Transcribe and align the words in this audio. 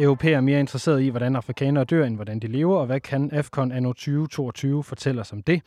Er 0.00 0.40
mere 0.40 0.60
interesseret 0.60 1.02
i, 1.02 1.08
hvordan 1.08 1.36
afrikanere 1.36 1.84
dør, 1.84 2.04
end 2.06 2.14
hvordan 2.14 2.38
de 2.38 2.46
lever, 2.46 2.78
og 2.78 2.86
hvad 2.86 3.00
kan 3.00 3.30
AFCON 3.32 3.72
anno 3.72 3.92
2022 3.92 4.84
fortælle 4.84 5.20
os 5.20 5.32
om 5.32 5.42
det? 5.42 5.62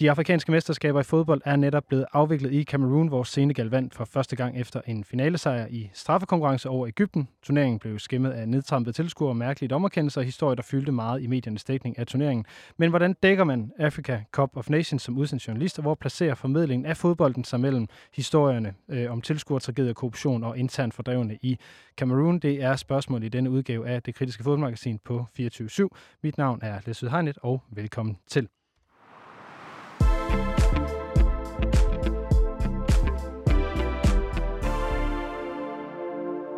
De 0.00 0.10
afrikanske 0.10 0.52
mesterskaber 0.52 1.00
i 1.00 1.02
fodbold 1.02 1.40
er 1.44 1.56
netop 1.56 1.84
blevet 1.88 2.06
afviklet 2.12 2.52
i 2.52 2.64
Cameroon, 2.64 3.08
hvor 3.08 3.22
Senegal 3.22 3.66
vandt 3.66 3.94
for 3.94 4.04
første 4.04 4.36
gang 4.36 4.60
efter 4.60 4.80
en 4.86 5.04
finalesejr 5.04 5.66
i 5.70 5.90
straffekonkurrence 5.92 6.68
over 6.68 6.86
Ægypten. 6.86 7.28
Turneringen 7.42 7.78
blev 7.78 7.98
skimmet 7.98 8.30
af 8.30 8.48
nedtrampede 8.48 8.96
tilskuere 8.96 9.34
mærkelige 9.34 9.68
dommerkendelser 9.68 10.20
og 10.20 10.24
historier, 10.24 10.54
der 10.54 10.62
fyldte 10.62 10.92
meget 10.92 11.22
i 11.22 11.26
mediernes 11.26 11.64
dækning 11.64 11.98
af 11.98 12.06
turneringen. 12.06 12.44
Men 12.76 12.90
hvordan 12.90 13.14
dækker 13.22 13.44
man 13.44 13.72
Africa 13.78 14.20
Cup 14.32 14.56
of 14.56 14.70
Nations 14.70 15.02
som 15.02 15.18
udsendt 15.18 15.48
journalist, 15.48 15.78
og 15.78 15.82
hvor 15.82 15.94
placerer 15.94 16.34
formidlingen 16.34 16.86
af 16.86 16.96
fodbolden 16.96 17.44
sig 17.44 17.60
mellem 17.60 17.88
historierne 18.14 18.74
øh, 18.88 19.12
om 19.12 19.20
tilskuertragedier, 19.20 19.92
korruption 19.92 20.44
og 20.44 20.58
intern 20.58 20.92
fordrevne 20.92 21.38
i 21.42 21.58
Cameroon? 21.96 22.38
Det 22.38 22.62
er 22.62 22.76
spørgsmål 22.76 23.22
i 23.22 23.28
denne 23.28 23.50
udgave 23.50 23.88
af 23.88 24.02
det 24.02 24.14
kritiske 24.14 24.42
fodboldmagasin 24.42 24.98
på 25.04 25.26
24 25.36 25.88
Mit 26.22 26.38
navn 26.38 26.58
er 26.62 26.80
Lesud 26.86 27.08
Hegnet, 27.08 27.38
og 27.42 27.62
velkommen 27.70 28.18
til. 28.26 28.48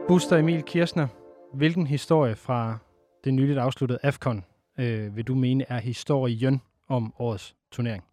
Buster 0.09 0.37
Emil 0.37 0.63
Kirsner, 0.63 1.09
hvilken 1.55 1.87
historie 1.87 2.37
fra 2.37 2.79
det 3.25 3.35
nyligt 3.35 3.59
afsluttede 3.59 3.99
AFCON 4.03 4.45
øh, 4.79 5.17
vil 5.17 5.25
du 5.25 5.35
mene 5.35 5.65
er 5.69 5.79
historien 5.79 6.63
om 6.87 7.15
årets 7.19 7.57
turnering? 7.71 8.05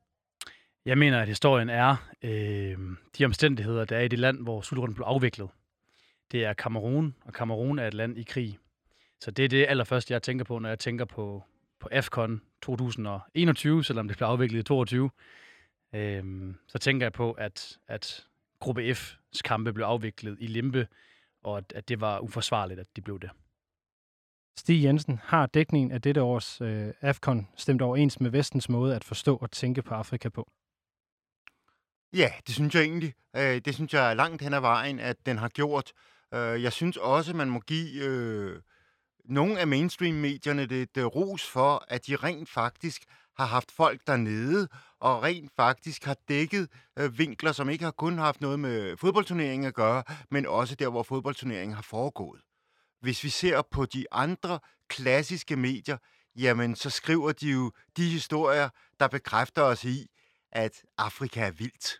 Jeg 0.85 0.97
mener, 0.97 1.21
at 1.21 1.27
historien 1.27 1.69
er 1.69 2.09
øh, 2.23 2.77
de 3.17 3.25
omstændigheder, 3.25 3.85
der 3.85 3.97
er 3.97 4.01
i 4.01 4.07
det 4.07 4.19
land, 4.19 4.39
hvor 4.39 4.61
slutrunden 4.61 4.95
blev 4.95 5.05
afviklet. 5.05 5.49
Det 6.31 6.45
er 6.45 6.53
Kamerun, 6.53 7.15
og 7.25 7.33
Kamerun 7.33 7.79
er 7.79 7.87
et 7.87 7.93
land 7.93 8.17
i 8.17 8.23
krig. 8.23 8.57
Så 9.19 9.31
det 9.31 9.45
er 9.45 9.49
det 9.49 9.65
allerførste, 9.69 10.13
jeg 10.13 10.23
tænker 10.23 10.45
på, 10.45 10.59
når 10.59 10.69
jeg 10.69 10.79
tænker 10.79 11.05
på, 11.05 11.43
på 11.79 11.89
AFCON 11.91 12.41
2021, 12.61 13.83
selvom 13.83 14.07
det 14.07 14.17
blev 14.17 14.27
afviklet 14.27 14.59
i 14.59 14.63
2022. 14.63 15.09
Øh, 15.95 16.53
så 16.67 16.77
tænker 16.77 17.05
jeg 17.05 17.13
på, 17.13 17.31
at, 17.31 17.77
at 17.87 18.25
gruppe 18.59 18.91
F's 18.91 19.41
kampe 19.45 19.73
blev 19.73 19.85
afviklet 19.85 20.37
i 20.39 20.47
Limbe, 20.47 20.87
og 21.45 21.57
at, 21.57 21.73
at 21.75 21.89
det 21.89 22.01
var 22.01 22.19
uforsvarligt, 22.19 22.79
at 22.79 22.87
de 22.95 23.01
blev 23.01 23.19
det. 23.19 23.29
Stig 24.57 24.83
Jensen, 24.83 25.19
har 25.23 25.45
dækningen 25.45 25.91
af 25.91 26.01
dette 26.01 26.21
års 26.21 26.61
øh, 26.61 26.93
AFCON 27.01 27.47
stemt 27.55 27.81
overens 27.81 28.19
med 28.19 28.29
vestens 28.29 28.69
måde 28.69 28.95
at 28.95 29.03
forstå 29.03 29.35
og 29.35 29.51
tænke 29.51 29.81
på 29.81 29.93
Afrika 29.93 30.29
på? 30.29 30.49
Ja, 32.13 32.31
det 32.47 32.55
synes 32.55 32.75
jeg 32.75 32.83
egentlig. 32.83 33.13
Øh, 33.35 33.61
det 33.65 33.75
synes 33.75 33.93
jeg 33.93 34.09
er 34.09 34.13
langt 34.13 34.41
hen 34.41 34.53
ad 34.53 34.59
vejen, 34.59 34.99
at 34.99 35.25
den 35.25 35.37
har 35.37 35.49
gjort. 35.49 35.91
Øh, 36.33 36.63
jeg 36.63 36.73
synes 36.73 36.97
også, 36.97 37.33
man 37.33 37.49
må 37.49 37.59
give 37.59 38.03
øh, 38.03 38.61
nogle 39.25 39.59
af 39.59 39.67
mainstream-medierne 39.67 40.65
det, 40.65 40.95
det 40.95 41.15
ros 41.15 41.49
for, 41.49 41.85
at 41.87 42.07
de 42.07 42.15
rent 42.15 42.49
faktisk 42.49 43.03
har 43.37 43.45
haft 43.45 43.71
folk 43.71 44.01
dernede, 44.07 44.67
og 44.99 45.23
rent 45.23 45.51
faktisk 45.55 46.05
har 46.05 46.17
dækket 46.29 46.69
øh, 46.99 47.17
vinkler, 47.17 47.51
som 47.51 47.69
ikke 47.69 47.83
har 47.83 47.91
kun 47.91 48.17
haft 48.17 48.41
noget 48.41 48.59
med 48.59 48.97
fodboldturneringen 48.97 49.67
at 49.67 49.73
gøre, 49.73 50.03
men 50.31 50.45
også 50.45 50.75
der, 50.75 50.89
hvor 50.89 51.03
fodboldturneringen 51.03 51.75
har 51.75 51.83
foregået. 51.83 52.41
Hvis 53.01 53.23
vi 53.23 53.29
ser 53.29 53.61
på 53.71 53.85
de 53.85 54.05
andre 54.11 54.59
klassiske 54.89 55.55
medier, 55.55 55.97
jamen 56.35 56.75
så 56.75 56.89
skriver 56.89 57.31
de 57.31 57.51
jo 57.51 57.71
de 57.97 58.09
historier, 58.09 58.69
der 58.99 59.07
bekræfter 59.07 59.61
os 59.61 59.85
i, 59.85 60.07
at 60.51 60.71
Afrika 60.97 61.41
er 61.41 61.51
vildt. 61.51 61.99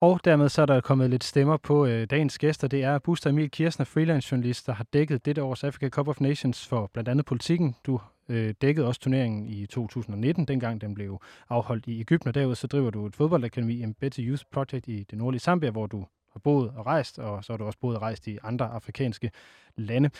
Og 0.00 0.20
dermed 0.24 0.48
så 0.48 0.62
er 0.62 0.66
der 0.66 0.80
kommet 0.80 1.10
lidt 1.10 1.24
stemmer 1.24 1.56
på 1.56 1.86
øh, 1.86 2.06
dagens 2.10 2.38
gæster. 2.38 2.68
Det 2.68 2.82
er 2.82 2.98
Buster 2.98 3.30
Emil 3.30 3.50
Kirsner, 3.50 3.84
freelance 3.84 4.28
journalist, 4.32 4.66
der 4.66 4.72
har 4.72 4.84
dækket 4.92 5.24
dette 5.24 5.42
års 5.42 5.64
Africa 5.64 5.88
Cup 5.88 6.08
of 6.08 6.20
Nations 6.20 6.66
for 6.66 6.90
blandt 6.92 7.08
andet 7.08 7.26
politikken. 7.26 7.76
Du 7.86 8.00
øh, 8.28 8.54
dækkede 8.60 8.86
også 8.86 9.00
turneringen 9.00 9.46
i 9.46 9.66
2019, 9.66 10.44
dengang 10.44 10.80
den 10.80 10.94
blev 10.94 11.20
afholdt 11.48 11.86
i 11.86 12.00
Ægypten, 12.00 12.28
og 12.28 12.34
derudover 12.34 12.54
så 12.54 12.66
driver 12.66 12.90
du 12.90 13.06
et 13.06 13.16
fodboldakademi, 13.16 13.82
en 13.82 13.94
Better 13.94 14.24
Youth 14.26 14.42
Project 14.50 14.88
i 14.88 15.02
det 15.10 15.18
nordlige 15.18 15.40
Zambia, 15.40 15.70
hvor 15.70 15.86
du 15.86 16.06
har 16.32 16.40
boet 16.40 16.70
og 16.76 16.86
rejst, 16.86 17.18
og 17.18 17.44
så 17.44 17.52
har 17.52 17.56
du 17.56 17.64
også 17.64 17.78
boet 17.78 17.96
og 17.96 18.02
rejst 18.02 18.26
i 18.26 18.38
andre 18.42 18.66
afrikanske 18.66 19.30
lande. 19.76 20.10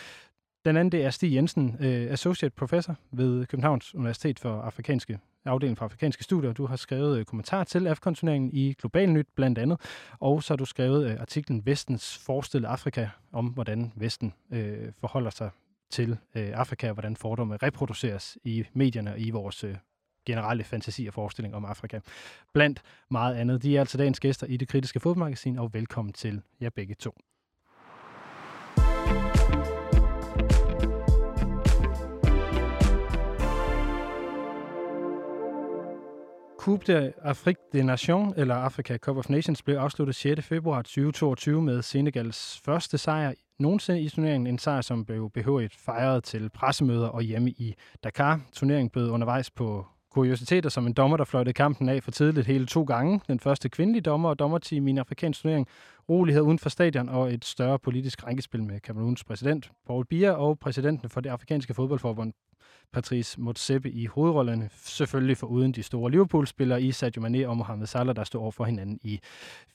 Den 0.65 0.77
anden, 0.77 0.91
det 0.91 1.03
er 1.03 1.09
Stig 1.09 1.35
Jensen, 1.35 1.77
øh, 1.79 2.11
Associate 2.11 2.55
Professor 2.55 2.95
ved 3.11 3.45
Københavns 3.45 3.95
Universitet 3.95 4.39
for 4.39 4.61
Afrikanske 4.61 5.19
afdeling 5.45 5.77
for 5.77 5.85
afrikanske 5.85 6.23
studier. 6.23 6.53
Du 6.53 6.65
har 6.65 6.75
skrevet 6.75 7.19
øh, 7.19 7.25
kommentar 7.25 7.63
til 7.63 7.87
AFCON-turneringen 7.87 8.49
i 8.53 8.73
Global 8.73 9.09
Nyt 9.09 9.27
blandt 9.35 9.57
andet, 9.57 9.81
og 10.19 10.43
så 10.43 10.53
har 10.53 10.57
du 10.57 10.65
skrevet 10.65 11.11
øh, 11.11 11.19
artiklen 11.19 11.65
Vestens 11.65 12.17
forestillede 12.17 12.71
Afrika 12.71 13.09
om, 13.31 13.45
hvordan 13.45 13.91
Vesten 13.95 14.33
øh, 14.51 14.91
forholder 14.99 15.29
sig 15.29 15.49
til 15.93 16.17
øh, 16.35 16.49
Afrika, 16.53 16.87
og 16.87 16.93
hvordan 16.93 17.15
fordomme 17.15 17.57
reproduceres 17.57 18.37
i 18.43 18.65
medierne 18.73 19.11
og 19.11 19.19
i 19.19 19.29
vores 19.29 19.63
øh, 19.63 19.75
generelle 20.25 20.63
fantasi 20.63 21.05
og 21.05 21.13
forestilling 21.13 21.55
om 21.55 21.65
Afrika. 21.65 21.99
Blandt 22.53 22.81
meget 23.11 23.35
andet. 23.35 23.63
De 23.63 23.75
er 23.75 23.79
altså 23.79 23.97
dagens 23.97 24.19
gæster 24.19 24.47
i 24.47 24.57
det 24.57 24.67
kritiske 24.67 24.99
fodboldmagasin, 24.99 25.59
og 25.59 25.73
velkommen 25.73 26.13
til 26.13 26.41
jer 26.61 26.69
begge 26.69 26.95
to. 26.95 27.17
Coupe 36.63 36.85
d'Afrique 36.85 37.69
des 37.73 37.83
Nations, 37.83 38.33
eller 38.37 38.55
Africa 38.55 38.97
Cup 38.97 39.17
of 39.17 39.29
Nations, 39.29 39.61
blev 39.63 39.77
afsluttet 39.77 40.15
6. 40.15 40.41
februar 40.45 40.81
2022 40.81 41.61
med 41.61 41.81
Senegals 41.81 42.61
første 42.65 42.97
sejr 42.97 43.33
nogensinde 43.59 44.01
i 44.01 44.09
turneringen. 44.09 44.47
En 44.47 44.57
sejr, 44.57 44.81
som 44.81 45.05
blev 45.05 45.29
behørigt 45.29 45.75
fejret 45.75 46.23
til 46.23 46.49
pressemøder 46.49 47.07
og 47.07 47.21
hjemme 47.21 47.49
i 47.49 47.75
Dakar. 48.03 48.41
Turneringen 48.53 48.89
blev 48.89 49.09
undervejs 49.09 49.51
på 49.51 49.85
kuriositeter, 50.11 50.69
som 50.69 50.87
en 50.87 50.93
dommer, 50.93 51.17
der 51.17 51.23
fløjtede 51.23 51.53
kampen 51.53 51.89
af 51.89 52.03
for 52.03 52.11
tidligt 52.11 52.47
hele 52.47 52.65
to 52.65 52.83
gange. 52.83 53.21
Den 53.27 53.39
første 53.39 53.69
kvindelige 53.69 54.01
dommer 54.01 54.29
og 54.29 54.39
dommerteam 54.39 54.87
i 54.87 54.89
en 54.91 54.97
afrikansk 54.97 55.41
turnering. 55.41 55.67
Rolighed 56.09 56.41
uden 56.41 56.59
for 56.59 56.69
stadion 56.69 57.09
og 57.09 57.33
et 57.33 57.45
større 57.45 57.79
politisk 57.79 58.27
rænkespil 58.27 58.63
med 58.63 58.79
Kameruns 58.79 59.23
præsident 59.23 59.71
Paul 59.87 60.05
Biya 60.05 60.31
og 60.31 60.59
præsidenten 60.59 61.09
for 61.09 61.21
det 61.21 61.29
afrikanske 61.29 61.73
fodboldforbund 61.73 62.33
Patrice 62.93 63.41
Motsepe 63.41 63.91
i 63.91 64.05
hovedrollerne. 64.05 64.69
Selvfølgelig 64.73 65.37
for 65.37 65.47
uden 65.47 65.71
de 65.71 65.83
store 65.83 66.11
Liverpool-spillere 66.11 66.81
i 66.81 66.91
Sadio 66.91 67.21
Mane 67.21 67.49
og 67.49 67.57
Mohamed 67.57 67.87
Salah, 67.87 68.15
der 68.15 68.23
stod 68.23 68.41
over 68.41 68.51
for 68.51 68.65
hinanden 68.65 68.99
i 69.03 69.19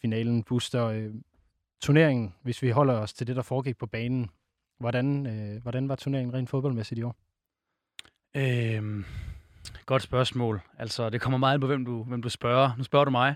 finalen. 0.00 0.42
Booster 0.42 0.86
øh, 0.86 1.10
turneringen, 1.80 2.34
hvis 2.42 2.62
vi 2.62 2.70
holder 2.70 2.94
os 2.94 3.12
til 3.12 3.26
det, 3.26 3.36
der 3.36 3.42
foregik 3.42 3.78
på 3.78 3.86
banen. 3.86 4.30
Hvordan, 4.80 5.26
øh, 5.26 5.62
hvordan 5.62 5.88
var 5.88 5.96
turneringen 5.96 6.34
rent 6.34 6.50
fodboldmæssigt 6.50 6.98
i 6.98 7.02
år? 7.02 7.16
Øhm, 8.36 9.04
godt 9.86 10.02
spørgsmål. 10.02 10.60
Altså, 10.78 11.10
det 11.10 11.20
kommer 11.20 11.38
meget 11.38 11.60
på, 11.60 11.66
hvem 11.66 11.84
du, 11.84 12.02
hvem 12.02 12.22
du 12.22 12.28
spørger. 12.28 12.70
Nu 12.76 12.84
spørger 12.84 13.04
du 13.04 13.10
mig. 13.10 13.34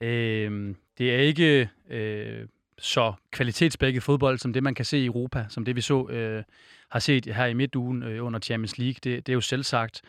Øhm, 0.00 0.76
det 0.98 1.14
er 1.14 1.18
ikke 1.18 1.68
øh, 1.90 2.48
så 2.78 3.12
kvalitetsbækket 3.30 4.02
fodbold, 4.02 4.38
som 4.38 4.52
det 4.52 4.62
man 4.62 4.74
kan 4.74 4.84
se 4.84 4.98
i 4.98 5.06
Europa, 5.06 5.46
som 5.48 5.64
det 5.64 5.76
vi 5.76 5.80
så 5.80 6.08
øh, 6.08 6.42
har 6.90 6.98
set 6.98 7.26
her 7.26 7.46
i 7.46 7.54
midtugen 7.54 8.02
øh, 8.02 8.24
under 8.24 8.40
Champions 8.40 8.78
League. 8.78 8.94
Det, 9.04 9.26
det 9.26 9.28
er 9.28 9.34
jo 9.34 9.40
selvsagt. 9.40 10.02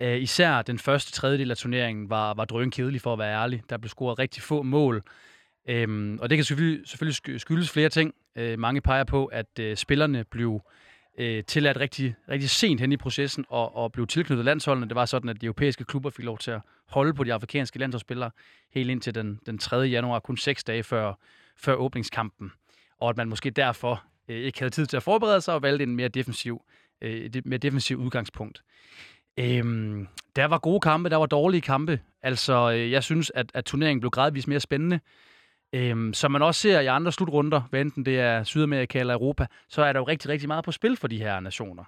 Øh, 0.00 0.22
især 0.22 0.62
den 0.62 0.78
første 0.78 1.12
tredjedel 1.12 1.50
af 1.50 1.56
turneringen 1.56 2.10
var, 2.10 2.34
var 2.34 2.44
drøn 2.44 2.70
kedelig 2.70 3.00
for 3.00 3.12
at 3.12 3.18
være 3.18 3.42
ærlig. 3.42 3.62
Der 3.70 3.76
blev 3.76 3.88
scoret 3.88 4.18
rigtig 4.18 4.42
få 4.42 4.62
mål. 4.62 5.02
Øhm, 5.68 6.18
og 6.22 6.30
det 6.30 6.38
kan 6.38 6.44
selvfølgelig, 6.44 6.88
selvfølgelig 6.88 7.40
skyldes 7.40 7.70
flere 7.70 7.88
ting. 7.88 8.14
Øh, 8.36 8.58
mange 8.58 8.80
peger 8.80 9.04
på, 9.04 9.26
at 9.26 9.58
øh, 9.60 9.76
spillerne 9.76 10.24
blev 10.24 10.60
øh, 11.18 11.44
tilladt 11.44 11.76
rigtig, 11.76 12.14
rigtig 12.28 12.50
sent 12.50 12.80
hen 12.80 12.92
i 12.92 12.96
processen 12.96 13.44
og, 13.48 13.76
og 13.76 13.92
blev 13.92 14.06
tilknyttet 14.06 14.44
landsholdene. 14.44 14.88
Det 14.88 14.94
var 14.94 15.04
sådan, 15.04 15.28
at 15.28 15.40
de 15.40 15.46
europæiske 15.46 15.84
klubber 15.84 16.10
fik 16.10 16.24
lov 16.24 16.38
til 16.38 16.50
at 16.50 16.60
holde 16.86 17.14
på 17.14 17.24
de 17.24 17.32
afrikanske 17.32 17.78
landsholdsspillere 17.78 18.30
helt 18.74 18.90
indtil 18.90 19.14
den, 19.14 19.40
den 19.46 19.58
3. 19.58 19.76
januar, 19.76 20.18
kun 20.18 20.36
seks 20.36 20.64
dage 20.64 20.82
før, 20.82 21.14
før 21.56 21.74
åbningskampen. 21.74 22.52
Og 23.00 23.10
at 23.10 23.16
man 23.16 23.28
måske 23.28 23.50
derfor 23.50 24.04
øh, 24.28 24.36
ikke 24.36 24.58
havde 24.58 24.70
tid 24.70 24.86
til 24.86 24.96
at 24.96 25.02
forberede 25.02 25.40
sig 25.40 25.54
og 25.54 25.62
valgte 25.62 25.82
en 25.82 25.96
mere 25.96 26.08
defensiv, 26.08 26.62
øh, 27.02 27.30
mere 27.44 27.58
defensiv 27.58 27.96
udgangspunkt. 27.96 28.62
Øhm, 29.38 30.08
der 30.36 30.44
var 30.44 30.58
gode 30.58 30.80
kampe, 30.80 31.10
der 31.10 31.16
var 31.16 31.26
dårlige 31.26 31.60
kampe. 31.60 32.00
Altså, 32.22 32.72
øh, 32.72 32.90
jeg 32.90 33.04
synes, 33.04 33.32
at, 33.34 33.50
at 33.54 33.64
turneringen 33.64 34.00
blev 34.00 34.10
gradvist 34.10 34.48
mere 34.48 34.60
spændende. 34.60 35.00
Øhm, 35.72 36.14
som 36.14 36.30
man 36.30 36.42
også 36.42 36.60
ser 36.60 36.80
i 36.80 36.86
andre 36.86 37.12
slutrunder, 37.12 37.60
hvad 37.70 37.80
enten 37.80 38.04
det 38.04 38.20
er 38.20 38.44
Sydamerika 38.44 39.00
eller 39.00 39.14
Europa, 39.14 39.46
så 39.68 39.82
er 39.82 39.92
der 39.92 40.00
jo 40.00 40.04
rigtig, 40.04 40.30
rigtig 40.30 40.48
meget 40.48 40.64
på 40.64 40.72
spil 40.72 40.96
for 40.96 41.08
de 41.08 41.18
her 41.18 41.40
nationer. 41.40 41.84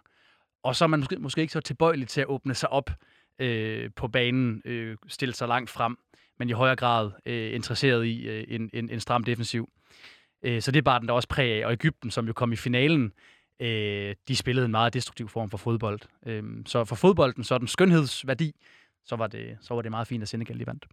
Og 0.62 0.76
så 0.76 0.84
er 0.84 0.86
man 0.86 1.00
måske, 1.00 1.16
måske 1.16 1.40
ikke 1.40 1.52
så 1.52 1.60
tilbøjelig 1.60 2.08
til 2.08 2.20
at 2.20 2.26
åbne 2.26 2.54
sig 2.54 2.72
op 2.72 2.90
øh, 3.38 3.90
på 3.96 4.08
banen, 4.08 4.62
øh, 4.64 4.96
stille 5.08 5.34
sig 5.34 5.48
langt 5.48 5.70
frem, 5.70 5.98
men 6.38 6.48
i 6.48 6.52
højere 6.52 6.76
grad 6.76 7.10
øh, 7.26 7.54
interesseret 7.54 8.06
i 8.06 8.28
øh, 8.28 8.44
en, 8.48 8.70
en, 8.72 8.90
en 8.90 9.00
stram 9.00 9.24
defensiv. 9.24 9.70
Øh, 10.42 10.62
så 10.62 10.70
det 10.70 10.78
er 10.78 10.82
bare 10.82 11.00
den 11.00 11.08
der 11.08 11.14
også 11.14 11.28
præg 11.28 11.62
af. 11.62 11.66
Og 11.66 11.72
Ægypten, 11.72 12.10
som 12.10 12.26
jo 12.26 12.32
kom 12.32 12.52
i 12.52 12.56
finalen, 12.56 13.12
øh, 13.60 14.14
de 14.28 14.36
spillede 14.36 14.64
en 14.64 14.70
meget 14.70 14.94
destruktiv 14.94 15.28
form 15.28 15.50
for 15.50 15.58
fodbold. 15.58 16.00
Øh, 16.26 16.42
så 16.66 16.84
for 16.84 16.96
fodbolden, 16.96 17.44
så 17.44 17.58
den 17.58 17.68
skønhedsværdi, 17.68 18.54
så 19.04 19.16
var 19.16 19.26
det, 19.26 19.58
så 19.60 19.74
var 19.74 19.82
det 19.82 19.90
meget 19.90 20.06
fint, 20.06 20.22
at 20.22 20.28
Senegal 20.28 20.56
lige 20.56 20.66
vandt. 20.66 20.86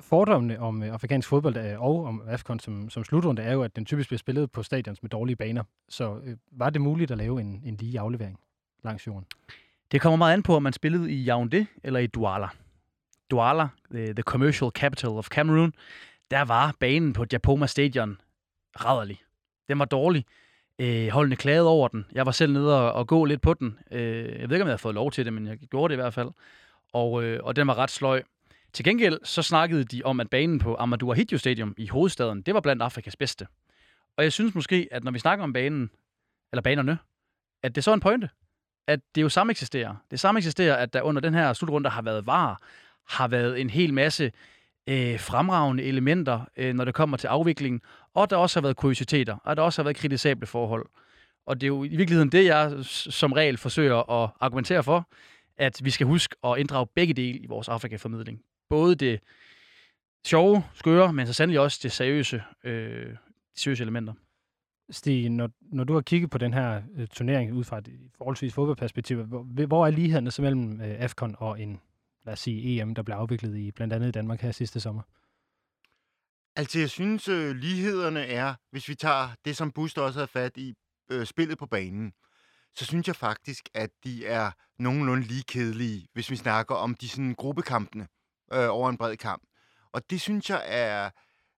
fordommene 0.00 0.60
om 0.60 0.82
øh, 0.82 0.92
afrikansk 0.92 1.28
fodbold 1.28 1.56
øh, 1.56 1.82
og 1.82 2.04
om 2.04 2.22
AFCON 2.28 2.60
som, 2.60 2.90
som 2.90 3.04
slutrunde 3.04 3.42
er 3.42 3.52
jo, 3.52 3.62
at 3.62 3.76
den 3.76 3.84
typisk 3.84 4.08
bliver 4.08 4.18
spillet 4.18 4.52
på 4.52 4.62
stadions 4.62 5.02
med 5.02 5.10
dårlige 5.10 5.36
baner. 5.36 5.62
Så 5.88 6.20
øh, 6.24 6.36
var 6.52 6.70
det 6.70 6.80
muligt 6.80 7.10
at 7.10 7.18
lave 7.18 7.40
en, 7.40 7.62
en 7.64 7.76
lige 7.76 8.00
aflevering 8.00 8.40
langs 8.84 9.06
jorden? 9.06 9.26
Det 9.92 10.00
kommer 10.00 10.16
meget 10.16 10.32
an 10.32 10.42
på, 10.42 10.56
om 10.56 10.62
man 10.62 10.72
spillede 10.72 11.12
i 11.12 11.30
Yaoundé 11.30 11.64
eller 11.84 12.00
i 12.00 12.06
Douala. 12.06 12.48
Douala, 13.30 13.68
the, 13.90 14.14
the 14.14 14.22
commercial 14.22 14.70
capital 14.70 15.10
of 15.10 15.28
Cameroon, 15.28 15.72
der 16.30 16.42
var 16.42 16.74
banen 16.80 17.12
på 17.12 17.26
Japoma 17.32 17.66
Stadion 17.66 18.16
rædderlig. 18.76 19.22
Den 19.68 19.78
var 19.78 19.84
dårlig. 19.84 20.24
Øh, 20.78 21.08
holdene 21.08 21.36
klagede 21.36 21.68
over 21.68 21.88
den. 21.88 22.06
Jeg 22.12 22.26
var 22.26 22.32
selv 22.32 22.52
nede 22.52 22.80
og, 22.80 22.92
og 22.92 23.06
gå 23.06 23.24
lidt 23.24 23.40
på 23.40 23.54
den. 23.54 23.78
Øh, 23.90 24.40
jeg 24.40 24.48
ved 24.48 24.56
ikke, 24.56 24.62
om 24.62 24.68
jeg 24.68 24.72
havde 24.72 24.78
fået 24.78 24.94
lov 24.94 25.10
til 25.10 25.24
det, 25.24 25.32
men 25.32 25.46
jeg 25.46 25.58
gjorde 25.58 25.92
det 25.92 25.98
i 25.98 26.02
hvert 26.02 26.14
fald. 26.14 26.30
Og, 26.92 27.24
øh, 27.24 27.40
og 27.42 27.56
den 27.56 27.66
var 27.66 27.78
ret 27.78 27.90
sløj. 27.90 28.22
Til 28.72 28.84
gengæld 28.84 29.18
så 29.24 29.42
snakkede 29.42 29.84
de 29.84 30.02
om, 30.04 30.20
at 30.20 30.30
banen 30.30 30.58
på 30.58 30.76
Amadou 30.78 31.12
Ahidjo 31.12 31.38
Stadium 31.38 31.74
i 31.78 31.86
hovedstaden, 31.86 32.42
det 32.42 32.54
var 32.54 32.60
blandt 32.60 32.82
Afrikas 32.82 33.16
bedste. 33.16 33.46
Og 34.16 34.24
jeg 34.24 34.32
synes 34.32 34.54
måske, 34.54 34.88
at 34.90 35.04
når 35.04 35.12
vi 35.12 35.18
snakker 35.18 35.42
om 35.42 35.52
banen, 35.52 35.90
eller 36.52 36.62
banerne, 36.62 36.98
at 37.62 37.74
det 37.74 37.80
er 37.80 37.82
så 37.82 37.92
en 37.92 38.00
pointe. 38.00 38.28
At 38.86 39.00
det 39.14 39.22
jo 39.22 39.28
samme 39.28 39.50
eksisterer. 39.50 39.94
Det 40.10 40.20
samme 40.20 40.38
eksisterer, 40.38 40.76
at 40.76 40.92
der 40.92 41.02
under 41.02 41.20
den 41.20 41.34
her 41.34 41.52
slutrunde 41.52 41.90
har 41.90 42.02
været 42.02 42.26
var, 42.26 42.62
har 43.08 43.28
været 43.28 43.60
en 43.60 43.70
hel 43.70 43.94
masse 43.94 44.32
øh, 44.86 45.20
fremragende 45.20 45.82
elementer, 45.82 46.40
øh, 46.56 46.74
når 46.74 46.84
det 46.84 46.94
kommer 46.94 47.16
til 47.16 47.26
afviklingen, 47.26 47.80
og 48.14 48.30
der 48.30 48.36
også 48.36 48.60
har 48.60 48.62
været 48.62 48.76
kuriositeter, 48.76 49.36
og 49.44 49.56
der 49.56 49.62
også 49.62 49.82
har 49.82 49.84
været 49.84 49.96
kritisable 49.96 50.46
forhold. 50.46 50.86
Og 51.46 51.60
det 51.60 51.66
er 51.66 51.68
jo 51.68 51.84
i 51.84 51.96
virkeligheden 51.96 52.32
det, 52.32 52.44
jeg 52.44 52.72
som 52.84 53.32
regel 53.32 53.56
forsøger 53.56 54.22
at 54.22 54.30
argumentere 54.40 54.82
for, 54.82 55.08
at 55.56 55.80
vi 55.84 55.90
skal 55.90 56.06
huske 56.06 56.36
at 56.44 56.58
inddrage 56.58 56.86
begge 56.94 57.14
dele 57.14 57.38
i 57.38 57.46
vores 57.46 57.68
Afrika-formidling. 57.68 58.40
Både 58.68 58.94
det 58.94 59.20
sjove, 60.26 60.64
skøre, 60.74 61.12
men 61.12 61.26
så 61.26 61.32
sandelig 61.32 61.60
også 61.60 61.80
det 61.82 61.92
seriøse, 61.92 62.42
øh, 62.64 63.06
de 63.54 63.60
seriøse 63.60 63.82
elementer. 63.82 64.12
Stig, 64.90 65.30
når, 65.30 65.50
når 65.60 65.84
du 65.84 65.94
har 65.94 66.00
kigget 66.00 66.30
på 66.30 66.38
den 66.38 66.54
her 66.54 66.82
øh, 66.96 67.06
turnering 67.06 67.52
ud 67.52 67.64
fra 67.64 67.78
et 67.78 67.88
forholdsvis 68.18 68.54
fodboldperspektiv, 68.54 69.22
hvor, 69.22 69.66
hvor 69.66 69.86
er 69.86 69.90
lighederne 69.90 70.30
så 70.30 70.42
mellem 70.42 70.80
øh, 70.80 70.96
AFCON 70.98 71.36
og 71.38 71.60
en, 71.60 71.80
lad 72.24 72.32
os 72.32 72.40
sige, 72.40 72.80
EM, 72.80 72.94
der 72.94 73.02
blev 73.02 73.16
afviklet 73.16 73.56
i 73.56 73.70
blandt 73.70 73.94
andet 73.94 74.08
i 74.08 74.10
Danmark 74.10 74.40
her 74.40 74.52
sidste 74.52 74.80
sommer? 74.80 75.02
Altså, 76.56 76.78
jeg 76.78 76.90
synes, 76.90 77.28
øh, 77.28 77.56
lighederne 77.56 78.26
er, 78.26 78.54
hvis 78.70 78.88
vi 78.88 78.94
tager 78.94 79.28
det, 79.44 79.56
som 79.56 79.72
Buster 79.72 80.02
også 80.02 80.18
havde 80.18 80.28
fat 80.28 80.56
i, 80.56 80.74
øh, 81.10 81.26
spillet 81.26 81.58
på 81.58 81.66
banen, 81.66 82.12
så 82.74 82.84
synes 82.84 83.06
jeg 83.06 83.16
faktisk, 83.16 83.68
at 83.74 83.90
de 84.04 84.26
er 84.26 84.50
nogenlunde 84.78 85.22
lige 85.26 85.42
kedelige, 85.42 86.08
hvis 86.12 86.30
vi 86.30 86.36
snakker 86.36 86.74
om 86.74 86.94
de 86.94 87.08
sådan 87.08 87.34
gruppekampene 87.34 88.08
øh, 88.52 88.68
over 88.70 88.90
en 88.90 88.98
bred 88.98 89.16
kamp. 89.16 89.42
Og 89.92 90.10
det 90.10 90.20
synes 90.20 90.50
jeg 90.50 90.62
er... 90.66 91.10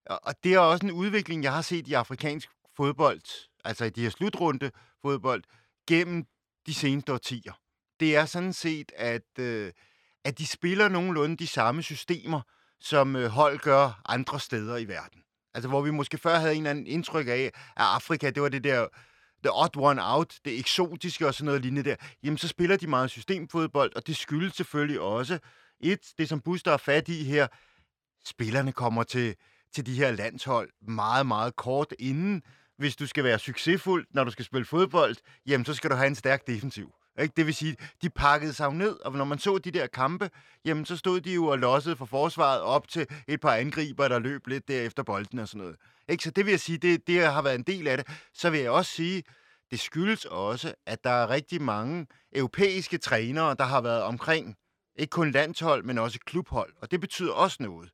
Og 0.06 0.34
det 0.44 0.54
er 0.54 0.58
også 0.58 0.86
en 0.86 0.92
udvikling, 0.92 1.42
jeg 1.42 1.52
har 1.52 1.62
set 1.62 1.88
i 1.88 1.92
afrikansk 1.92 2.48
fodbold, 2.76 3.48
altså 3.64 3.84
i 3.84 3.90
de 3.90 4.02
her 4.02 4.10
slutrunde 4.10 4.70
fodbold, 5.02 5.42
gennem 5.88 6.26
de 6.66 6.74
seneste 6.74 7.12
årtier. 7.12 7.52
Det 8.00 8.16
er 8.16 8.26
sådan 8.26 8.52
set, 8.52 8.92
at, 8.96 9.38
øh, 9.38 9.72
at 10.26 10.38
de 10.38 10.46
spiller 10.46 10.88
nogenlunde 10.88 11.36
de 11.36 11.46
samme 11.46 11.82
systemer, 11.82 12.40
som 12.80 13.16
øh, 13.16 13.26
hold 13.26 13.58
gør 13.58 14.02
andre 14.08 14.40
steder 14.40 14.76
i 14.76 14.88
verden. 14.88 15.20
Altså 15.54 15.68
hvor 15.68 15.80
vi 15.80 15.90
måske 15.90 16.18
før 16.18 16.38
havde 16.38 16.54
en 16.54 16.60
eller 16.60 16.70
anden 16.70 16.86
indtryk 16.86 17.26
af, 17.28 17.44
at 17.44 17.52
Afrika, 17.76 18.30
det 18.30 18.42
var 18.42 18.48
det 18.48 18.64
der 18.64 18.86
the 19.44 19.52
odd 19.52 19.76
one 19.76 20.00
out, 20.04 20.38
det 20.44 20.58
eksotiske 20.58 21.26
og 21.26 21.34
sådan 21.34 21.46
noget 21.46 21.62
lignende 21.62 21.90
der, 21.90 21.96
jamen 22.22 22.38
så 22.38 22.48
spiller 22.48 22.76
de 22.76 22.86
meget 22.86 23.10
systemfodbold, 23.10 23.96
og 23.96 24.06
det 24.06 24.16
skyldes 24.16 24.54
selvfølgelig 24.54 25.00
også, 25.00 25.38
et, 25.80 26.00
det 26.18 26.28
som 26.28 26.40
Buster 26.40 26.72
er 26.72 26.76
fat 26.76 27.08
i 27.08 27.24
her, 27.24 27.46
spillerne 28.24 28.72
kommer 28.72 29.02
til, 29.02 29.36
til 29.74 29.86
de 29.86 29.94
her 29.94 30.10
landshold 30.10 30.70
meget, 30.88 31.26
meget 31.26 31.56
kort 31.56 31.94
inden. 31.98 32.42
Hvis 32.78 32.96
du 32.96 33.06
skal 33.06 33.24
være 33.24 33.38
succesfuld, 33.38 34.06
når 34.10 34.24
du 34.24 34.30
skal 34.30 34.44
spille 34.44 34.64
fodbold, 34.64 35.16
jamen 35.46 35.64
så 35.64 35.74
skal 35.74 35.90
du 35.90 35.94
have 35.94 36.06
en 36.06 36.14
stærk 36.14 36.46
defensiv. 36.46 36.92
Ikke? 37.18 37.32
Det 37.36 37.46
vil 37.46 37.54
sige, 37.54 37.76
de 38.02 38.10
pakkede 38.10 38.52
sig 38.52 38.74
ned, 38.74 38.96
og 39.04 39.12
når 39.12 39.24
man 39.24 39.38
så 39.38 39.58
de 39.58 39.70
der 39.70 39.86
kampe, 39.86 40.30
jamen 40.64 40.84
så 40.84 40.96
stod 40.96 41.20
de 41.20 41.34
jo 41.34 41.46
og 41.46 41.58
lossede 41.58 41.96
for 41.96 42.06
forsvaret 42.06 42.60
op 42.60 42.88
til 42.88 43.06
et 43.28 43.40
par 43.40 43.54
angriber, 43.54 44.08
der 44.08 44.18
løb 44.18 44.46
lidt 44.46 44.68
der 44.68 44.82
efter 44.82 45.02
bolden 45.02 45.38
og 45.38 45.48
sådan 45.48 45.60
noget. 45.60 45.76
Ikke? 46.08 46.24
Så 46.24 46.30
det 46.30 46.44
vil 46.44 46.50
jeg 46.50 46.60
sige, 46.60 46.78
det, 46.78 47.06
det 47.06 47.26
har 47.26 47.42
været 47.42 47.54
en 47.54 47.62
del 47.62 47.88
af 47.88 47.96
det. 47.96 48.06
Så 48.34 48.50
vil 48.50 48.60
jeg 48.60 48.70
også 48.70 48.90
sige, 48.90 49.22
det 49.70 49.80
skyldes 49.80 50.24
også, 50.24 50.74
at 50.86 51.04
der 51.04 51.10
er 51.10 51.30
rigtig 51.30 51.62
mange 51.62 52.06
europæiske 52.32 52.98
trænere, 52.98 53.56
der 53.58 53.64
har 53.64 53.80
været 53.80 54.02
omkring 54.02 54.56
ikke 54.96 55.10
kun 55.10 55.30
landshold, 55.30 55.84
men 55.84 55.98
også 55.98 56.18
klubhold. 56.26 56.72
Og 56.82 56.90
det 56.90 57.00
betyder 57.00 57.32
også 57.32 57.56
noget. 57.60 57.90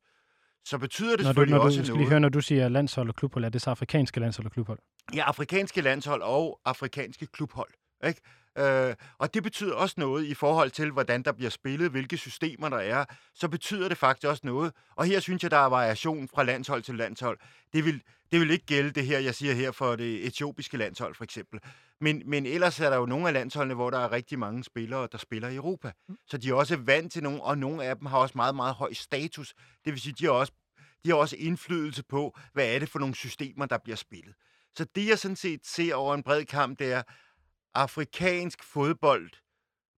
Så 0.65 0.79
betyder 0.79 1.17
det 1.17 1.21
når 1.21 1.29
selvfølgelig 1.29 1.55
du, 1.55 1.59
når 1.59 1.65
også 1.65 1.79
du, 1.79 1.85
skal 1.85 1.93
noget. 1.93 2.01
lige 2.01 2.11
høre, 2.11 2.21
når 2.21 2.29
du 2.29 2.41
siger 2.41 2.69
landshold 2.69 3.09
og 3.09 3.15
klubhold, 3.15 3.45
er 3.45 3.49
det 3.49 3.63
så 3.63 3.71
afrikanske 3.71 4.21
landshold 4.21 4.47
og 4.47 4.53
klubhold? 4.53 4.79
Ja, 5.15 5.23
afrikanske 5.23 5.81
landshold 5.81 6.23
og 6.23 6.61
afrikanske 6.65 7.27
klubhold. 7.27 7.71
Ikke? 8.07 8.21
Øh, 8.59 8.95
og 9.19 9.35
det 9.35 9.43
betyder 9.43 9.75
også 9.75 9.95
noget 9.99 10.25
i 10.25 10.35
forhold 10.35 10.71
til, 10.71 10.91
hvordan 10.91 11.23
der 11.23 11.33
bliver 11.33 11.51
spillet, 11.51 11.91
hvilke 11.91 12.17
systemer 12.17 12.69
der 12.69 12.77
er. 12.77 13.05
Så 13.35 13.49
betyder 13.49 13.89
det 13.89 13.99
faktisk 13.99 14.27
også 14.27 14.43
noget. 14.45 14.73
Og 14.97 15.05
her 15.05 15.21
synes 15.21 15.43
jeg, 15.43 15.51
der 15.51 15.57
er 15.57 15.67
variation 15.69 16.29
fra 16.29 16.43
landshold 16.43 16.83
til 16.83 16.95
landshold. 16.95 17.39
Det 17.73 17.85
vil, 17.85 18.03
det 18.33 18.41
vil 18.41 18.51
ikke 18.51 18.67
gælde 18.67 18.91
det 18.91 19.07
her, 19.07 19.19
jeg 19.19 19.35
siger 19.35 19.55
her 19.55 19.73
for 19.73 19.97
det 19.97 20.27
etiopiske 20.27 20.77
landshold 20.77 21.15
for 21.15 21.25
eksempel. 21.25 21.61
Men, 22.01 22.23
men 22.27 22.47
ellers 22.47 22.81
er 22.81 22.91
der 22.91 22.97
jo 22.97 23.07
nogle 23.07 23.29
af 23.29 23.35
landsholdene, 23.35 23.75
hvor 23.75 23.91
der 23.91 23.99
er 23.99 24.13
rigtig 24.13 24.39
mange 24.39 24.65
spillere, 24.65 25.09
der 25.13 25.19
spiller 25.19 25.49
i 25.49 25.55
Europa. 25.55 25.93
Så 26.27 26.39
de 26.39 26.51
er 26.51 26.55
også 26.55 26.77
vant 26.77 27.13
til 27.13 27.23
nogle, 27.23 27.43
og 27.43 27.59
nogle 27.59 27.85
af 27.85 27.97
dem 27.97 28.07
har 28.07 28.19
også 28.19 28.33
meget, 28.37 28.55
meget 28.55 28.75
høj 28.75 28.93
status. 28.93 29.55
Det 29.85 29.93
vil 29.93 30.01
sige, 30.01 30.15
de 30.19 30.25
har 30.25 30.33
også, 30.33 30.53
de 31.05 31.11
har 31.11 31.17
også 31.17 31.37
indflydelse 31.37 32.03
på, 32.03 32.39
hvad 32.53 32.75
er 32.75 32.79
det 32.79 32.89
for 32.89 32.99
nogle 32.99 33.15
systemer, 33.15 33.67
der 33.67 33.79
bliver 33.79 33.97
spillet. 33.97 34.35
Så 34.77 34.87
det, 34.95 35.09
jeg 35.09 35.19
sådan 35.19 35.37
set 35.37 35.67
ser 35.67 35.95
over 35.95 36.15
en 36.15 36.23
bred 36.23 36.45
kamp, 36.45 36.79
det 36.79 36.93
er, 36.93 37.03
afrikansk 37.75 38.65
fodbold 38.65 39.31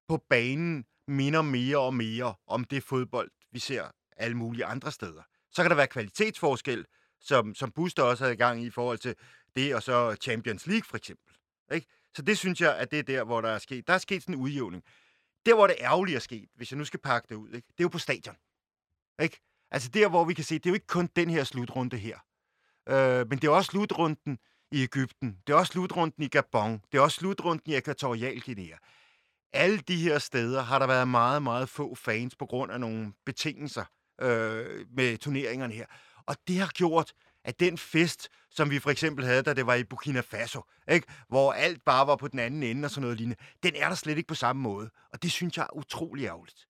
på 0.09 0.17
banen 0.31 0.85
minder 1.09 1.43
mere 1.43 1.79
og 1.79 1.94
mere 1.94 2.35
om 2.47 2.65
det 2.65 2.82
fodbold, 2.82 3.31
vi 3.53 3.59
ser 3.59 3.91
alle 4.17 4.37
mulige 4.37 4.65
andre 4.65 4.93
steder. 4.93 5.23
Så 5.50 5.62
kan 5.62 5.71
der 5.71 5.76
være 5.76 5.87
kvalitetsforskel, 5.87 6.87
som, 7.21 7.55
som 7.55 7.73
Buster 7.73 8.03
også 8.03 8.25
havde 8.25 8.35
i 8.35 8.37
gang 8.37 8.63
i, 8.63 8.67
i 8.67 8.70
forhold 8.70 8.98
til 8.98 9.15
det, 9.56 9.75
og 9.75 9.82
så 9.82 10.17
Champions 10.20 10.67
League 10.67 10.84
for 10.84 10.96
eksempel. 10.96 11.34
Ikke? 11.72 11.87
Så 12.15 12.22
det 12.22 12.39
synes 12.39 12.60
jeg, 12.60 12.77
at 12.77 12.91
det 12.91 12.98
er 12.98 13.03
der, 13.03 13.25
hvor 13.25 13.41
der 13.41 13.48
er 13.48 13.58
sket. 13.58 13.87
Der 13.87 13.94
er 13.94 13.98
sket 13.98 14.22
sådan 14.22 14.34
en 14.34 14.41
udjævning. 14.41 14.84
Der, 15.46 15.55
hvor 15.55 15.67
det 15.67 15.77
ærgerligt 15.81 16.17
er 16.17 16.20
sket, 16.20 16.48
hvis 16.55 16.70
jeg 16.70 16.79
nu 16.79 16.84
skal 16.84 17.01
pakke 17.01 17.29
det 17.29 17.34
ud, 17.34 17.48
ikke? 17.48 17.67
det 17.67 17.81
er 17.81 17.84
jo 17.84 17.89
på 17.89 17.98
stadion. 17.98 18.37
Ikke? 19.22 19.41
Altså 19.70 19.89
der, 19.89 20.08
hvor 20.08 20.25
vi 20.25 20.34
kan 20.34 20.44
se, 20.44 20.55
det 20.55 20.67
er 20.67 20.70
jo 20.70 20.75
ikke 20.75 20.87
kun 20.87 21.08
den 21.17 21.31
her 21.31 21.44
slutrunde 21.44 21.96
her. 21.96 22.19
Øh, 22.89 23.29
men 23.29 23.39
det 23.39 23.44
er 23.44 23.51
også 23.51 23.70
slutrunden 23.70 24.39
i 24.74 24.82
Ægypten. 24.82 25.38
Det 25.46 25.52
er 25.52 25.56
også 25.56 25.72
slutrunden 25.72 26.24
i 26.24 26.28
Gabon. 26.28 26.81
Det 26.93 26.98
er 26.98 27.02
også 27.02 27.16
slutrunden 27.16 27.72
i 27.72 27.76
Ekvatorial 27.76 28.40
Guinea. 28.40 28.76
Alle 29.52 29.78
de 29.78 29.96
her 29.96 30.19
steder 30.19 30.62
har 30.62 30.78
der 30.78 30.86
været 30.86 31.08
meget, 31.08 31.43
meget 31.43 31.69
få 31.69 31.94
fans 31.94 32.36
på 32.36 32.46
grund 32.46 32.72
af 32.72 32.81
nogle 32.81 33.12
betingelser 33.26 33.84
øh, 34.20 34.86
med 34.96 35.19
turneringerne 35.19 35.74
her. 35.74 35.86
Og 36.26 36.36
det 36.48 36.58
har 36.58 36.66
gjort, 36.66 37.12
at 37.44 37.60
den 37.60 37.78
fest, 37.78 38.28
som 38.50 38.70
vi 38.70 38.78
for 38.78 38.90
eksempel 38.90 39.24
havde, 39.24 39.43
da 39.43 39.54
det 39.54 39.66
var 39.66 39.74
i 39.74 39.84
Burkina 39.84 40.20
Faso, 40.20 40.62
ikke? 40.90 41.06
hvor 41.28 41.52
alt 41.52 41.84
bare 41.84 42.06
var 42.06 42.16
på 42.16 42.28
den 42.28 42.38
anden 42.38 42.62
ende 42.62 42.86
og 42.86 42.90
sådan 42.90 43.02
noget 43.02 43.16
lignende, 43.16 43.43
den 43.62 43.72
er 43.76 43.88
der 43.88 43.94
slet 43.94 44.16
ikke 44.16 44.28
på 44.28 44.34
samme 44.34 44.62
måde. 44.62 44.90
Og 45.12 45.22
det 45.22 45.32
synes 45.32 45.56
jeg 45.56 45.62
er 45.62 45.76
utrolig 45.76 46.24
ærgerligt. 46.24 46.66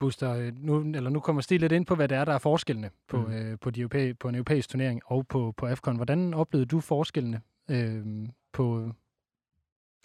Buster, 0.00 0.32
øh, 0.32 0.52
nu, 0.56 0.80
eller 0.94 1.10
nu 1.10 1.20
kommer 1.20 1.42
Stig 1.42 1.60
lidt 1.60 1.72
ind 1.72 1.86
på, 1.86 1.94
hvad 1.94 2.08
det 2.08 2.16
er, 2.18 2.24
der 2.24 2.32
er 2.32 2.38
forskellene 2.38 2.90
på, 3.08 3.16
Mm. 3.16 3.32
øh, 3.32 3.58
på, 3.58 3.70
de 3.70 3.82
europæ- 3.84 4.12
på 4.20 4.28
en 4.28 4.34
europæisk 4.34 4.68
turnering 4.68 5.00
og 5.06 5.26
på, 5.28 5.54
på 5.56 5.66
AFCON. 5.66 5.96
Hvordan 5.96 6.34
oplevede 6.34 6.66
du 6.66 6.80
forskellene 6.80 7.40
øh, 7.70 8.04
på, 8.52 8.90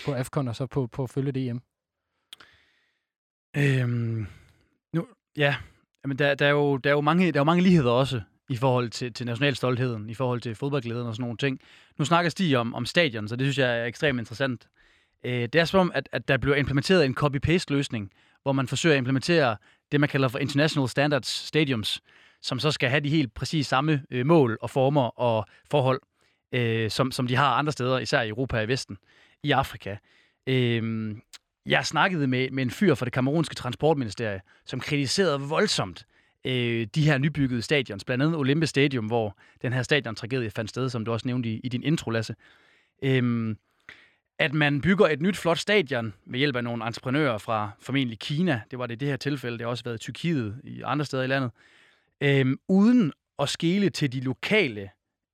på 0.05 0.13
AFCON 0.13 0.47
og 0.47 0.55
så 0.55 0.65
på, 0.65 0.87
på 0.87 1.03
at 1.03 1.09
følge 1.09 1.31
det 1.31 1.49
EM? 1.49 1.61
Øhm, 3.57 4.27
nu, 4.93 5.07
ja, 5.37 5.55
men 6.05 6.19
der, 6.19 6.35
der, 6.35 6.45
er 6.45 6.49
jo, 6.51 6.77
der, 6.77 6.89
er 6.89 6.93
jo 6.93 7.01
mange, 7.01 7.25
der 7.31 7.39
er 7.39 7.41
jo 7.41 7.43
mange 7.43 7.63
ligheder 7.63 7.91
også 7.91 8.21
i 8.49 8.55
forhold 8.55 8.89
til, 8.89 9.13
til 9.13 9.25
nationalstoltheden, 9.25 10.09
i 10.09 10.13
forhold 10.13 10.41
til 10.41 10.55
fodboldglæden 10.55 11.07
og 11.07 11.15
sådan 11.15 11.23
nogle 11.23 11.37
ting. 11.37 11.59
Nu 11.97 12.05
snakker 12.05 12.29
Stig 12.29 12.57
om, 12.57 12.73
om 12.73 12.85
stadion, 12.85 13.27
så 13.27 13.35
det 13.35 13.45
synes 13.45 13.57
jeg 13.57 13.79
er 13.79 13.85
ekstremt 13.85 14.19
interessant. 14.19 14.67
Øh, 15.25 15.31
det 15.33 15.55
er 15.55 15.65
som 15.65 15.79
om, 15.79 15.91
at, 15.95 16.09
at 16.11 16.27
der 16.27 16.37
bliver 16.37 16.55
implementeret 16.55 17.05
en 17.05 17.15
copy-paste-løsning, 17.15 18.11
hvor 18.43 18.51
man 18.51 18.67
forsøger 18.67 18.93
at 18.95 18.97
implementere 18.97 19.57
det, 19.91 19.99
man 19.99 20.09
kalder 20.09 20.27
for 20.27 20.39
International 20.39 20.89
Standards 20.89 21.27
Stadiums, 21.27 22.01
som 22.41 22.59
så 22.59 22.71
skal 22.71 22.89
have 22.89 22.99
de 22.99 23.09
helt 23.09 23.33
præcis 23.33 23.67
samme 23.67 24.03
øh, 24.11 24.25
mål 24.25 24.57
og 24.61 24.69
former 24.69 25.19
og 25.19 25.45
forhold, 25.71 26.01
øh, 26.51 26.91
som, 26.91 27.11
som 27.11 27.27
de 27.27 27.35
har 27.35 27.53
andre 27.53 27.71
steder, 27.71 27.99
især 27.99 28.21
i 28.21 28.29
Europa 28.29 28.57
og 28.57 28.63
i 28.63 28.67
Vesten, 28.67 28.97
i 29.43 29.51
Afrika. 29.51 29.95
Øh, 30.47 31.15
jeg 31.65 31.85
snakkede 31.85 32.27
med, 32.27 32.49
med 32.49 32.63
en 32.63 32.71
fyr 32.71 32.95
fra 32.95 33.05
det 33.05 33.13
kamerunske 33.13 33.55
transportministerie, 33.55 34.41
som 34.65 34.79
kritiserede 34.79 35.39
voldsomt 35.39 36.05
øh, 36.45 36.87
de 36.95 37.05
her 37.05 37.17
nybyggede 37.17 37.61
stadions, 37.61 38.03
blandt 38.03 38.23
andet 38.23 38.37
Olympe 38.37 38.67
Stadium, 38.67 39.05
hvor 39.05 39.37
den 39.61 39.73
her 39.73 39.83
stadiontragedie 39.83 40.49
fandt 40.49 40.69
sted, 40.69 40.89
som 40.89 41.05
du 41.05 41.11
også 41.11 41.27
nævnte 41.27 41.49
i, 41.49 41.59
i 41.63 41.69
din 41.69 41.83
intro, 41.83 42.09
Lasse. 42.09 42.35
Øh, 43.03 43.55
at 44.41 44.53
man 44.53 44.81
bygger 44.81 45.07
et 45.07 45.21
nyt 45.21 45.37
flot 45.37 45.57
stadion 45.57 46.13
med 46.25 46.39
hjælp 46.39 46.55
af 46.55 46.63
nogle 46.63 46.85
entreprenører 46.87 47.37
fra 47.37 47.71
formentlig 47.79 48.19
Kina, 48.19 48.61
det 48.71 48.79
var 48.79 48.87
det 48.87 48.93
i 48.93 48.97
det 48.97 49.07
her 49.07 49.17
tilfælde, 49.17 49.57
det 49.57 49.65
har 49.65 49.69
også 49.69 49.83
været 49.83 49.95
i 49.95 49.99
Tyrkiet 49.99 50.61
i 50.63 50.81
andre 50.81 51.05
steder 51.05 51.23
i 51.23 51.27
landet, 51.27 51.51
øh, 52.21 52.57
uden 52.67 53.13
at 53.39 53.49
skele 53.49 53.89
til 53.89 54.13
de 54.13 54.19
lokale 54.19 54.89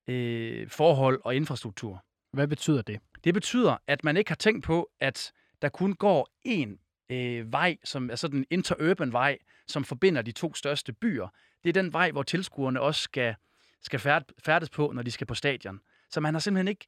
øh, 0.08 0.70
forhold 0.70 1.22
og 1.24 1.36
infrastruktur. 1.36 2.04
Hvad 2.34 2.48
betyder 2.48 2.82
det? 2.82 3.00
Det 3.24 3.34
betyder, 3.34 3.78
at 3.88 4.04
man 4.04 4.18
ikke 4.18 4.30
har 4.30 4.36
tænkt 4.36 4.66
på, 4.66 4.90
at 5.00 5.32
der 5.62 5.70
kun 5.70 5.94
går 5.94 6.30
én 6.48 7.06
øh, 7.16 7.52
vej, 7.52 7.78
som 7.84 8.10
er 8.10 8.16
sådan 8.16 8.40
en 8.40 8.46
interurban 8.50 9.12
vej, 9.14 9.38
som 9.68 9.84
forbinder 9.84 10.22
de 10.22 10.32
to 10.32 10.54
største 10.54 10.94
byer. 10.94 11.28
Det 11.64 11.70
er 11.70 11.74
den 11.82 11.94
vej, 11.94 12.12
hvor 12.12 12.24
tilskuerne 12.24 12.82
også 12.82 13.02
skal, 13.02 13.36
skal 13.82 14.00
færdes 14.46 14.70
på, 14.70 14.92
når 14.96 15.02
de 15.02 15.12
skal 15.12 15.28
på 15.28 15.36
stadion. 15.36 15.80
Så 16.10 16.20
man 16.20 16.34
har 16.34 16.40
simpelthen 16.40 16.68
ikke... 16.68 16.86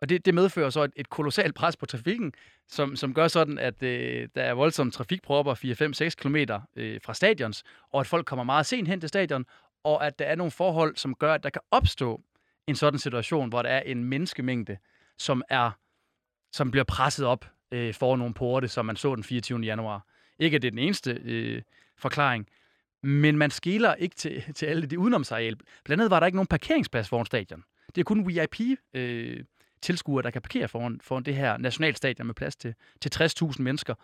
Og 0.00 0.08
det, 0.08 0.24
det 0.24 0.34
medfører 0.34 0.70
så 0.70 0.82
et, 0.82 0.92
et 0.96 1.10
kolossalt 1.10 1.54
pres 1.54 1.76
på 1.76 1.86
trafikken, 1.86 2.32
som, 2.68 2.96
som 2.96 3.14
gør 3.14 3.28
sådan, 3.28 3.58
at 3.58 3.82
øh, 3.82 4.28
der 4.34 4.42
er 4.42 4.52
voldsomme 4.54 4.90
trafikpropper 4.90 5.54
4-5-6 5.54 6.10
km 6.16 6.36
øh, 6.76 7.00
fra 7.04 7.14
stadions, 7.14 7.64
og 7.92 8.00
at 8.00 8.06
folk 8.06 8.26
kommer 8.26 8.44
meget 8.44 8.66
sent 8.66 8.88
hen 8.88 9.00
til 9.00 9.08
stadion, 9.08 9.46
og 9.84 10.06
at 10.06 10.18
der 10.18 10.24
er 10.24 10.34
nogle 10.34 10.50
forhold, 10.50 10.96
som 10.96 11.14
gør, 11.14 11.34
at 11.34 11.42
der 11.42 11.50
kan 11.50 11.62
opstå 11.70 12.22
en 12.66 12.76
sådan 12.76 12.98
situation, 12.98 13.48
hvor 13.48 13.62
der 13.62 13.70
er 13.70 13.80
en 13.80 14.04
menneskemængde, 14.04 14.76
som 15.18 15.42
er 15.48 15.70
som 16.52 16.70
bliver 16.70 16.84
presset 16.84 17.26
op 17.26 17.50
øh, 17.72 17.94
for 17.94 18.16
nogle 18.16 18.34
porte, 18.34 18.68
som 18.68 18.86
man 18.86 18.96
så 18.96 19.14
den 19.14 19.24
24. 19.24 19.60
januar. 19.60 20.06
Ikke 20.38 20.54
at 20.54 20.62
det 20.62 20.68
er 20.68 20.72
den 20.72 20.78
eneste 20.78 21.20
øh, 21.24 21.62
forklaring, 21.96 22.46
men 23.02 23.38
man 23.38 23.50
skiller 23.50 23.94
ikke 23.94 24.16
til, 24.16 24.44
til 24.54 24.66
alle 24.66 24.86
de 24.86 24.98
udenomsareal. 24.98 25.56
Blandt 25.84 26.00
andet 26.00 26.10
var 26.10 26.20
der 26.20 26.26
ikke 26.26 26.36
nogen 26.36 26.46
parkeringsplads 26.46 27.08
foran 27.08 27.26
stadion. 27.26 27.64
Det 27.94 28.00
er 28.00 28.04
kun 28.04 28.28
VIP 28.28 28.60
øh, 28.94 29.44
tilskuere, 29.82 30.22
der 30.22 30.30
kan 30.30 30.42
parkere 30.42 30.68
foran, 30.68 31.00
foran 31.00 31.22
det 31.22 31.36
her 31.36 31.56
nationalstadion 31.56 32.26
med 32.26 32.34
plads 32.34 32.56
til, 32.56 32.74
til 33.00 33.10
60.000 33.14 33.62
mennesker. 33.62 33.94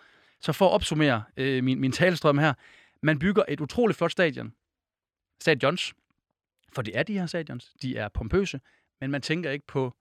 Så 0.40 0.52
for 0.52 0.66
at 0.68 0.72
opsummere 0.72 1.24
øh, 1.36 1.64
min, 1.64 1.80
min 1.80 1.92
talestrøm 1.92 2.38
her, 2.38 2.54
man 3.02 3.18
bygger 3.18 3.42
et 3.48 3.60
utroligt 3.60 3.98
flot 3.98 4.12
stadion, 4.12 4.54
stadions, 5.40 5.94
for 6.72 6.82
det 6.82 6.98
er 6.98 7.02
de 7.02 7.18
her 7.18 7.26
stadions, 7.26 7.72
de 7.82 7.96
er 7.96 8.08
pompøse, 8.08 8.60
men 9.00 9.10
man 9.10 9.22
tænker 9.22 9.50
ikke 9.50 9.66
på, 9.66 9.94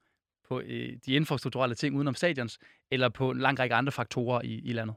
på 0.48 0.60
øh, 0.60 0.98
de 1.06 1.13
infrastrukturelle 1.13 1.75
ting 1.75 1.96
udenom 1.96 2.15
stadions, 2.15 2.60
eller 2.92 3.10
på 3.10 3.32
en 3.32 3.39
lang 3.39 3.60
række 3.60 3.75
andre 3.75 3.92
faktorer 3.92 4.42
i, 4.42 4.53
i 4.53 4.74
landet. 4.74 4.96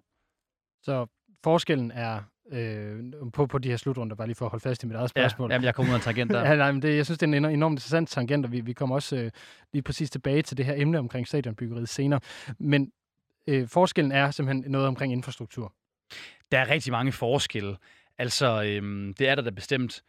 Så 0.82 1.06
forskellen 1.44 1.90
er 1.90 2.22
øh, 2.52 3.04
på, 3.32 3.46
på 3.46 3.58
de 3.58 3.68
her 3.68 3.76
slutrunder, 3.76 4.16
bare 4.16 4.26
lige 4.26 4.34
for 4.34 4.44
at 4.44 4.50
holde 4.50 4.62
fast 4.62 4.82
i 4.82 4.86
mit 4.86 4.96
eget 4.96 5.10
spørgsmål. 5.10 5.50
Ja, 5.50 5.54
jamen, 5.54 5.64
jeg 5.64 5.74
kommer 5.74 5.90
ud 5.90 5.94
af 5.94 5.98
en 5.98 6.02
tangent 6.02 6.32
der. 6.32 6.40
ja, 6.48 6.56
nej, 6.56 6.72
men 6.72 6.82
det, 6.82 6.96
jeg 6.96 7.04
synes, 7.04 7.18
det 7.18 7.34
er 7.34 7.36
en 7.36 7.44
enormt 7.44 7.72
interessant 7.72 8.08
tangent, 8.08 8.46
og 8.46 8.52
vi, 8.52 8.60
vi 8.60 8.72
kommer 8.72 8.96
også 8.96 9.16
øh, 9.16 9.30
lige 9.72 9.82
præcis 9.82 10.10
tilbage 10.10 10.42
til 10.42 10.56
det 10.56 10.64
her 10.64 10.74
emne 10.76 10.98
omkring 10.98 11.28
stadionbyggeriet 11.28 11.88
senere. 11.88 12.20
Men 12.58 12.92
øh, 13.46 13.68
forskellen 13.68 14.12
er 14.12 14.30
simpelthen 14.30 14.70
noget 14.72 14.86
omkring 14.88 15.12
infrastruktur. 15.12 15.72
Der 16.52 16.58
er 16.58 16.70
rigtig 16.70 16.92
mange 16.92 17.12
forskelle. 17.12 17.76
Altså, 18.18 18.62
øh, 18.62 19.14
det 19.18 19.28
er 19.28 19.34
der 19.34 19.42
da 19.42 19.50
bestemt. 19.50 20.02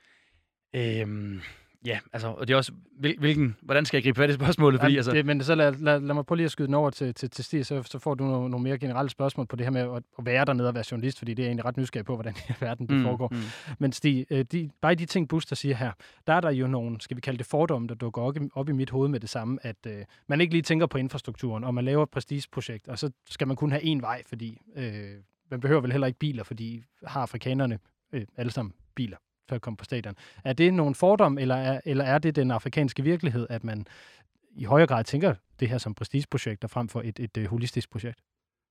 Øh, 0.75 1.41
Ja, 1.85 1.99
altså, 2.13 2.27
og 2.27 2.47
det 2.47 2.53
er 2.53 2.57
også, 2.57 2.71
hvilken, 2.99 3.55
hvordan 3.61 3.85
skal 3.85 3.97
jeg 3.97 4.03
gribe 4.03 4.17
fat 4.17 4.29
i 4.29 4.33
spørgsmålet? 4.33 4.81
Fordi, 4.81 4.93
ja, 4.93 4.97
altså... 4.97 5.11
det, 5.11 5.25
men 5.25 5.43
så 5.43 5.55
lad, 5.55 5.73
lad, 5.73 5.99
lad 5.99 6.15
mig 6.15 6.25
prøve 6.25 6.37
lige 6.37 6.45
at 6.45 6.51
skyde 6.51 6.67
den 6.67 6.73
over 6.73 6.89
til, 6.89 7.13
til, 7.13 7.29
til 7.29 7.43
Stig, 7.45 7.65
så, 7.65 7.83
så 7.83 7.99
får 7.99 8.13
du 8.13 8.23
nogle, 8.23 8.49
nogle 8.49 8.63
mere 8.63 8.77
generelle 8.77 9.09
spørgsmål 9.09 9.45
på 9.45 9.55
det 9.55 9.65
her 9.65 9.71
med 9.71 9.81
at, 9.81 10.03
at 10.19 10.25
være 10.25 10.45
dernede 10.45 10.67
og 10.67 10.75
være 10.75 10.83
journalist, 10.91 11.17
fordi 11.17 11.33
det 11.33 11.43
er 11.43 11.47
egentlig 11.47 11.65
ret 11.65 11.77
nysgerrig 11.77 12.05
på, 12.05 12.15
hvordan 12.15 12.35
i 12.49 12.53
verden 12.59 12.87
det 12.87 12.95
mm, 12.95 13.03
foregår. 13.03 13.27
Mm. 13.31 13.37
Men 13.79 13.91
Stig, 13.91 14.25
øh, 14.29 14.45
de, 14.51 14.69
bare 14.81 14.95
de 14.95 15.05
ting, 15.05 15.29
Buster 15.29 15.55
siger 15.55 15.75
her, 15.75 15.91
der 16.27 16.33
er 16.33 16.41
der 16.41 16.51
jo 16.51 16.67
nogle, 16.67 17.01
skal 17.01 17.17
vi 17.17 17.21
kalde 17.21 17.37
det 17.37 17.45
fordomme, 17.45 17.87
der 17.87 17.95
dukker 17.95 18.21
op, 18.21 18.35
op 18.55 18.69
i 18.69 18.71
mit 18.71 18.89
hoved 18.89 19.09
med 19.09 19.19
det 19.19 19.29
samme, 19.29 19.57
at 19.61 19.77
øh, 19.87 20.05
man 20.27 20.41
ikke 20.41 20.53
lige 20.53 20.63
tænker 20.63 20.85
på 20.85 20.97
infrastrukturen, 20.97 21.63
og 21.63 21.73
man 21.73 21.85
laver 21.85 22.03
et 22.03 22.09
prestigeprojekt, 22.09 22.87
og 22.87 22.99
så 22.99 23.11
skal 23.29 23.47
man 23.47 23.55
kun 23.55 23.71
have 23.71 23.81
én 23.81 24.01
vej, 24.01 24.21
fordi 24.29 24.57
øh, 24.75 25.11
man 25.51 25.59
behøver 25.59 25.81
vel 25.81 25.91
heller 25.91 26.07
ikke 26.07 26.19
biler, 26.19 26.43
fordi 26.43 26.83
har 27.05 27.21
afrikanerne 27.21 27.79
øh, 28.13 28.25
alle 28.37 28.51
sammen 28.51 28.73
biler 28.95 29.17
for 29.47 29.55
at 29.55 29.61
komme 29.61 29.77
på 29.77 29.85
stadion. 29.85 30.15
Er 30.43 30.53
det 30.53 30.73
nogle 30.73 30.95
fordom, 30.95 31.37
eller 31.37 31.55
er, 31.55 31.81
eller 31.85 32.03
er 32.03 32.17
det 32.17 32.35
den 32.35 32.51
afrikanske 32.51 33.03
virkelighed, 33.03 33.47
at 33.49 33.63
man 33.63 33.87
i 34.51 34.63
højere 34.63 34.87
grad 34.87 35.03
tænker 35.03 35.35
det 35.59 35.69
her 35.69 35.77
som 35.77 35.95
prestigeprojekter 35.95 36.67
frem 36.67 36.89
for 36.89 37.01
et, 37.01 37.19
et, 37.19 37.37
et 37.37 37.47
holistisk 37.47 37.89
projekt? 37.89 38.19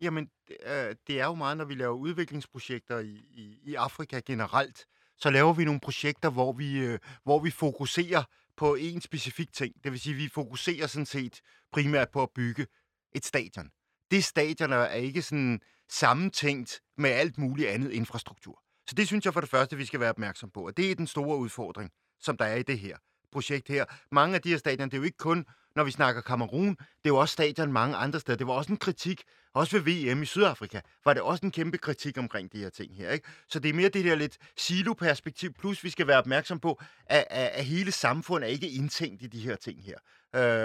Jamen, 0.00 0.28
øh, 0.66 0.95
det 1.06 1.21
er 1.21 1.25
jo 1.25 1.35
meget, 1.35 1.56
når 1.56 1.64
vi 1.64 1.75
laver 1.75 1.95
udviklingsprojekter 1.95 2.99
i, 2.99 3.25
i, 3.30 3.59
i 3.64 3.75
Afrika 3.75 4.21
generelt, 4.26 4.87
så 5.18 5.30
laver 5.30 5.52
vi 5.52 5.64
nogle 5.64 5.80
projekter, 5.80 6.30
hvor 6.30 6.52
vi, 6.52 6.78
øh, 6.78 6.99
hvor 7.25 7.38
vi 7.38 7.50
fokuserer 7.50 8.23
på 8.56 8.75
en 8.75 9.00
specifik 9.00 9.52
ting. 9.52 9.75
Det 9.85 9.92
vil 9.92 10.00
sige, 10.00 10.14
at 10.14 10.18
vi 10.18 10.28
fokuserer 10.28 10.87
sådan 10.87 11.06
set 11.06 11.40
primært 11.73 12.11
på 12.11 12.23
at 12.23 12.30
bygge 12.35 12.66
et 13.14 13.25
stadion. 13.25 13.71
Det 14.11 14.25
stadion 14.25 14.73
er 14.73 14.88
ikke 14.88 15.23
sådan 15.23 15.61
sammentænkt 15.88 16.80
med 16.97 17.11
alt 17.11 17.38
muligt 17.38 17.68
andet 17.68 17.92
infrastruktur. 17.92 18.62
Så 18.88 18.94
det 18.94 19.06
synes 19.06 19.24
jeg 19.24 19.32
for 19.32 19.40
det 19.40 19.50
første, 19.50 19.76
vi 19.76 19.84
skal 19.84 20.00
være 20.00 20.10
opmærksom 20.10 20.50
på. 20.50 20.66
Og 20.66 20.76
det 20.76 20.90
er 20.90 20.94
den 20.94 21.06
store 21.06 21.38
udfordring, 21.38 21.90
som 22.20 22.36
der 22.36 22.44
er 22.44 22.56
i 22.56 22.62
det 22.62 22.78
her 22.78 22.96
projekt 23.32 23.68
her. 23.68 23.84
Mange 24.12 24.34
af 24.34 24.42
de 24.42 24.48
her 24.48 24.58
stadion, 24.58 24.88
det 24.88 24.94
er 24.94 24.98
jo 24.98 25.04
ikke 25.04 25.16
kun, 25.16 25.46
når 25.76 25.84
vi 25.84 25.90
snakker 25.90 26.20
Kamerun, 26.20 26.68
det 26.68 27.04
er 27.04 27.08
jo 27.08 27.16
også 27.16 27.32
stadion 27.32 27.72
mange 27.72 27.96
andre 27.96 28.20
steder. 28.20 28.38
Det 28.38 28.46
var 28.46 28.52
også 28.52 28.72
en 28.72 28.78
kritik, 28.78 29.22
også 29.54 29.78
ved 29.78 30.12
VM 30.12 30.22
i 30.22 30.26
Sydafrika, 30.26 30.80
var 31.04 31.12
det 31.12 31.22
også 31.22 31.46
en 31.46 31.52
kæmpe 31.52 31.78
kritik 31.78 32.18
omkring 32.18 32.52
de 32.52 32.58
her 32.58 32.70
ting 32.70 32.96
her. 32.96 33.10
Ikke? 33.10 33.28
Så 33.48 33.58
det 33.58 33.68
er 33.68 33.74
mere 33.74 33.88
det 33.88 34.04
der 34.04 34.14
lidt 34.14 34.38
silo-perspektiv, 34.56 35.52
plus 35.52 35.84
vi 35.84 35.90
skal 35.90 36.06
være 36.06 36.18
opmærksom 36.18 36.60
på, 36.60 36.80
at, 37.06 37.24
at, 37.30 37.48
at 37.48 37.64
hele 37.64 37.92
samfundet 37.92 38.48
er 38.48 38.52
ikke 38.52 38.70
indtænkt 38.70 39.22
i 39.22 39.26
de 39.26 39.40
her 39.40 39.56
ting 39.56 39.84
her. 39.84 39.98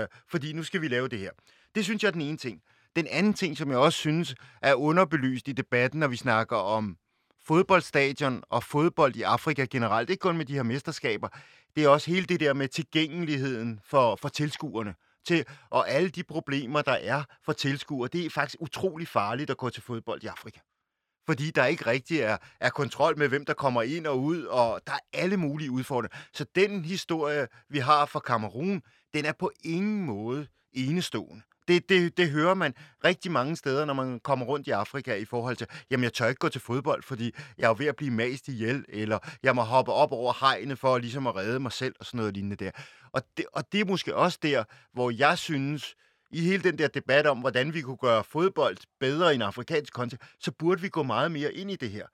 Øh, 0.02 0.08
fordi 0.30 0.54
nu 0.54 0.64
skal 0.64 0.82
vi 0.82 0.88
lave 0.88 1.08
det 1.08 1.20
her. 1.20 1.32
Det 1.76 1.84
synes 1.84 2.04
jeg 2.04 2.08
er 2.08 2.12
den 2.12 2.22
ene 2.22 2.38
ting. 2.38 2.62
Den 2.96 3.08
anden 3.08 3.34
ting, 3.34 3.58
som 3.58 3.70
jeg 3.70 3.78
også 3.78 4.00
synes 4.00 4.36
er 4.62 4.74
underbelyst 4.74 5.48
i 5.48 5.52
debatten, 5.52 6.00
når 6.00 6.08
vi 6.08 6.16
snakker 6.16 6.56
om 6.56 6.98
fodboldstadion 7.48 8.44
og 8.50 8.64
fodbold 8.64 9.16
i 9.16 9.22
Afrika 9.22 9.66
generelt, 9.66 10.10
ikke 10.10 10.22
kun 10.22 10.38
med 10.38 10.46
de 10.46 10.54
her 10.54 10.64
mesterskaber, 10.64 11.28
det 11.76 11.84
er 11.84 11.90
også 11.90 12.12
hele 12.12 12.26
det 12.26 12.40
der 12.40 12.54
med 12.54 12.68
tilgængeligheden 12.68 13.80
for, 13.86 14.16
for 14.16 14.30
tilskuerne. 14.30 14.96
Til, 15.26 15.46
og 15.70 15.90
alle 15.90 16.10
de 16.10 16.24
problemer, 16.24 16.82
der 16.82 16.92
er 16.92 17.24
for 17.46 17.54
tilskuere, 17.54 18.10
det 18.14 18.26
er 18.26 18.30
faktisk 18.30 18.58
utrolig 18.60 19.08
farligt 19.08 19.50
at 19.50 19.58
gå 19.58 19.70
til 19.70 19.84
fodbold 19.84 20.24
i 20.24 20.28
Afrika. 20.28 20.60
Fordi 21.26 21.52
der 21.52 21.66
ikke 21.66 21.86
rigtig 21.86 22.20
er, 22.20 22.38
er 22.60 22.70
kontrol 22.70 23.18
med, 23.18 23.28
hvem 23.28 23.46
der 23.46 23.54
kommer 23.54 23.82
ind 23.82 24.08
og 24.08 24.22
ud, 24.22 24.44
og 24.44 24.82
der 24.88 24.94
er 24.94 25.00
alle 25.14 25.38
mulige 25.38 25.72
udfordringer. 25.72 26.18
Så 26.34 26.46
den 26.56 26.86
historie, 26.86 27.48
vi 27.70 27.80
har 27.80 28.06
fra 28.06 28.20
Kamerun, 28.20 28.82
den 29.14 29.26
er 29.26 29.34
på 29.40 29.52
ingen 29.64 30.06
måde 30.06 30.48
enestående 30.74 31.42
det, 31.72 31.90
det, 31.90 32.18
det 32.18 32.30
hører 32.30 32.54
man 32.54 32.74
rigtig 33.06 33.32
mange 33.32 33.56
steder, 33.56 33.86
når 33.86 33.94
man 33.94 34.20
kommer 34.20 34.46
rundt 34.46 34.68
i 34.68 34.72
Afrika 34.72 35.16
i 35.16 35.26
forhold 35.26 35.56
til, 35.56 35.68
jamen 35.92 36.04
jeg 36.04 36.14
tør 36.14 36.28
ikke 36.28 36.40
gå 36.40 36.50
til 36.50 36.62
fodbold, 36.62 37.04
fordi 37.04 37.36
jeg 37.58 37.70
er 37.70 37.74
ved 37.74 37.86
at 37.86 37.96
blive 37.96 38.12
mast 38.12 38.48
ihjel, 38.48 38.86
eller 38.90 39.20
jeg 39.44 39.56
må 39.56 39.62
hoppe 39.62 39.92
op 39.92 40.12
over 40.12 40.34
hegnet 40.40 40.80
for 40.80 40.98
ligesom 40.98 41.28
at 41.28 41.36
redde 41.36 41.60
mig 41.60 41.72
selv 41.72 41.96
og 42.00 42.06
sådan 42.06 42.18
noget 42.18 42.34
lignende 42.34 42.56
der. 42.56 42.72
Og 43.12 43.22
det, 43.38 43.46
og 43.54 43.72
det 43.72 43.80
er 43.80 43.86
måske 43.86 44.16
også 44.16 44.40
der, 44.42 44.64
hvor 44.94 45.12
jeg 45.12 45.38
synes, 45.38 45.96
i 46.32 46.42
hele 46.42 46.64
den 46.64 46.78
der 46.78 46.88
debat 46.88 47.28
om, 47.28 47.40
hvordan 47.40 47.74
vi 47.74 47.82
kunne 47.82 47.98
gøre 47.98 48.24
fodbold 48.24 48.78
bedre 49.00 49.32
i 49.32 49.36
en 49.36 49.42
afrikansk 49.42 49.94
kontekst, 49.94 50.28
så 50.40 50.52
burde 50.52 50.82
vi 50.82 50.90
gå 50.90 51.04
meget 51.04 51.32
mere 51.32 51.54
ind 51.54 51.72
i 51.72 51.76
det 51.76 51.90
her. 51.90 52.06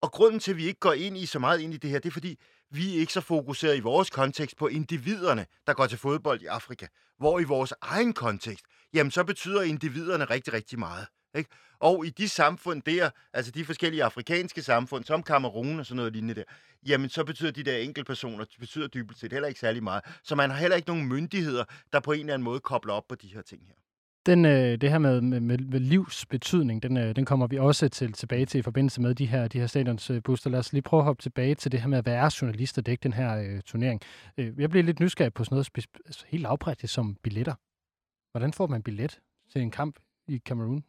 Og 0.00 0.12
grunden 0.12 0.40
til, 0.40 0.50
at 0.50 0.56
vi 0.56 0.66
ikke 0.66 0.80
går 0.80 0.92
ind 0.92 1.16
i 1.16 1.26
så 1.26 1.38
meget 1.38 1.60
ind 1.60 1.74
i 1.74 1.76
det 1.76 1.90
her, 1.90 1.98
det 1.98 2.08
er 2.08 2.12
fordi, 2.12 2.38
vi 2.70 2.96
er 2.96 3.00
ikke 3.00 3.12
så 3.12 3.20
fokuseret 3.20 3.76
i 3.76 3.80
vores 3.80 4.10
kontekst 4.10 4.56
på 4.56 4.66
individerne, 4.66 5.46
der 5.66 5.74
går 5.74 5.86
til 5.86 5.98
fodbold 5.98 6.42
i 6.42 6.46
Afrika. 6.46 6.86
Hvor 7.18 7.40
i 7.40 7.44
vores 7.44 7.74
egen 7.82 8.12
kontekst, 8.12 8.64
jamen 8.94 9.10
så 9.10 9.24
betyder 9.24 9.62
individerne 9.62 10.24
rigtig, 10.24 10.52
rigtig 10.52 10.78
meget. 10.78 11.06
Ikke? 11.34 11.50
Og 11.80 12.06
i 12.06 12.10
de 12.10 12.28
samfund 12.28 12.82
der, 12.82 13.10
altså 13.32 13.52
de 13.52 13.64
forskellige 13.64 14.04
afrikanske 14.04 14.62
samfund, 14.62 15.04
som 15.04 15.22
Kamerun 15.22 15.78
og 15.78 15.86
sådan 15.86 15.96
noget 15.96 16.12
lignende 16.12 16.34
der, 16.34 16.42
jamen 16.86 17.10
så 17.10 17.24
betyder 17.24 17.50
de 17.50 17.62
der 17.62 17.76
enkeltpersoner, 17.76 18.44
det 18.44 18.56
betyder 18.60 18.88
dybest 18.88 19.20
set 19.20 19.32
heller 19.32 19.48
ikke 19.48 19.60
særlig 19.60 19.82
meget. 19.82 20.04
Så 20.22 20.34
man 20.34 20.50
har 20.50 20.56
heller 20.56 20.76
ikke 20.76 20.88
nogen 20.88 21.08
myndigheder, 21.08 21.64
der 21.92 22.00
på 22.00 22.12
en 22.12 22.20
eller 22.20 22.34
anden 22.34 22.44
måde 22.44 22.60
kobler 22.60 22.92
op 22.92 23.08
på 23.08 23.14
de 23.14 23.26
her 23.26 23.42
ting 23.42 23.62
her. 23.66 23.74
Den, 24.26 24.44
øh, 24.44 24.80
det 24.80 24.90
her 24.90 24.98
med, 24.98 25.20
med, 25.20 25.58
med 25.58 25.80
livs 25.80 26.26
betydning, 26.26 26.82
den, 26.82 26.96
øh, 26.96 27.16
den 27.16 27.24
kommer 27.24 27.46
vi 27.46 27.58
også 27.58 27.88
til 27.88 28.12
tilbage 28.12 28.46
til 28.46 28.58
i 28.58 28.62
forbindelse 28.62 29.00
med 29.00 29.14
de 29.14 29.26
her, 29.26 29.48
de 29.48 29.60
her 29.60 29.66
stadionsbooster. 29.66 30.50
Lad 30.50 30.58
os 30.58 30.72
lige 30.72 30.82
prøve 30.82 31.00
at 31.00 31.04
hoppe 31.04 31.22
tilbage 31.22 31.54
til 31.54 31.72
det 31.72 31.80
her 31.80 31.88
med 31.88 31.98
at 31.98 32.06
være 32.06 32.30
journalist 32.42 32.78
og 32.78 32.86
dække 32.86 33.02
den 33.02 33.12
her 33.12 33.38
øh, 33.38 33.60
turnering. 33.60 34.00
Øh, 34.38 34.60
jeg 34.60 34.70
blev 34.70 34.84
lidt 34.84 35.00
nysgerrig 35.00 35.34
på 35.34 35.44
sådan 35.44 35.54
noget 35.54 35.86
altså, 36.06 36.24
helt 36.28 36.42
lavpraktisk 36.42 36.94
som 36.94 37.16
billetter. 37.22 37.54
Hvordan 38.32 38.52
får 38.52 38.66
man 38.66 38.82
billet 38.82 39.20
til 39.52 39.62
en 39.62 39.70
kamp 39.70 39.98
i 40.26 40.38
Cameroon? 40.38 40.84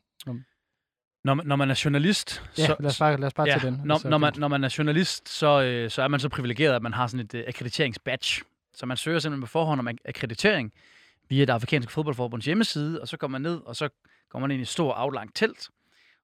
Når, 1.24 1.36
når 1.44 1.56
man 1.56 1.70
er 1.70 1.82
journalist... 1.86 2.44
Ja, 2.58 2.66
så, 2.66 2.76
lad 2.80 2.90
os 2.90 3.00
bare, 3.00 3.18
lad 3.18 3.28
os 3.28 3.34
bare 3.34 3.48
ja, 3.48 3.58
tage 3.58 3.72
den. 3.72 3.82
Når, 3.86 4.10
når, 4.10 4.18
man, 4.18 4.34
når 4.38 4.48
man 4.48 4.64
er 4.64 4.76
journalist, 4.78 5.30
så, 5.30 5.62
øh, 5.62 5.90
så 5.90 6.02
er 6.02 6.08
man 6.08 6.20
så 6.20 6.30
privilegeret, 6.30 6.76
at 6.76 6.82
man 6.82 6.94
har 6.94 7.08
sådan 7.08 7.26
et 7.26 7.34
øh, 7.34 7.44
akkrediteringsbadge. 7.48 8.42
Så 8.74 8.86
man 8.86 8.98
søger 8.98 9.20
simpelthen 9.20 9.42
på 9.42 9.48
forhånd 9.48 9.80
om 9.80 9.88
akkreditering 10.06 10.74
via 11.30 11.46
det 11.46 11.54
afrikanske 11.54 11.92
fodboldforbunds 11.92 12.46
hjemmeside, 12.46 13.02
og 13.02 13.08
så 13.08 13.18
går 13.18 13.28
man 13.28 13.42
ned, 13.42 13.62
og 13.66 13.76
så 13.76 13.90
går 14.30 14.40
man 14.40 14.52
ind 14.52 14.60
i 14.60 14.62
et 14.62 14.68
stort 14.68 14.94
aflangt 14.98 15.36
telt, 15.36 15.70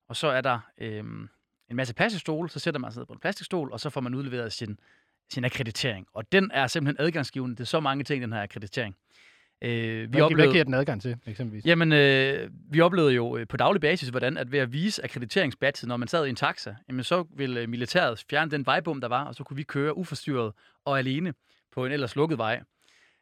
og 0.07 0.15
så 0.15 0.27
er 0.27 0.41
der 0.41 0.59
øh, 0.77 1.03
en 1.69 1.75
masse 1.75 1.93
plastikstole, 1.93 2.49
så 2.49 2.59
sætter 2.59 2.79
man 2.79 2.91
sig 2.91 2.99
ned 2.99 3.05
på 3.05 3.13
en 3.13 3.19
plastikstol, 3.19 3.71
og 3.71 3.79
så 3.79 3.89
får 3.89 4.01
man 4.01 4.15
udleveret 4.15 4.53
sin, 4.53 4.79
sin 5.33 5.45
akkreditering. 5.45 6.07
Og 6.13 6.31
den 6.31 6.51
er 6.53 6.67
simpelthen 6.67 7.05
adgangsgivende. 7.05 7.55
Det 7.55 7.61
er 7.61 7.65
så 7.65 7.79
mange 7.79 8.03
ting, 8.03 8.21
den 8.21 8.33
her 8.33 8.43
akkreditering. 8.43 8.95
Øh, 9.61 9.71
vi 9.71 10.05
hvad, 10.05 10.21
oplevede, 10.21 10.45
hvad 10.45 10.53
giver 10.53 10.63
den 10.63 10.73
adgang 10.73 11.01
til, 11.01 11.17
eksempelvis? 11.25 11.65
Jamen, 11.65 11.91
øh, 11.93 12.49
vi 12.69 12.81
oplevede 12.81 13.13
jo 13.13 13.37
øh, 13.37 13.47
på 13.47 13.57
daglig 13.57 13.81
basis, 13.81 14.09
hvordan 14.09 14.37
at 14.37 14.51
ved 14.51 14.59
at 14.59 14.73
vise 14.73 15.03
akkrediteringsbadget, 15.03 15.87
når 15.87 15.97
man 15.97 16.07
sad 16.07 16.25
i 16.25 16.29
en 16.29 16.35
taxa, 16.35 16.75
jamen, 16.89 17.03
så 17.03 17.25
ville 17.35 17.61
øh, 17.61 17.69
militæret 17.69 18.23
fjerne 18.29 18.51
den 18.51 18.65
vejbom, 18.65 19.01
der 19.01 19.07
var, 19.07 19.23
og 19.23 19.35
så 19.35 19.43
kunne 19.43 19.57
vi 19.57 19.63
køre 19.63 19.97
uforstyrret 19.97 20.53
og 20.85 20.99
alene 20.99 21.33
på 21.71 21.85
en 21.85 21.91
ellers 21.91 22.15
lukket 22.15 22.37
vej. 22.37 22.61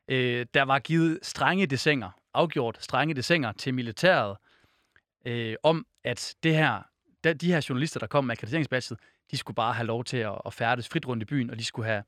Øh, 0.08 0.46
der 0.54 0.64
var 0.64 0.80
givet 0.80 1.20
strenge 1.22 1.66
desinger, 1.66 2.10
afgjort 2.34 2.78
strenge 2.80 3.14
desinger 3.14 3.52
til 3.52 3.74
militæret, 3.74 4.38
øh, 5.26 5.56
om 5.64 5.86
at 6.04 6.36
det 6.44 6.56
her, 6.56 6.82
de, 7.24 7.34
de 7.34 7.52
her 7.52 7.66
journalister, 7.70 8.00
der 8.00 8.08
kom 8.08 8.26
med 8.26 8.32
akkrediteringsbadget, 8.32 9.00
de 9.32 9.38
skulle 9.38 9.56
bare 9.56 9.74
have 9.74 9.88
lov 9.88 10.04
til 10.04 10.18
at, 10.18 10.42
at 10.46 10.54
færdes 10.54 10.90
frit 10.90 11.08
rundt 11.08 11.24
i 11.24 11.26
byen, 11.26 11.50
og 11.50 11.60
de 11.60 11.66
skulle 11.66 11.86
have 11.88 12.04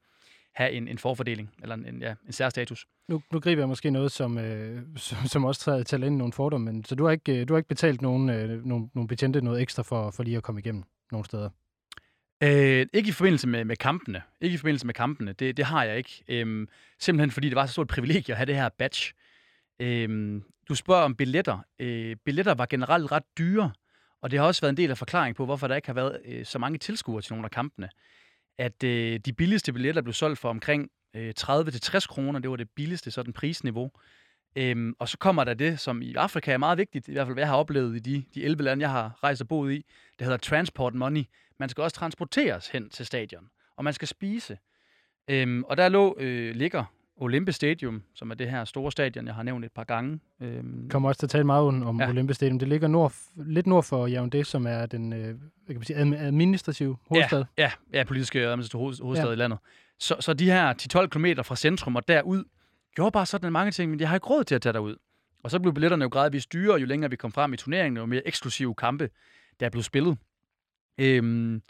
have 0.55 0.71
en, 0.71 0.87
en 0.87 0.97
forfordeling, 0.97 1.53
eller 1.61 1.75
en, 1.75 2.01
ja, 2.01 2.13
en 2.25 2.33
særstatus. 2.33 2.87
Nu, 3.07 3.21
nu 3.33 3.39
griber 3.39 3.61
jeg 3.61 3.67
måske 3.67 3.89
noget, 3.89 4.11
som, 4.11 4.37
øh, 4.37 4.81
som, 4.95 5.17
som 5.25 5.45
også 5.45 5.83
tager 5.83 6.05
ind 6.05 6.15
i 6.15 6.17
nogle 6.17 6.33
fordomme, 6.33 6.71
men 6.71 6.83
så 6.83 6.95
du 6.95 7.05
har 7.05 7.11
ikke, 7.11 7.41
øh, 7.41 7.47
du 7.47 7.53
har 7.53 7.57
ikke 7.57 7.69
betalt 7.69 8.01
nogen, 8.01 8.29
øh, 8.29 8.65
nogen, 8.65 8.91
nogen 8.93 9.07
betjente 9.07 9.41
noget 9.41 9.61
ekstra 9.61 9.83
for, 9.83 10.11
for 10.11 10.23
lige 10.23 10.37
at 10.37 10.43
komme 10.43 10.61
igennem 10.61 10.83
nogle 11.11 11.25
steder? 11.25 11.49
Øh, 12.43 12.87
ikke 12.93 13.09
i 13.09 13.11
forbindelse 13.11 13.47
med, 13.47 13.65
med 13.65 13.75
kampene. 13.75 14.21
Ikke 14.41 14.53
i 14.53 14.57
forbindelse 14.57 14.85
med 14.85 14.93
kampene. 14.93 15.33
Det, 15.33 15.57
det 15.57 15.65
har 15.65 15.83
jeg 15.83 15.97
ikke. 15.97 16.23
Øhm, 16.27 16.67
simpelthen 16.99 17.31
fordi 17.31 17.49
det 17.49 17.55
var 17.55 17.65
så 17.65 17.71
stort 17.71 17.87
privilegie 17.87 18.33
at 18.33 18.37
have 18.37 18.45
det 18.45 18.55
her 18.55 18.69
badge. 18.69 19.13
Øhm, 19.79 20.43
du 20.69 20.75
spørger 20.75 21.03
om 21.03 21.15
billetter. 21.15 21.59
Øh, 21.79 22.15
billetter 22.25 22.53
var 22.53 22.65
generelt 22.65 23.11
ret 23.11 23.23
dyre, 23.37 23.71
og 24.21 24.31
det 24.31 24.39
har 24.39 24.45
også 24.45 24.61
været 24.61 24.69
en 24.69 24.77
del 24.77 24.91
af 24.91 24.97
forklaringen 24.97 25.35
på, 25.35 25.45
hvorfor 25.45 25.67
der 25.67 25.75
ikke 25.75 25.87
har 25.87 25.93
været 25.93 26.21
øh, 26.25 26.45
så 26.45 26.59
mange 26.59 26.77
tilskuere 26.77 27.21
til 27.21 27.33
nogle 27.33 27.45
af 27.45 27.51
kampene 27.51 27.89
at 28.57 28.83
øh, 28.83 29.19
de 29.19 29.33
billigste 29.33 29.73
billetter 29.73 30.01
blev 30.01 30.13
solgt 30.13 30.39
for 30.39 30.49
omkring 30.49 30.89
øh, 31.15 31.33
30-60 31.39 32.07
kroner. 32.07 32.39
Det 32.39 32.49
var 32.49 32.55
det 32.55 32.69
billigste 32.75 33.11
sådan 33.11 33.33
prisniveau. 33.33 33.91
Øhm, 34.55 34.93
og 34.99 35.09
så 35.09 35.17
kommer 35.17 35.43
der 35.43 35.53
det, 35.53 35.79
som 35.79 36.01
i 36.01 36.15
Afrika 36.15 36.51
er 36.51 36.57
meget 36.57 36.77
vigtigt, 36.77 37.07
i 37.07 37.11
hvert 37.11 37.27
fald 37.27 37.35
hvad 37.35 37.41
jeg 37.41 37.49
har 37.49 37.57
oplevet 37.57 37.95
i 37.95 37.99
de, 37.99 38.23
de 38.35 38.43
11 38.43 38.63
lande, 38.63 38.81
jeg 38.81 38.89
har 38.89 39.19
rejst 39.23 39.41
og 39.41 39.47
boet 39.47 39.73
i. 39.73 39.85
Det 40.19 40.25
hedder 40.25 40.37
transport 40.37 40.93
money. 40.93 41.23
Man 41.59 41.69
skal 41.69 41.81
også 41.81 41.95
transporteres 41.95 42.67
hen 42.67 42.89
til 42.89 43.05
stadion, 43.05 43.49
og 43.77 43.83
man 43.83 43.93
skal 43.93 44.07
spise. 44.07 44.57
Øhm, 45.27 45.63
og 45.63 45.77
der 45.77 45.89
lå, 45.89 46.15
øh, 46.19 46.55
ligger 46.55 46.83
Olympus 47.17 47.55
Stadium, 47.55 48.03
som 48.13 48.31
er 48.31 48.35
det 48.35 48.49
her 48.49 48.65
store 48.65 48.91
stadion, 48.91 49.27
jeg 49.27 49.35
har 49.35 49.43
nævnt 49.43 49.65
et 49.65 49.71
par 49.71 49.83
gange. 49.83 50.19
Øhm, 50.41 50.89
kommer 50.89 51.09
også 51.09 51.19
til 51.19 51.25
at 51.25 51.29
tale 51.29 51.43
meget 51.43 51.63
om 51.67 51.99
ja. 51.99 52.09
Olympus 52.09 52.35
Stadium. 52.35 52.59
Det 52.59 52.67
ligger 52.67 52.87
nord, 52.87 53.13
lidt 53.35 53.67
nord 53.67 53.83
for 53.83 54.07
Yaoundé, 54.07 54.43
som 54.43 54.67
er 54.67 54.85
den 54.85 55.13
øh, 55.13 55.25
kan 55.67 55.75
man 55.75 55.83
sige, 55.83 55.97
administrative 55.97 56.97
hovedstad. 57.09 57.43
Ja, 57.57 57.71
ja, 57.93 57.99
ja 57.99 58.03
politiske 58.03 58.39
administrative 58.39 58.79
hovedstad 58.79 59.27
ja. 59.27 59.33
i 59.33 59.35
landet. 59.35 59.59
Så, 59.99 60.15
så 60.19 60.33
de 60.33 60.45
her 60.45 60.73
10-12 61.03 61.07
km 61.07 61.25
fra 61.43 61.55
centrum 61.55 61.95
og 61.95 62.07
derud, 62.07 62.43
gjorde 62.95 63.11
bare 63.11 63.25
sådan 63.25 63.51
mange 63.51 63.71
ting, 63.71 63.91
men 63.91 63.99
jeg 63.99 64.09
har 64.09 64.15
ikke 64.15 64.27
råd 64.27 64.43
til 64.43 64.55
at 64.55 64.61
tage 64.61 64.73
derud. 64.73 64.95
Og 65.43 65.51
så 65.51 65.59
blev 65.59 65.73
billetterne 65.73 66.03
jo 66.03 66.09
gradvist 66.09 66.53
dyrere, 66.53 66.79
jo 66.79 66.85
længere 66.85 67.09
vi 67.09 67.15
kom 67.15 67.31
frem 67.31 67.53
i 67.53 67.57
turneringen, 67.57 67.97
jo 67.97 68.05
mere 68.05 68.27
eksklusive 68.27 68.75
kampe, 68.75 69.09
der 69.59 69.69
blev 69.69 69.83
spillet. 69.83 70.17
Øhm, 70.97 71.61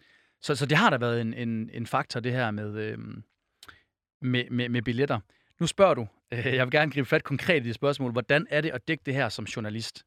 så, 0.41 0.55
så 0.55 0.65
det 0.65 0.77
har 0.77 0.89
da 0.89 0.97
været 0.97 1.21
en, 1.21 1.33
en, 1.33 1.69
en 1.73 1.85
faktor, 1.85 2.19
det 2.19 2.31
her 2.31 2.51
med, 2.51 2.77
øhm, 2.77 3.23
med, 4.25 4.43
med, 4.51 4.69
med 4.69 4.81
billetter. 4.81 5.19
Nu 5.59 5.67
spørger 5.67 5.93
du, 5.93 6.07
øh, 6.31 6.45
jeg 6.45 6.65
vil 6.65 6.71
gerne 6.71 6.91
gribe 6.91 7.07
fat 7.07 7.23
konkret 7.23 7.63
i 7.63 7.67
det 7.67 7.75
spørgsmål, 7.75 8.11
hvordan 8.11 8.47
er 8.49 8.61
det 8.61 8.69
at 8.69 8.87
dække 8.87 9.03
det 9.05 9.13
her 9.13 9.29
som 9.29 9.45
journalist? 9.45 10.05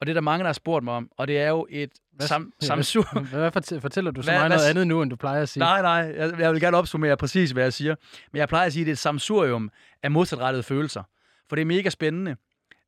Og 0.00 0.06
det 0.06 0.12
er 0.12 0.14
der 0.14 0.20
mange, 0.20 0.42
der 0.42 0.48
har 0.48 0.52
spurgt 0.52 0.84
mig 0.84 0.94
om, 0.94 1.10
og 1.16 1.28
det 1.28 1.38
er 1.38 1.48
jo 1.48 1.66
et 1.70 1.90
sam, 2.20 2.52
samsur... 2.60 3.20
Hvad, 3.30 3.50
hvad 3.50 3.80
fortæller 3.80 4.10
du 4.10 4.22
så 4.22 4.30
hvad, 4.30 4.38
meget 4.38 4.50
noget 4.50 4.70
andet 4.70 4.86
nu, 4.86 5.02
end 5.02 5.10
du 5.10 5.16
plejer 5.16 5.42
at 5.42 5.48
sige? 5.48 5.60
Nej, 5.60 5.82
nej, 5.82 6.14
jeg, 6.16 6.40
jeg 6.40 6.52
vil 6.52 6.60
gerne 6.60 6.76
opsummere 6.76 7.16
præcis, 7.16 7.50
hvad 7.50 7.62
jeg 7.62 7.72
siger. 7.72 7.94
Men 8.32 8.38
jeg 8.38 8.48
plejer 8.48 8.66
at 8.66 8.72
sige, 8.72 8.82
at 8.82 8.86
det 8.86 8.90
er 8.90 8.94
et 8.94 8.98
samsurium 8.98 9.70
af 10.02 10.10
modsatrettede 10.10 10.62
følelser. 10.62 11.02
For 11.48 11.56
det 11.56 11.62
er 11.62 11.66
mega 11.66 11.90
spændende, 11.90 12.36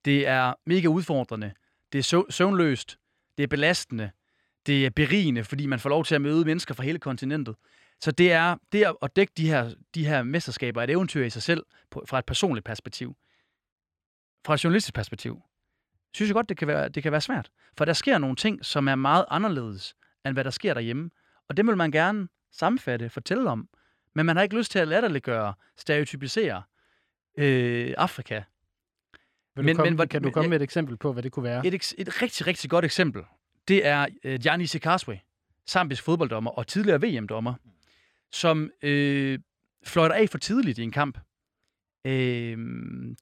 det 0.05 0.27
er 0.27 0.55
mega 0.67 0.87
udfordrende, 0.87 1.53
det 1.93 1.99
er 1.99 2.25
søvnløst, 2.31 2.99
det 3.39 3.43
er 3.43 3.47
belastende, 3.47 4.11
det 4.67 4.87
er 4.87 4.91
berigende, 4.91 5.45
fordi 5.45 5.67
man 5.67 5.79
får 5.79 5.91
lov 5.91 6.05
til 6.05 6.15
at 6.15 6.21
møde 6.21 6.45
mennesker 6.45 6.75
fra 6.75 6.83
hele 6.83 6.99
kontinentet. 6.99 7.55
Så 8.01 8.11
det 8.11 8.33
er, 8.33 8.57
det 8.73 8.83
er 8.83 9.05
at 9.05 9.17
dække 9.17 9.33
de 9.37 9.49
her, 9.49 9.75
de 9.95 10.07
her 10.07 10.23
mesterskaber 10.23 10.83
et 10.83 10.91
eventyr 10.91 11.25
i 11.25 11.31
sig 11.31 11.43
selv 11.43 11.67
på, 11.91 12.05
fra 12.09 12.19
et 12.19 12.27
personligt 12.27 12.65
perspektiv. 12.65 13.17
Fra 14.47 14.55
et 14.55 14.65
journalistisk 14.65 14.95
perspektiv. 14.95 15.43
Synes 16.15 16.29
jeg 16.29 16.35
godt, 16.35 16.49
det 16.49 16.57
kan, 16.57 16.69
være, 16.69 16.89
det 16.89 17.03
kan 17.03 17.13
være 17.13 17.21
svært. 17.21 17.51
For 17.79 17.85
der 17.85 17.93
sker 17.93 18.19
nogle 18.19 18.37
ting, 18.37 18.65
som 18.65 18.89
er 18.89 18.95
meget 18.95 19.25
anderledes, 19.29 19.95
end 20.27 20.35
hvad 20.35 20.45
der 20.45 20.51
sker 20.51 20.75
derhjemme. 20.75 21.11
Og 21.49 21.57
det 21.57 21.67
vil 21.67 21.77
man 21.77 21.91
gerne 21.91 22.29
sammenfatte, 22.53 23.11
fortælle 23.11 23.51
om. 23.51 23.69
Men 24.15 24.27
man 24.27 24.37
har 24.37 24.43
ikke 24.43 24.57
lyst 24.57 24.73
til 24.73 24.79
at 24.79 24.89
latterliggøre, 24.89 25.55
stereotypisere 25.77 26.63
øh, 27.39 27.95
Afrika. 27.99 28.35
Vil 28.35 28.43
du 29.57 29.67
men, 29.67 29.77
komme, 29.77 29.91
men, 29.91 30.09
kan 30.09 30.23
du 30.23 30.31
komme 30.31 30.51
med 30.51 30.57
et 30.57 30.63
eksempel 30.63 30.97
på, 30.97 31.13
hvad 31.13 31.23
det 31.23 31.33
kunne 31.33 31.45
være? 31.45 31.67
Et, 31.67 31.95
et 31.99 32.23
rigtig, 32.23 32.47
rigtig 32.47 32.71
godt 32.71 32.85
eksempel, 32.85 33.23
det 33.69 33.87
er 33.87 34.07
uh, 34.25 34.35
Gianni 34.35 34.67
Sikaswe, 34.67 35.21
sambisk 35.67 36.03
fodbolddommer 36.03 36.51
og 36.51 36.67
tidligere 36.67 37.03
VM-dommer 37.03 37.55
som 38.33 38.71
øh, 38.83 39.39
fløjter 39.85 40.17
af 40.17 40.29
for 40.29 40.39
tidligt 40.39 40.79
i 40.79 40.83
en 40.83 40.91
kamp. 40.91 41.19
Øh, 42.05 42.59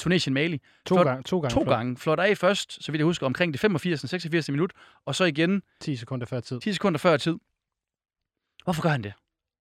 Tunesien 0.00 0.34
Mali. 0.34 0.60
To, 0.86 0.94
Flot, 0.94 1.06
gang, 1.06 1.24
to 1.24 1.40
gange. 1.40 1.54
To 1.54 1.62
gange. 1.62 1.96
Fløjter 1.96 2.22
af 2.22 2.38
først, 2.38 2.84
så 2.84 2.92
vidt 2.92 2.98
jeg 2.98 3.04
husker, 3.04 3.26
omkring 3.26 3.52
det 3.52 3.60
85. 3.60 4.10
86. 4.10 4.50
minut, 4.50 4.72
og 5.04 5.14
så 5.14 5.24
igen... 5.24 5.62
10 5.80 5.96
sekunder 5.96 6.26
før 6.26 6.40
tid. 6.40 6.60
10 6.60 6.72
sekunder 6.72 6.98
før 6.98 7.16
tid. 7.16 7.36
Hvorfor 8.64 8.82
gør 8.82 8.90
han 8.90 9.04
det? 9.04 9.12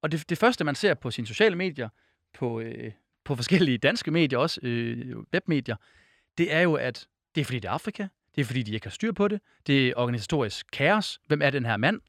Og 0.02 0.12
det, 0.12 0.30
det 0.30 0.38
første, 0.38 0.64
man 0.64 0.76
ser 0.76 0.94
på 0.94 1.12
sine 1.12 1.28
sociale 1.28 1.56
medier, 1.56 1.90
på, 2.34 2.60
øh, 2.60 2.92
på 3.26 3.36
forskellige 3.36 3.78
danske 3.78 4.12
medier, 4.12 4.40
også 4.40 4.60
øh, 4.64 5.18
webmedier, 5.34 5.76
det 6.38 6.54
er 6.54 6.62
jo, 6.62 6.74
at 6.74 7.08
det 7.36 7.42
er 7.42 7.46
fordi, 7.46 7.60
det 7.60 7.68
er 7.68 7.72
Afrika. 7.72 8.08
Det 8.36 8.42
er 8.42 8.46
fordi, 8.46 8.64
de 8.64 8.74
ikke 8.74 8.86
har 8.86 8.92
styr 8.92 9.12
på 9.12 9.28
det. 9.28 9.42
Det 9.68 9.88
er 9.88 9.94
organisatorisk 9.96 10.66
kaos. 10.74 11.20
Hvem 11.28 11.42
er 11.42 11.50
den 11.50 11.66
her 11.66 11.78
mand? 11.78 12.02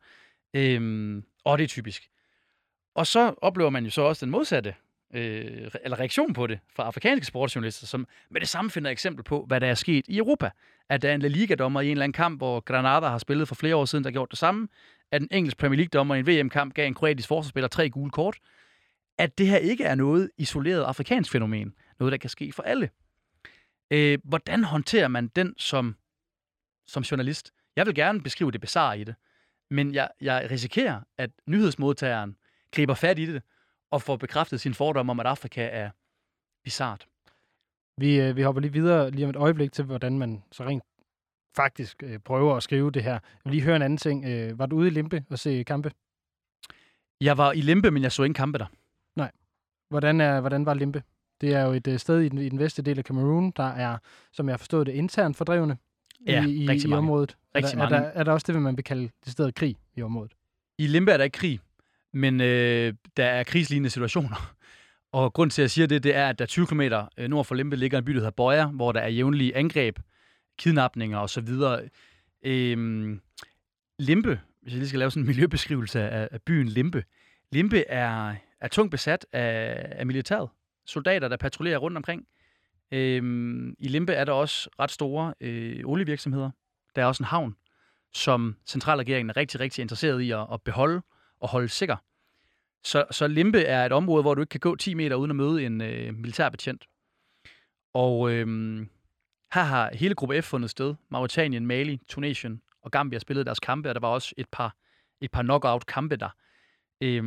Øhm, 0.54 1.24
og 1.44 1.58
det 1.58 1.64
er 1.64 1.68
typisk. 1.68 2.08
Og 2.98 3.06
så 3.06 3.34
oplever 3.42 3.70
man 3.70 3.84
jo 3.84 3.90
så 3.90 4.02
også 4.02 4.26
den 4.26 4.30
modsatte 4.30 4.74
øh, 5.14 5.70
eller 5.84 6.00
reaktion 6.00 6.32
på 6.32 6.46
det 6.46 6.58
fra 6.76 6.82
afrikanske 6.82 7.26
sportsjournalister, 7.26 7.86
som 7.86 8.06
med 8.30 8.40
det 8.40 8.48
samme 8.48 8.70
finder 8.70 8.90
eksempel 8.90 9.24
på, 9.24 9.44
hvad 9.46 9.60
der 9.60 9.66
er 9.66 9.74
sket 9.74 10.04
i 10.08 10.18
Europa. 10.18 10.50
At 10.88 11.02
der 11.02 11.10
er 11.10 11.14
en 11.14 11.22
La 11.22 11.28
Liga-dommer 11.28 11.80
i 11.80 11.86
en 11.86 11.90
eller 11.90 12.04
anden 12.04 12.12
kamp, 12.12 12.40
hvor 12.40 12.60
Granada 12.60 13.06
har 13.06 13.18
spillet 13.18 13.48
for 13.48 13.54
flere 13.54 13.76
år 13.76 13.84
siden, 13.84 14.04
der 14.04 14.10
har 14.10 14.12
gjort 14.12 14.30
det 14.30 14.38
samme. 14.38 14.68
At 15.12 15.22
en 15.22 15.28
engelsk 15.30 15.58
Premier 15.58 15.76
League-dommer 15.76 16.14
i 16.14 16.18
en 16.18 16.26
VM-kamp 16.26 16.74
gav 16.74 16.86
en 16.86 16.94
kroatisk 16.94 17.28
forsvarsspiller 17.28 17.68
tre 17.68 17.90
gule 17.90 18.10
kort. 18.10 18.38
At 19.18 19.38
det 19.38 19.46
her 19.46 19.56
ikke 19.56 19.84
er 19.84 19.94
noget 19.94 20.30
isoleret 20.38 20.82
afrikansk 20.82 21.32
fænomen. 21.32 21.74
Noget, 21.98 22.12
der 22.12 22.18
kan 22.18 22.30
ske 22.30 22.52
for 22.52 22.62
alle. 22.62 22.90
Øh, 23.90 24.18
hvordan 24.24 24.64
håndterer 24.64 25.08
man 25.08 25.28
den 25.28 25.54
som, 25.58 25.96
som 26.86 27.02
journalist? 27.02 27.52
Jeg 27.76 27.86
vil 27.86 27.94
gerne 27.94 28.22
beskrive 28.22 28.50
det 28.50 28.60
bizarre 28.60 29.00
i 29.00 29.04
det. 29.04 29.14
Men 29.70 29.94
jeg, 29.94 30.08
jeg 30.20 30.48
risikerer, 30.50 31.00
at 31.18 31.30
nyhedsmodtageren 31.46 32.36
griber 32.72 32.94
fat 32.94 33.18
i 33.18 33.26
det 33.26 33.42
og 33.90 34.02
får 34.02 34.16
bekræftet 34.16 34.60
sin 34.60 34.74
fordom 34.74 35.10
om, 35.10 35.20
at 35.20 35.26
Afrika 35.26 35.68
er 35.72 35.90
bizart. 36.64 37.06
Vi, 37.96 38.20
øh, 38.20 38.36
vi 38.36 38.42
hopper 38.42 38.60
lige 38.60 38.72
videre 38.72 39.10
lige 39.10 39.24
om 39.24 39.30
et 39.30 39.36
øjeblik 39.36 39.72
til, 39.72 39.84
hvordan 39.84 40.18
man 40.18 40.42
så 40.52 40.64
rent 40.64 40.82
faktisk 41.56 42.02
øh, 42.02 42.18
prøver 42.18 42.56
at 42.56 42.62
skrive 42.62 42.90
det 42.90 43.02
her. 43.02 43.12
Jeg 43.12 43.20
vil 43.44 43.50
lige 43.50 43.62
høre 43.62 43.76
en 43.76 43.82
anden 43.82 43.96
ting. 43.96 44.24
Øh, 44.24 44.58
var 44.58 44.66
du 44.66 44.76
ude 44.76 44.88
i 44.88 44.90
Limpe 44.90 45.24
og 45.30 45.38
se 45.38 45.62
kampe? 45.62 45.92
Jeg 47.20 47.38
var 47.38 47.52
i 47.52 47.60
Limpe, 47.60 47.90
men 47.90 48.02
jeg 48.02 48.12
så 48.12 48.22
ingen 48.22 48.34
kampe 48.34 48.58
der. 48.58 48.66
Nej. 49.16 49.30
Hvordan, 49.90 50.20
er, 50.20 50.40
hvordan 50.40 50.66
var 50.66 50.74
Limpe? 50.74 51.02
Det 51.40 51.54
er 51.54 51.62
jo 51.62 51.72
et 51.72 51.86
øh, 51.86 51.98
sted 51.98 52.20
i 52.20 52.28
den, 52.28 52.38
i 52.38 52.48
den 52.48 52.58
vestlige 52.58 52.84
del 52.84 52.98
af 52.98 53.04
Cameroon, 53.04 53.50
der 53.56 53.62
er, 53.62 53.98
som 54.32 54.48
jeg 54.48 54.52
har 54.52 54.58
forstået 54.58 54.86
det, 54.86 54.92
internt 54.92 55.36
fordrevne 55.36 55.78
ja, 56.26 56.46
i, 56.46 56.50
i, 56.50 56.88
i 56.88 56.92
området. 56.92 57.36
Rigtig 57.54 57.78
er, 57.78 57.88
der, 57.88 57.96
er, 57.96 58.00
der, 58.00 58.08
er 58.08 58.24
der 58.24 58.32
også 58.32 58.52
det, 58.52 58.62
man 58.62 58.76
vil 58.76 58.84
kalde 58.84 59.10
det 59.24 59.32
sted 59.32 59.52
krig 59.52 59.76
i 59.96 60.02
området? 60.02 60.32
I 60.78 60.86
Limpe 60.86 61.12
er 61.12 61.16
der 61.16 61.24
ikke 61.24 61.38
krig, 61.38 61.60
men 62.12 62.40
øh, 62.40 62.94
der 63.16 63.24
er 63.24 63.42
krigslignende 63.42 63.90
situationer. 63.90 64.54
Og 65.12 65.32
grund 65.32 65.50
til, 65.50 65.62
at 65.62 65.64
jeg 65.64 65.70
siger 65.70 65.86
det, 65.86 66.02
det 66.02 66.16
er, 66.16 66.28
at 66.28 66.38
der 66.38 66.46
20 66.46 66.66
km 66.66 66.80
øh, 66.80 67.28
nord 67.28 67.44
for 67.44 67.54
Lempe 67.54 67.76
ligger 67.76 67.98
en 67.98 68.04
by, 68.04 68.12
der 68.12 68.18
hedder 68.18 68.30
Bøjer, 68.30 68.66
hvor 68.66 68.92
der 68.92 69.00
er 69.00 69.08
jævnlige 69.08 69.56
angreb, 69.56 69.98
kidnapninger 70.58 71.18
osv. 71.18 71.48
Øhm, 72.44 73.20
Lempe, 73.98 74.40
hvis 74.62 74.72
jeg 74.72 74.78
lige 74.78 74.88
skal 74.88 74.98
lave 74.98 75.10
sådan 75.10 75.22
en 75.22 75.26
miljøbeskrivelse 75.32 76.00
af, 76.00 76.28
af 76.30 76.42
byen 76.42 76.68
Lempe. 76.68 77.04
Lempe 77.52 77.84
er, 77.88 78.34
er 78.60 78.68
tungt 78.68 78.90
besat 78.90 79.26
af, 79.32 79.86
af 79.90 80.06
militæret. 80.06 80.48
Soldater, 80.86 81.28
der 81.28 81.36
patruljerer 81.36 81.78
rundt 81.78 81.96
omkring. 81.96 82.26
Øhm, 82.92 83.74
I 83.78 83.88
Lempe 83.88 84.12
er 84.12 84.24
der 84.24 84.32
også 84.32 84.70
ret 84.78 84.90
store 84.90 85.34
øh, 85.40 85.80
olievirksomheder. 85.84 86.50
Der 86.96 87.02
er 87.02 87.06
også 87.06 87.22
en 87.22 87.26
havn, 87.26 87.56
som 88.14 88.56
centralregeringen 88.66 89.30
er 89.30 89.36
rigtig, 89.36 89.60
rigtig 89.60 89.82
interesseret 89.82 90.20
i 90.20 90.30
at, 90.30 90.46
at 90.52 90.62
beholde 90.62 91.02
og 91.40 91.48
holde 91.48 91.68
sikker. 91.68 91.96
Så, 92.84 93.04
så 93.10 93.26
Limpe 93.26 93.62
er 93.62 93.86
et 93.86 93.92
område, 93.92 94.22
hvor 94.22 94.34
du 94.34 94.40
ikke 94.40 94.50
kan 94.50 94.60
gå 94.60 94.76
10 94.76 94.94
meter 94.94 95.16
uden 95.16 95.30
at 95.30 95.36
møde 95.36 95.66
en 95.66 95.80
øh, 95.80 96.14
militærbetjent. 96.14 96.86
Og 97.94 98.30
øh, 98.30 98.46
her 99.54 99.62
har 99.62 99.90
hele 99.94 100.14
gruppe 100.14 100.42
F 100.42 100.44
fundet 100.44 100.70
sted. 100.70 100.94
Mauritanien, 101.08 101.66
Mali, 101.66 102.00
Tunesien 102.08 102.62
og 102.82 102.90
Gambia 102.90 103.18
spillede 103.18 103.44
deres 103.44 103.60
kampe, 103.60 103.88
og 103.88 103.94
der 103.94 104.00
var 104.00 104.08
også 104.08 104.34
et 104.36 104.46
par, 104.52 104.76
et 105.20 105.30
par 105.30 105.42
knockout-kampe 105.42 106.16
der. 106.16 106.30
Øh, 107.00 107.22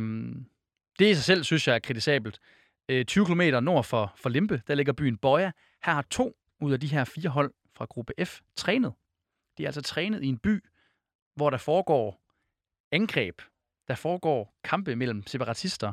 det 0.98 1.10
i 1.10 1.14
sig 1.14 1.24
selv, 1.24 1.44
synes 1.44 1.68
jeg, 1.68 1.74
er 1.74 1.78
kritisabelt. 1.78 2.40
Øh, 2.88 3.04
20 3.04 3.26
km 3.26 3.40
nord 3.62 3.84
for, 3.84 4.12
for 4.16 4.28
Limpe, 4.28 4.62
der 4.66 4.74
ligger 4.74 4.92
byen 4.92 5.16
Boya. 5.16 5.52
Her 5.84 5.92
har 5.92 6.02
to 6.10 6.36
ud 6.60 6.72
af 6.72 6.80
de 6.80 6.86
her 6.86 7.04
fire 7.04 7.28
hold 7.28 7.52
fra 7.74 7.84
gruppe 7.84 8.24
F 8.24 8.40
trænet. 8.56 8.92
De 9.58 9.62
er 9.62 9.68
altså 9.68 9.82
trænet 9.82 10.22
i 10.22 10.26
en 10.26 10.38
by, 10.38 10.64
hvor 11.34 11.50
der 11.50 11.58
foregår 11.58 12.22
angreb, 12.92 13.42
der 13.88 13.94
foregår 13.94 14.54
kampe 14.64 14.96
mellem 14.96 15.26
separatister 15.26 15.92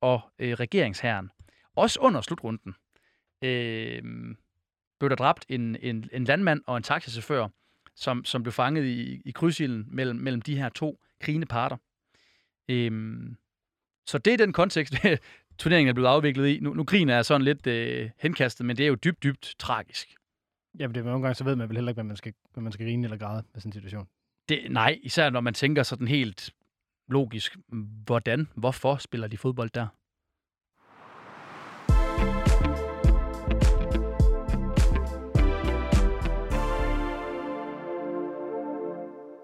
og 0.00 0.20
øh, 0.38 0.52
regeringsherren. 0.52 1.30
Også 1.76 2.00
under 2.00 2.20
slutrunden 2.20 2.74
øh, 3.44 4.02
blev 4.98 5.10
der 5.10 5.16
dræbt 5.16 5.46
en, 5.48 5.76
en, 5.80 6.08
en 6.12 6.24
landmand 6.24 6.62
og 6.66 6.76
en 6.76 6.82
taxichauffør, 6.82 7.48
som, 7.94 8.24
som 8.24 8.42
blev 8.42 8.52
fanget 8.52 8.84
i, 8.84 9.22
i 9.24 9.30
krydsilden 9.30 9.86
mellem, 9.88 10.18
mellem 10.18 10.42
de 10.42 10.56
her 10.56 10.68
to 10.68 11.00
krigende 11.20 11.46
parter. 11.46 11.76
Øh, 12.68 13.22
så 14.06 14.18
det 14.18 14.32
er 14.32 14.36
den 14.36 14.52
kontekst, 14.52 14.94
turneringen 15.58 15.88
er 15.88 15.94
blevet 15.94 16.08
afviklet 16.08 16.48
i. 16.48 16.60
Nu, 16.60 16.74
nu 16.74 16.84
krigen 16.84 17.08
er 17.08 17.22
sådan 17.22 17.42
lidt 17.42 17.66
øh, 17.66 18.10
henkastet, 18.18 18.66
men 18.66 18.76
det 18.76 18.84
er 18.84 18.88
jo 18.88 18.94
dybt, 18.94 19.22
dybt 19.22 19.54
tragisk. 19.58 20.14
Jamen, 20.78 20.94
det 20.94 21.00
er 21.00 21.04
nogle 21.04 21.22
gange, 21.22 21.34
så 21.34 21.44
ved 21.44 21.56
man 21.56 21.68
vel 21.68 21.76
heller 21.76 21.90
ikke, 21.90 21.96
hvad 21.96 22.04
man 22.04 22.16
skal, 22.16 22.34
hvad 22.52 22.62
man 22.62 22.72
skal 22.72 22.86
grine 22.86 23.04
eller 23.04 23.16
græde 23.16 23.44
med 23.52 23.60
sådan 23.60 23.68
en 23.68 23.72
situation. 23.72 24.08
Det, 24.48 24.70
nej, 24.70 24.98
især 25.02 25.30
når 25.30 25.40
man 25.40 25.54
tænker 25.54 25.82
sådan 25.82 26.08
helt 26.08 26.50
logisk, 27.08 27.56
hvordan, 28.04 28.48
hvorfor 28.56 28.96
spiller 28.96 29.28
de 29.28 29.38
fodbold 29.38 29.70
der? 29.70 29.86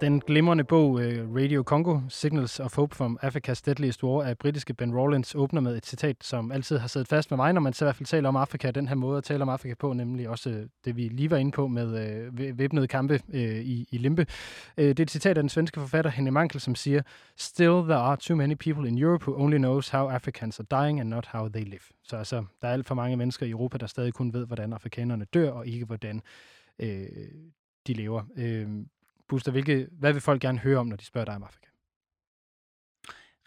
Den 0.00 0.20
glimrende 0.20 0.64
bog 0.64 1.00
øh, 1.00 1.34
Radio 1.34 1.62
Congo, 1.62 2.00
Signals 2.08 2.60
of 2.60 2.76
Hope 2.76 2.96
from 2.96 3.18
Africa's 3.22 3.62
Deadliest 3.66 4.04
War 4.04 4.24
af 4.24 4.38
britiske 4.38 4.74
Ben 4.74 4.94
Rawlins 4.94 5.34
åbner 5.34 5.60
med 5.60 5.76
et 5.76 5.86
citat, 5.86 6.16
som 6.20 6.52
altid 6.52 6.78
har 6.78 6.88
siddet 6.88 7.08
fast 7.08 7.30
med 7.30 7.36
mig, 7.36 7.52
når 7.52 7.60
man 7.60 7.72
så 7.72 7.84
i 7.84 7.86
hvert 7.86 7.96
fald 7.96 8.06
taler 8.06 8.28
om 8.28 8.36
Afrika, 8.36 8.70
den 8.70 8.88
her 8.88 8.94
måde 8.94 9.18
at 9.18 9.24
tale 9.24 9.42
om 9.42 9.48
Afrika 9.48 9.74
på, 9.74 9.92
nemlig 9.92 10.28
også 10.28 10.50
øh, 10.50 10.66
det, 10.84 10.96
vi 10.96 11.08
lige 11.08 11.30
var 11.30 11.36
inde 11.36 11.52
på 11.52 11.66
med 11.66 12.18
øh, 12.38 12.58
væbnede 12.58 12.86
kampe 12.86 13.20
øh, 13.32 13.60
i, 13.60 13.86
i 13.90 13.98
Limpe. 13.98 14.26
Øh, 14.76 14.88
det 14.88 15.00
er 15.00 15.02
et 15.02 15.10
citat 15.10 15.38
af 15.38 15.42
den 15.42 15.48
svenske 15.48 15.80
forfatter 15.80 16.10
Henny 16.10 16.30
Mankel, 16.30 16.60
som 16.60 16.74
siger, 16.74 17.02
Still 17.36 17.82
there 17.82 17.94
are 17.94 18.16
too 18.16 18.36
many 18.36 18.54
people 18.54 18.88
in 18.88 18.98
Europe 18.98 19.28
who 19.28 19.42
only 19.42 19.56
knows 19.56 19.88
how 19.88 20.08
Africans 20.08 20.60
are 20.60 20.84
dying 20.84 21.00
and 21.00 21.08
not 21.08 21.26
how 21.26 21.48
they 21.48 21.64
live. 21.64 21.82
Så 22.04 22.16
altså, 22.16 22.44
der 22.62 22.68
er 22.68 22.72
alt 22.72 22.86
for 22.86 22.94
mange 22.94 23.16
mennesker 23.16 23.46
i 23.46 23.50
Europa, 23.50 23.78
der 23.78 23.86
stadig 23.86 24.14
kun 24.14 24.32
ved, 24.32 24.46
hvordan 24.46 24.72
afrikanerne 24.72 25.24
dør, 25.24 25.50
og 25.50 25.66
ikke 25.66 25.84
hvordan 25.84 26.22
øh, 26.78 27.06
de 27.86 27.92
lever. 27.92 28.22
Øh, 28.36 28.68
Buster, 29.30 29.52
hvilke, 29.52 29.88
hvad 29.92 30.12
vil 30.12 30.22
folk 30.22 30.42
gerne 30.42 30.58
høre 30.58 30.78
om, 30.78 30.86
når 30.86 30.96
de 30.96 31.04
spørger 31.04 31.24
dig 31.24 31.34
om 31.34 31.42
Afrika? 31.42 31.66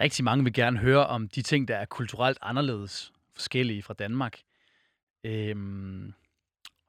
Rigtig 0.02 0.24
mange 0.24 0.44
vil 0.44 0.54
gerne 0.54 0.80
høre 0.80 1.08
om 1.08 1.28
de 1.28 1.42
ting, 1.42 1.68
der 1.68 1.78
er 1.78 1.86
kulturelt 1.86 2.38
anderledes 2.42 3.14
forskellige 3.34 3.84
fra 3.84 3.94
Danmark. 3.94 4.40
Øhm, 5.24 6.14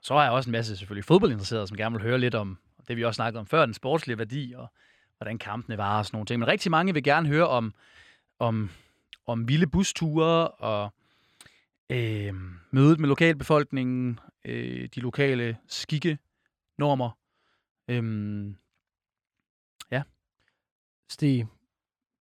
så 0.02 0.14
har 0.14 0.22
jeg 0.22 0.32
også 0.32 0.50
en 0.50 0.52
masse 0.52 0.76
selvfølgelig 0.76 1.04
fodboldinteresserede, 1.04 1.66
som 1.66 1.76
gerne 1.76 1.92
vil 1.96 2.02
høre 2.02 2.18
lidt 2.18 2.34
om 2.34 2.58
det, 2.88 2.96
vi 2.96 3.04
også 3.04 3.16
snakkede 3.16 3.40
om 3.40 3.46
før, 3.46 3.66
den 3.66 3.74
sportslige 3.74 4.18
værdi 4.18 4.54
og 4.56 4.72
hvordan 5.16 5.38
kampene 5.38 5.78
var 5.78 5.98
og 5.98 6.06
sådan 6.06 6.16
nogle 6.16 6.26
ting. 6.26 6.38
Men 6.38 6.48
rigtig 6.48 6.70
mange 6.70 6.94
vil 6.94 7.02
gerne 7.02 7.28
høre 7.28 7.48
om, 7.48 7.74
om, 8.38 8.70
om 9.26 9.48
vilde 9.48 9.66
busture 9.66 10.48
og 10.48 10.94
øh, 11.90 12.34
mødet 12.70 13.00
med 13.00 13.08
lokalbefolkningen, 13.08 14.20
øh, 14.44 14.88
de 14.94 15.00
lokale 15.00 15.58
skikke, 15.68 16.18
normer. 16.78 17.10
Øhm, 17.88 18.56
Stig, 21.08 21.48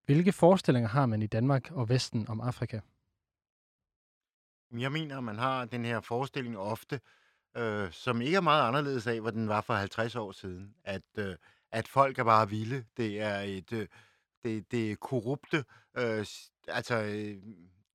hvilke 0.06 0.32
forestillinger 0.32 0.90
har 0.90 1.06
man 1.06 1.22
i 1.22 1.28
Danmark 1.28 1.72
og 1.72 1.90
Vesten 1.90 2.28
om 2.28 2.42
Afrika? 2.42 2.80
Jeg 4.72 4.92
mener, 4.92 5.18
at 5.18 5.24
man 5.24 5.38
har 5.38 5.66
den 5.66 5.86
her 5.86 6.02
forestilling 6.02 6.58
ofte, 6.58 7.00
øh, 7.58 7.92
som 7.92 8.22
ikke 8.22 8.38
er 8.38 8.42
meget 8.42 8.68
anderledes 8.68 9.08
af, 9.08 9.22
hvad 9.22 9.32
den 9.32 9.48
var 9.48 9.62
for 9.62 9.74
50 9.74 10.16
år 10.16 10.32
siden. 10.32 10.76
At, 10.84 11.02
øh, 11.18 11.36
at 11.72 11.88
folk 11.88 12.20
er 12.20 12.24
bare 12.24 12.50
vilde. 12.50 12.86
Det 12.98 13.22
er 13.22 13.40
et... 13.40 13.74
Øh, 13.74 13.88
det, 14.44 14.72
det 14.72 14.92
er 14.92 14.96
korrupte. 14.96 15.66
Øh, 15.98 16.26
altså, 16.68 16.96
øh, 16.96 17.38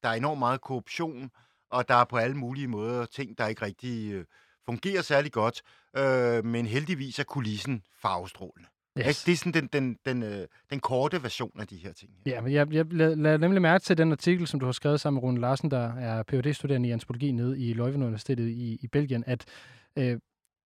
der 0.02 0.08
er 0.08 0.12
enormt 0.12 0.38
meget 0.38 0.60
korruption, 0.60 1.30
og 1.70 1.88
der 1.88 1.94
er 1.94 2.04
på 2.04 2.16
alle 2.16 2.36
mulige 2.36 2.68
måder 2.68 3.06
ting, 3.06 3.38
der 3.38 3.46
ikke 3.46 3.62
rigtig 3.62 4.12
øh, 4.12 4.24
fungerer 4.64 5.02
særlig 5.02 5.32
godt. 5.32 5.62
Øh, 5.96 6.44
men 6.44 6.66
heldigvis 6.66 7.18
er 7.18 7.24
kulissen 7.24 7.84
farvestrålende. 7.96 8.68
Yes. 9.06 9.24
Det 9.24 9.32
er 9.32 9.36
sådan 9.36 9.52
den, 9.52 9.66
den, 9.66 9.98
den, 10.04 10.22
øh, 10.22 10.46
den 10.70 10.80
korte 10.80 11.22
version 11.22 11.60
af 11.60 11.66
de 11.66 11.76
her 11.76 11.92
ting. 11.92 12.12
Ja, 12.26 12.40
men 12.40 12.52
jeg, 12.52 12.72
jeg 12.72 12.86
lader 12.92 13.36
nemlig 13.36 13.62
mærke 13.62 13.82
til 13.82 13.98
den 13.98 14.12
artikel, 14.12 14.46
som 14.46 14.60
du 14.60 14.66
har 14.66 14.72
skrevet 14.72 15.00
sammen 15.00 15.16
med 15.16 15.22
Rune 15.22 15.40
Larsen, 15.40 15.70
der 15.70 15.94
er 15.94 16.22
phd 16.22 16.54
studerende 16.54 16.88
i 16.88 16.92
antropologi 16.92 17.32
nede 17.32 17.60
i 17.60 17.72
Leuven 17.72 18.02
Universitetet 18.02 18.48
i, 18.48 18.78
i 18.82 18.86
Belgien, 18.86 19.24
at 19.26 19.44
øh, 19.96 20.18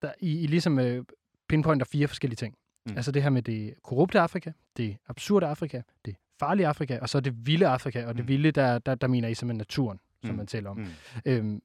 der, 0.03 0.12
I, 0.21 0.42
I 0.42 0.47
ligesom 0.47 0.79
øh, 0.79 1.05
pinpointer 1.49 1.87
fire 1.87 2.09
forskellige 2.09 2.37
ting. 2.37 2.55
Mm. 2.87 2.97
Altså 2.97 3.12
det 3.12 3.23
her 3.23 3.31
med 3.31 3.42
det 3.42 3.75
korrupte 3.83 4.21
Afrika, 4.21 4.53
det 4.77 4.97
absurde 5.09 5.47
Afrika, 5.47 5.83
det 6.05 6.16
farlige 6.38 6.66
Afrika, 6.66 6.99
og 6.99 7.09
så 7.09 7.21
det 7.21 7.47
vilde 7.47 7.66
Afrika, 7.66 8.07
og 8.07 8.14
det 8.14 8.25
mm. 8.25 8.29
vilde, 8.29 8.51
der, 8.51 8.79
der, 8.79 8.95
der 8.95 9.07
mener 9.07 9.29
I 9.29 9.35
simpelthen 9.35 9.59
naturen, 9.59 10.01
som 10.25 10.31
mm. 10.31 10.37
man 10.37 10.47
taler 10.47 10.71
om. 10.71 10.77
Mm. 10.77 10.87
Øhm, 11.27 11.62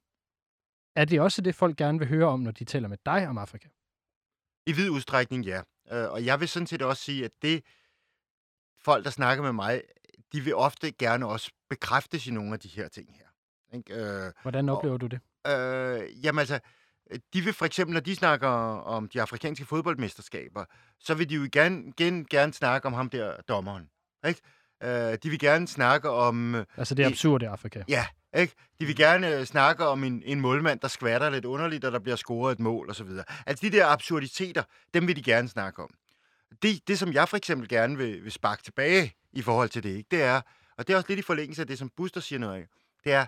er 0.96 1.04
det 1.04 1.20
også 1.20 1.42
det, 1.42 1.54
folk 1.54 1.76
gerne 1.76 1.98
vil 1.98 2.08
høre 2.08 2.26
om, 2.26 2.40
når 2.40 2.50
de 2.50 2.64
taler 2.64 2.88
med 2.88 2.98
dig 3.06 3.28
om 3.28 3.38
Afrika? 3.38 3.68
I 4.66 4.72
vid 4.72 4.90
udstrækning, 4.90 5.44
ja. 5.44 5.60
Øh, 5.92 6.10
og 6.10 6.24
jeg 6.24 6.40
vil 6.40 6.48
sådan 6.48 6.66
set 6.66 6.82
også 6.82 7.02
sige, 7.02 7.24
at 7.24 7.30
det 7.42 7.64
folk, 8.84 9.04
der 9.04 9.10
snakker 9.10 9.44
med 9.44 9.52
mig, 9.52 9.82
de 10.32 10.40
vil 10.40 10.54
ofte 10.54 10.90
gerne 10.90 11.26
også 11.26 11.50
bekræftes 11.70 12.26
i 12.26 12.30
nogle 12.30 12.52
af 12.52 12.60
de 12.60 12.68
her 12.68 12.88
ting 12.88 13.16
her. 13.16 13.26
Ikke? 13.76 13.94
Øh, 13.94 14.32
Hvordan 14.42 14.68
oplever 14.68 14.94
og, 14.94 15.00
du 15.00 15.06
det? 15.06 15.20
Øh, 15.46 16.24
jamen 16.24 16.38
altså, 16.38 16.60
de 17.34 17.40
vil 17.40 17.52
for 17.52 17.64
eksempel, 17.64 17.94
når 17.94 18.00
de 18.00 18.14
snakker 18.14 18.48
om 18.48 19.08
de 19.08 19.22
afrikanske 19.22 19.64
fodboldmesterskaber, 19.64 20.64
så 20.98 21.14
vil 21.14 21.30
de 21.30 21.34
jo 21.34 21.48
gerne, 21.52 21.92
gerne, 21.96 22.24
gerne 22.30 22.52
snakke 22.52 22.86
om 22.86 22.92
ham 22.92 23.10
der 23.10 23.36
dommeren. 23.48 23.90
Ikke? 24.26 24.40
Øh, 24.82 25.18
de 25.22 25.30
vil 25.30 25.38
gerne 25.38 25.68
snakke 25.68 26.10
om... 26.10 26.54
Altså 26.76 26.94
det 26.94 27.04
absurde 27.04 27.44
i 27.44 27.48
Afrika. 27.48 27.82
Ja, 27.88 28.06
ikke? 28.36 28.54
De 28.80 28.86
vil 28.86 28.96
gerne 28.96 29.36
øh, 29.36 29.44
snakke 29.44 29.86
om 29.86 30.04
en, 30.04 30.22
en 30.26 30.40
målmand, 30.40 30.80
der 30.80 30.88
skvatter 30.88 31.30
lidt 31.30 31.44
underligt, 31.44 31.84
og 31.84 31.92
der 31.92 31.98
bliver 31.98 32.16
scoret 32.16 32.52
et 32.52 32.60
mål 32.60 32.90
osv. 32.90 33.08
Altså 33.46 33.66
de 33.66 33.76
der 33.76 33.86
absurditeter, 33.86 34.62
dem 34.94 35.06
vil 35.06 35.16
de 35.16 35.22
gerne 35.22 35.48
snakke 35.48 35.82
om. 35.82 35.94
Det, 36.62 36.88
det 36.88 36.98
som 36.98 37.12
jeg 37.12 37.28
for 37.28 37.36
eksempel 37.36 37.68
gerne 37.68 37.96
vil, 37.96 38.24
vil 38.24 38.32
sparke 38.32 38.62
tilbage 38.62 39.14
i 39.32 39.42
forhold 39.42 39.68
til 39.68 39.82
det, 39.82 39.96
ikke? 39.96 40.08
det 40.10 40.22
er, 40.22 40.40
og 40.76 40.86
det 40.86 40.92
er 40.92 40.96
også 40.96 41.08
lidt 41.08 41.20
i 41.20 41.22
forlængelse 41.22 41.62
af 41.62 41.66
det, 41.66 41.78
som 41.78 41.90
Buster 41.96 42.20
siger 42.20 42.38
noget 42.38 42.54
af, 42.54 42.68
det 43.04 43.12
er, 43.12 43.26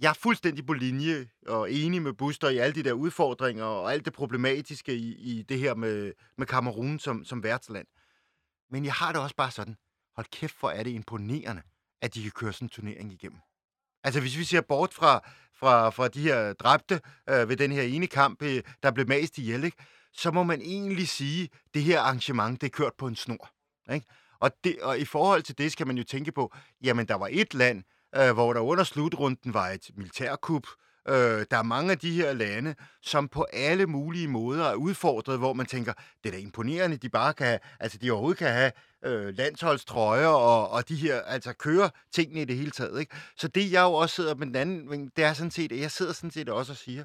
jeg 0.00 0.08
er 0.08 0.14
fuldstændig 0.14 0.66
på 0.66 0.72
linje 0.72 1.28
og 1.46 1.72
enig 1.72 2.02
med 2.02 2.12
Buster 2.12 2.48
i 2.48 2.58
alle 2.58 2.74
de 2.74 2.82
der 2.82 2.92
udfordringer 2.92 3.64
og 3.64 3.92
alt 3.92 4.04
det 4.04 4.12
problematiske 4.12 4.94
i, 4.94 5.14
i 5.14 5.42
det 5.42 5.58
her 5.58 5.74
med, 5.74 6.12
med 6.36 6.46
Kamerun 6.46 6.98
som, 6.98 7.24
som 7.24 7.42
værtsland. 7.42 7.86
Men 8.70 8.84
jeg 8.84 8.92
har 8.92 9.12
det 9.12 9.20
også 9.20 9.36
bare 9.36 9.50
sådan, 9.50 9.76
hold 10.16 10.26
kæft, 10.32 10.60
hvor 10.60 10.70
er 10.70 10.82
det 10.82 10.90
imponerende, 10.90 11.62
at 12.02 12.14
de 12.14 12.22
kan 12.22 12.30
køre 12.30 12.52
sådan 12.52 12.66
en 12.66 12.70
turnering 12.70 13.12
igennem. 13.12 13.40
Altså 14.04 14.20
hvis 14.20 14.38
vi 14.38 14.44
ser 14.44 14.60
bort 14.60 14.94
fra, 14.94 15.30
fra, 15.54 15.90
fra 15.90 16.08
de 16.08 16.20
her 16.20 16.52
dræbte 16.52 17.00
øh, 17.28 17.48
ved 17.48 17.56
den 17.56 17.72
her 17.72 17.82
ene 17.82 18.06
kamp, 18.06 18.42
øh, 18.42 18.62
der 18.82 18.90
blev 18.90 19.08
mast 19.08 19.38
ihjel, 19.38 19.64
ikke? 19.64 19.76
så 20.12 20.30
må 20.30 20.42
man 20.42 20.60
egentlig 20.60 21.08
sige, 21.08 21.42
at 21.42 21.74
det 21.74 21.82
her 21.82 22.00
arrangement, 22.00 22.60
det 22.60 22.66
er 22.66 22.70
kørt 22.70 22.92
på 22.98 23.06
en 23.06 23.16
snor. 23.16 23.50
Ikke? 23.92 24.06
Og, 24.40 24.50
det, 24.64 24.82
og 24.82 24.98
i 24.98 25.04
forhold 25.04 25.42
til 25.42 25.58
det 25.58 25.72
skal 25.72 25.86
man 25.86 25.98
jo 25.98 26.04
tænke 26.04 26.32
på, 26.32 26.54
jamen 26.82 27.08
der 27.08 27.14
var 27.14 27.28
et 27.30 27.54
land, 27.54 27.84
øh, 28.14 28.32
hvor 28.32 28.52
der 28.52 28.60
under 28.60 28.84
slutrunden 28.84 29.54
var 29.54 29.68
et 29.68 29.90
militærkup, 29.96 30.66
Øh, 30.66 30.72
Øh, 31.08 31.46
der 31.50 31.56
er 31.56 31.62
mange 31.62 31.90
af 31.90 31.98
de 31.98 32.12
her 32.12 32.32
lande, 32.32 32.74
som 33.00 33.28
på 33.28 33.46
alle 33.52 33.86
mulige 33.86 34.28
måder 34.28 34.64
er 34.64 34.74
udfordret, 34.74 35.38
hvor 35.38 35.52
man 35.52 35.66
tænker, 35.66 35.92
det 35.92 36.28
er 36.28 36.30
da 36.30 36.38
imponerende, 36.38 36.96
de 36.96 37.08
bare 37.08 37.34
kan, 37.34 37.58
altså 37.80 37.98
de 37.98 38.10
overhovedet 38.10 38.38
kan 38.38 38.52
have 38.52 38.72
øh, 39.04 39.36
landsholdstrøjer 39.36 40.26
og, 40.26 40.70
og 40.70 40.88
de 40.88 40.96
her, 40.96 41.22
altså 41.22 41.52
køre 41.52 41.90
tingene 42.12 42.42
i 42.42 42.44
det 42.44 42.56
hele 42.56 42.70
taget. 42.70 43.00
Ikke? 43.00 43.16
Så 43.36 43.48
det 43.48 43.72
jeg 43.72 43.82
jo 43.82 43.92
også 43.92 44.14
sidder 44.14 44.34
med 44.34 44.46
den 44.46 44.56
anden, 44.56 45.10
det 45.16 45.24
er 45.24 45.32
sådan 45.32 45.50
set, 45.50 45.72
jeg 45.72 45.90
sidder 45.90 46.12
sådan 46.12 46.30
set 46.30 46.48
også 46.48 46.72
og 46.72 46.76
siger 46.76 47.04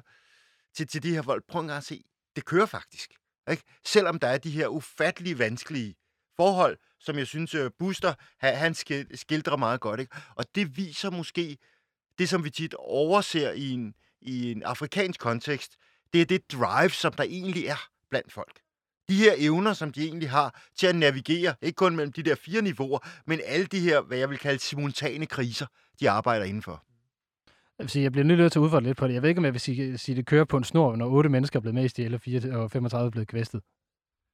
til, 0.76 0.86
til 0.86 1.02
de 1.02 1.14
her 1.14 1.22
folk, 1.22 1.44
prøv 1.48 1.60
engang 1.60 1.76
at 1.76 1.84
se, 1.84 2.04
det 2.36 2.44
kører 2.44 2.66
faktisk. 2.66 3.10
Ikke? 3.50 3.62
Selvom 3.84 4.18
der 4.18 4.28
er 4.28 4.38
de 4.38 4.50
her 4.50 4.68
ufattelig 4.68 5.38
vanskelige 5.38 5.94
forhold, 6.36 6.78
som 7.00 7.18
jeg 7.18 7.26
synes, 7.26 7.54
øh, 7.54 7.70
Buster, 7.78 8.14
han 8.38 8.74
skildrer 9.14 9.56
meget 9.56 9.80
godt. 9.80 10.00
Ikke? 10.00 10.16
Og 10.34 10.44
det 10.54 10.76
viser 10.76 11.10
måske 11.10 11.58
det, 12.18 12.28
som 12.28 12.44
vi 12.44 12.50
tit 12.50 12.74
overser 12.74 13.52
i 13.52 13.70
en, 13.70 13.94
i 14.20 14.52
en 14.52 14.62
afrikansk 14.62 15.20
kontekst, 15.20 15.76
det 16.12 16.20
er 16.20 16.24
det 16.24 16.52
drive, 16.52 16.90
som 16.90 17.12
der 17.12 17.24
egentlig 17.24 17.66
er 17.66 17.88
blandt 18.10 18.32
folk. 18.32 18.60
De 19.08 19.14
her 19.14 19.32
evner, 19.36 19.72
som 19.72 19.92
de 19.92 20.04
egentlig 20.04 20.30
har 20.30 20.62
til 20.76 20.86
at 20.86 20.96
navigere, 20.96 21.54
ikke 21.62 21.76
kun 21.76 21.96
mellem 21.96 22.12
de 22.12 22.22
der 22.22 22.34
fire 22.34 22.62
niveauer, 22.62 22.98
men 23.26 23.40
alle 23.44 23.66
de 23.66 23.80
her, 23.80 24.00
hvad 24.00 24.18
jeg 24.18 24.30
vil 24.30 24.38
kalde 24.38 24.58
simultane 24.58 25.26
kriser, 25.26 25.66
de 26.00 26.10
arbejder 26.10 26.44
indenfor. 26.44 26.84
Jeg, 27.78 27.84
vil 27.84 27.90
sige, 27.90 28.02
jeg 28.02 28.12
bliver 28.12 28.24
nødt 28.24 28.52
til 28.52 28.58
at 28.58 28.62
udfordre 28.62 28.84
lidt 28.84 28.96
på 28.96 29.08
det. 29.08 29.14
Jeg 29.14 29.22
ved 29.22 29.28
ikke, 29.28 29.38
om 29.38 29.44
jeg 29.44 29.52
vil 29.52 29.60
sige, 29.60 29.98
sige 29.98 30.16
det 30.16 30.26
kører 30.26 30.44
på 30.44 30.56
en 30.56 30.64
snor, 30.64 30.96
når 30.96 31.06
otte 31.06 31.28
mennesker 31.28 31.58
er 31.58 31.60
blevet 31.60 31.74
mest 31.74 31.98
i 31.98 32.02
eller 32.02 32.18
4 32.18 32.56
og 32.56 32.70
35 32.70 33.06
er 33.06 33.10
blevet 33.10 33.28
kvæstet. 33.28 33.62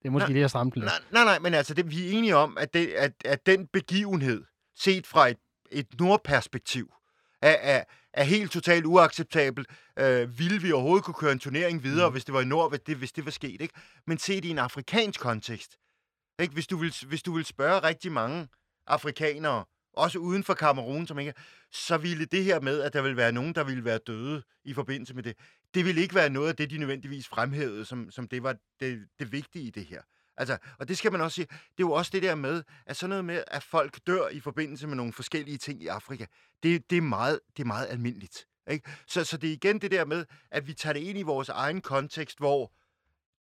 Det 0.03 0.09
er 0.09 0.13
måske 0.13 0.29
nej, 0.29 0.33
lige 0.33 0.45
at 0.45 0.51
stramme 0.51 0.73
lidt. 0.75 0.85
Nej, 0.85 0.95
nej, 1.13 1.25
nej, 1.25 1.39
men 1.39 1.55
altså, 1.55 1.75
det, 1.75 1.91
vi 1.91 2.07
er 2.07 2.19
enige 2.19 2.37
om, 2.37 2.57
at, 2.61 2.75
det, 2.75 2.87
at, 2.87 3.13
at 3.25 3.47
den 3.47 3.67
begivenhed, 3.67 4.45
set 4.77 5.07
fra 5.07 5.29
et, 5.29 5.37
et 5.71 5.87
nordperspektiv, 6.01 6.93
er, 7.45 7.77
er, 7.77 7.85
er 8.13 8.25
helt 8.25 8.53
totalt 8.53 8.87
uacceptabelt. 8.87 9.69
Øh, 9.99 10.39
ville 10.39 10.63
vi 10.63 10.73
overhovedet 10.73 11.05
kunne 11.05 11.15
køre 11.15 11.33
en 11.33 11.39
turnering 11.39 11.83
videre, 11.83 12.09
mm. 12.09 12.13
hvis 12.13 12.25
det 12.25 12.35
var 12.35 12.41
i 12.41 12.45
nord, 12.45 12.71
hvis 12.71 12.81
det, 12.81 12.97
hvis 12.97 13.13
det 13.13 13.25
var 13.25 13.31
sket, 13.31 13.61
ikke? 13.61 13.75
Men 14.07 14.19
se 14.19 14.37
det 14.37 14.45
i 14.45 14.51
en 14.51 14.59
afrikansk 14.59 15.21
kontekst. 15.21 15.77
Ikke? 16.39 16.55
Hvis, 16.55 16.67
du 16.67 16.77
vil, 16.77 16.95
hvis 17.07 17.23
du 17.23 17.33
vil 17.33 17.45
spørge 17.45 17.79
rigtig 17.79 18.13
mange 18.13 18.49
afrikanere, 18.87 19.65
også 19.93 20.19
uden 20.19 20.45
for 20.45 20.55
Kamerun, 20.55 21.07
som 21.07 21.19
ikke 21.19 21.35
så 21.73 21.97
ville 21.97 22.25
det 22.25 22.45
her 22.45 22.61
med, 22.61 22.81
at 22.81 22.93
der 22.93 23.03
vil 23.03 23.17
være 23.17 23.33
nogen, 23.33 23.55
der 23.55 23.65
ville 23.65 23.85
være 23.85 23.99
døde 24.07 24.43
i 24.65 24.75
forbindelse 24.75 25.15
med 25.15 25.23
det, 25.23 25.37
det 25.75 25.85
ville 25.85 26.03
ikke 26.03 26.15
være 26.15 26.31
noget 26.31 26.49
af 26.49 26.57
det, 26.57 26.71
de 26.71 26.79
nødvendigvis 26.79 27.29
fremhævede, 27.29 27.85
som, 27.85 28.11
som 28.11 28.29
det 28.29 28.43
var 28.43 28.57
det, 28.81 29.07
det 29.19 29.33
vigtige 29.33 29.65
i 29.65 29.71
det 29.71 29.87
her. 29.87 30.03
Altså, 30.37 30.59
og 30.79 30.89
det 30.89 30.99
skal 30.99 31.13
man 31.13 31.21
også 31.21 31.35
sige, 31.35 31.47
det 31.47 31.57
er 31.57 31.89
jo 31.89 31.93
også 31.93 32.11
det 32.15 32.23
der 32.23 32.35
med, 32.35 32.63
at 32.87 32.97
sådan 32.97 33.09
noget 33.09 33.25
med, 33.25 33.45
at 33.47 33.63
folk 33.63 33.99
dør 34.07 34.29
i 34.29 34.41
forbindelse 34.41 34.87
med 34.87 34.97
nogle 34.97 35.13
forskellige 35.13 35.59
ting 35.59 35.83
i 35.83 35.87
Afrika, 35.87 36.27
det, 36.63 36.91
det, 36.91 36.99
er, 36.99 37.03
meget, 37.03 37.41
det 37.57 37.63
er 37.63 37.67
meget 37.67 37.87
almindeligt. 37.87 38.47
Ikke? 38.71 38.91
Så, 39.07 39.25
så 39.25 39.37
det 39.37 39.49
er 39.49 39.53
igen 39.53 39.79
det 39.79 39.91
der 39.91 40.05
med, 40.05 40.25
at 40.51 40.67
vi 40.67 40.75
tager 40.75 40.93
det 40.93 41.01
ind 41.01 41.19
i 41.19 41.23
vores 41.23 41.49
egen 41.49 41.81
kontekst, 41.81 42.39
hvor 42.39 42.73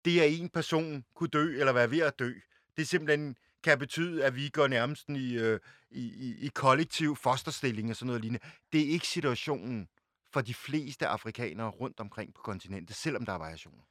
det, 0.05 0.21
at 0.21 0.33
en 0.33 0.49
person 0.49 1.05
kunne 1.15 1.29
dø 1.29 1.61
eller 1.61 1.73
være 1.73 1.91
ved 1.91 2.01
at 2.01 2.19
dø, 2.19 2.33
det 2.77 2.89
simpelthen 2.89 3.37
kan 3.63 3.79
betyde, 3.79 4.25
at 4.25 4.37
vi 4.37 4.49
går 4.49 4.67
nærmest 4.67 5.09
i, 5.09 5.39
øh, 5.39 5.61
i, 5.91 6.01
i, 6.01 6.47
i 6.47 6.49
kollektiv 6.55 7.17
fosterstilling 7.17 7.91
og 7.91 7.97
sådan 7.97 8.07
noget 8.07 8.23
lignende. 8.23 8.47
Det 8.73 8.81
er 8.81 8.89
ikke 8.89 9.07
situationen 9.07 9.89
for 10.33 10.41
de 10.41 10.55
fleste 10.55 11.07
afrikanere 11.07 11.69
rundt 11.69 12.01
omkring 12.01 12.35
på 12.35 12.43
kontinentet, 12.43 12.97
selvom 12.97 13.27
der 13.27 13.33
er 13.33 13.39
variationer. 13.39 13.83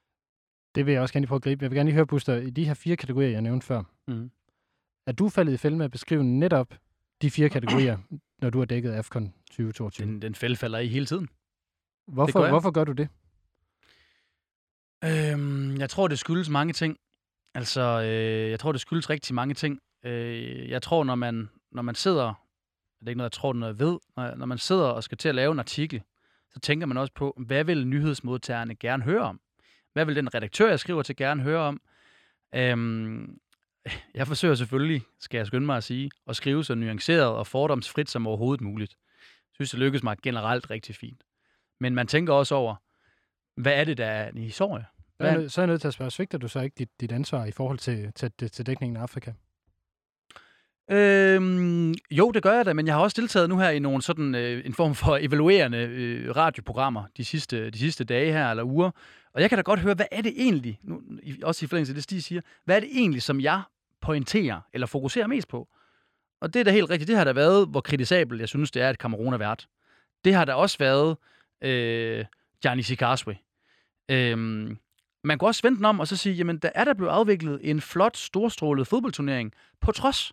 Det 0.75 0.85
vil 0.85 0.91
jeg 0.91 1.01
også 1.01 1.13
gerne 1.13 1.21
lige 1.21 1.27
prøve 1.27 1.37
at 1.37 1.43
gribe. 1.43 1.63
Jeg 1.63 1.71
vil 1.71 1.77
gerne 1.77 1.89
lige 1.89 1.95
høre, 1.95 2.07
Buster, 2.07 2.35
i 2.35 2.49
de 2.49 2.65
her 2.65 2.73
fire 2.73 2.95
kategorier, 2.95 3.29
jeg 3.29 3.41
nævnte 3.41 3.65
før, 3.65 3.83
mm. 4.07 4.31
er 5.07 5.11
du 5.11 5.29
faldet 5.29 5.53
i 5.53 5.57
fælde 5.57 5.77
med 5.77 5.85
at 5.85 5.91
beskrive 5.91 6.23
netop 6.23 6.73
de 7.21 7.31
fire 7.31 7.49
kategorier, 7.55 7.97
når 8.41 8.49
du 8.49 8.59
har 8.59 8.65
dækket 8.65 8.91
AFCON 8.91 9.33
2022? 9.47 10.07
Den, 10.07 10.21
den 10.21 10.35
fælde 10.35 10.55
falder 10.55 10.79
i 10.79 10.87
hele 10.87 11.05
tiden. 11.05 11.29
Hvorfor, 12.07 12.41
gør 12.41 12.49
hvorfor 12.49 12.71
gør 12.71 12.83
du 12.83 12.91
det? 12.91 13.09
Øhm, 15.03 15.77
jeg 15.77 15.89
tror, 15.89 16.07
det 16.07 16.19
skyldes 16.19 16.49
mange 16.49 16.73
ting. 16.73 16.97
Altså, 17.55 17.81
øh, 17.81 18.49
jeg 18.49 18.59
tror, 18.59 18.71
det 18.71 18.81
skyldes 18.81 19.09
rigtig 19.09 19.35
mange 19.35 19.53
ting. 19.53 19.79
Øh, 20.05 20.69
jeg 20.69 20.81
tror, 20.81 21.03
når 21.03 21.15
man, 21.15 21.49
når 21.71 21.81
man 21.81 21.95
sidder, 21.95 22.33
det 22.99 23.07
er 23.07 23.09
ikke 23.09 23.17
noget, 23.17 23.29
jeg 23.29 23.31
tror, 23.31 23.53
noget 23.53 23.73
jeg 23.73 23.79
ved, 23.79 23.99
når, 24.17 24.35
når 24.35 24.45
man 24.45 24.57
sidder 24.57 24.85
og 24.85 25.03
skal 25.03 25.17
til 25.17 25.29
at 25.29 25.35
lave 25.35 25.51
en 25.51 25.59
artikel, 25.59 26.01
så 26.53 26.59
tænker 26.59 26.87
man 26.87 26.97
også 26.97 27.13
på, 27.13 27.33
hvad 27.47 27.63
vil 27.63 27.87
nyhedsmodtagerne 27.87 28.75
gerne 28.75 29.03
høre 29.03 29.21
om? 29.21 29.39
Hvad 29.93 30.05
vil 30.05 30.15
den 30.15 30.35
redaktør, 30.35 30.69
jeg 30.69 30.79
skriver 30.79 31.03
til, 31.03 31.15
gerne 31.15 31.43
høre 31.43 31.59
om? 31.59 31.81
Øhm, 32.55 33.39
jeg 34.13 34.27
forsøger 34.27 34.55
selvfølgelig, 34.55 35.01
skal 35.19 35.37
jeg 35.37 35.47
skynde 35.47 35.65
mig 35.65 35.77
at 35.77 35.83
sige, 35.83 36.11
at 36.27 36.35
skrive 36.35 36.63
så 36.63 36.75
nuanceret 36.75 37.27
og 37.27 37.47
fordomsfrit 37.47 38.09
som 38.09 38.27
overhovedet 38.27 38.61
muligt. 38.61 38.91
Jeg 39.21 39.55
synes, 39.55 39.71
det 39.71 39.79
lykkes 39.79 40.03
mig 40.03 40.17
generelt 40.23 40.69
rigtig 40.69 40.95
fint. 40.95 41.23
Men 41.79 41.95
man 41.95 42.07
tænker 42.07 42.33
også 42.33 42.55
over, 42.55 42.75
hvad 43.55 43.73
er 43.73 43.83
det, 43.83 43.97
der 43.97 44.05
er 44.05 44.29
en 44.29 44.37
historie? 44.37 44.85
Så 45.21 45.27
er, 45.27 45.47
så 45.47 45.61
er 45.61 45.63
jeg 45.63 45.67
nødt 45.67 45.81
til 45.81 45.87
at 45.87 45.93
spørge, 45.93 46.11
svigter 46.11 46.37
du 46.37 46.47
så 46.47 46.59
ikke 46.59 46.75
dit, 46.77 46.89
dit 47.01 47.11
ansvar 47.11 47.45
i 47.45 47.51
forhold 47.51 47.77
til, 47.77 48.13
til, 48.13 48.31
til 48.31 48.65
dækningen 48.65 48.97
af 48.97 49.01
Afrika? 49.01 49.31
Øhm, 50.91 51.93
jo, 52.11 52.31
det 52.31 52.43
gør 52.43 52.53
jeg 52.53 52.65
da, 52.65 52.73
men 52.73 52.87
jeg 52.87 52.95
har 52.95 53.01
også 53.01 53.21
deltaget 53.21 53.49
nu 53.49 53.57
her 53.57 53.69
i 53.69 53.79
nogle 53.79 54.01
sådan 54.01 54.35
øh, 54.35 54.65
en 54.65 54.73
form 54.73 54.95
for 54.95 55.17
evaluerende 55.21 55.77
øh, 55.77 56.35
radioprogrammer 56.35 57.03
de 57.17 57.25
sidste, 57.25 57.69
de 57.69 57.77
sidste 57.77 58.03
dage 58.03 58.31
her 58.31 58.49
eller 58.49 58.63
uger. 58.63 58.91
Og 59.33 59.41
jeg 59.41 59.49
kan 59.49 59.57
da 59.57 59.61
godt 59.61 59.79
høre, 59.79 59.93
hvad 59.93 60.05
er 60.11 60.21
det 60.21 60.33
egentlig, 60.37 60.79
nu, 60.83 61.01
også 61.43 61.65
i 61.65 61.67
forlængelse 61.67 61.91
af 61.91 61.95
det, 61.95 62.03
Stig 62.03 62.23
siger, 62.23 62.41
hvad 62.65 62.75
er 62.75 62.79
det 62.79 62.89
egentlig, 62.91 63.21
som 63.21 63.41
jeg 63.41 63.61
pointerer 64.01 64.61
eller 64.73 64.87
fokuserer 64.87 65.27
mest 65.27 65.47
på? 65.47 65.67
Og 66.41 66.53
det 66.53 66.59
er 66.59 66.63
da 66.63 66.71
helt 66.71 66.89
rigtigt. 66.89 67.07
Det 67.07 67.17
har 67.17 67.23
da 67.23 67.31
været, 67.31 67.67
hvor 67.67 67.81
kritisabel 67.81 68.39
jeg 68.39 68.47
synes, 68.47 68.71
det 68.71 68.81
er, 68.81 68.89
at 68.89 68.95
Cameroon 68.95 69.33
er 69.33 69.37
vært. 69.37 69.67
Det 70.25 70.33
har 70.33 70.45
da 70.45 70.53
også 70.53 70.77
været 70.77 71.17
øh, 71.61 72.25
Gianni 72.61 72.81
Sikarswe. 72.81 73.37
Øhm, 74.11 74.77
man 75.23 75.37
kunne 75.37 75.49
også 75.49 75.61
vente 75.63 75.77
den 75.77 75.85
om 75.85 75.99
og 75.99 76.07
så 76.07 76.17
sige, 76.17 76.35
jamen 76.35 76.57
der 76.57 76.69
er 76.75 76.83
der 76.83 76.93
blevet 76.93 77.11
afviklet 77.11 77.59
en 77.63 77.81
flot, 77.81 78.17
storstrålet 78.17 78.87
fodboldturnering, 78.87 79.53
på 79.81 79.91
trods. 79.91 80.31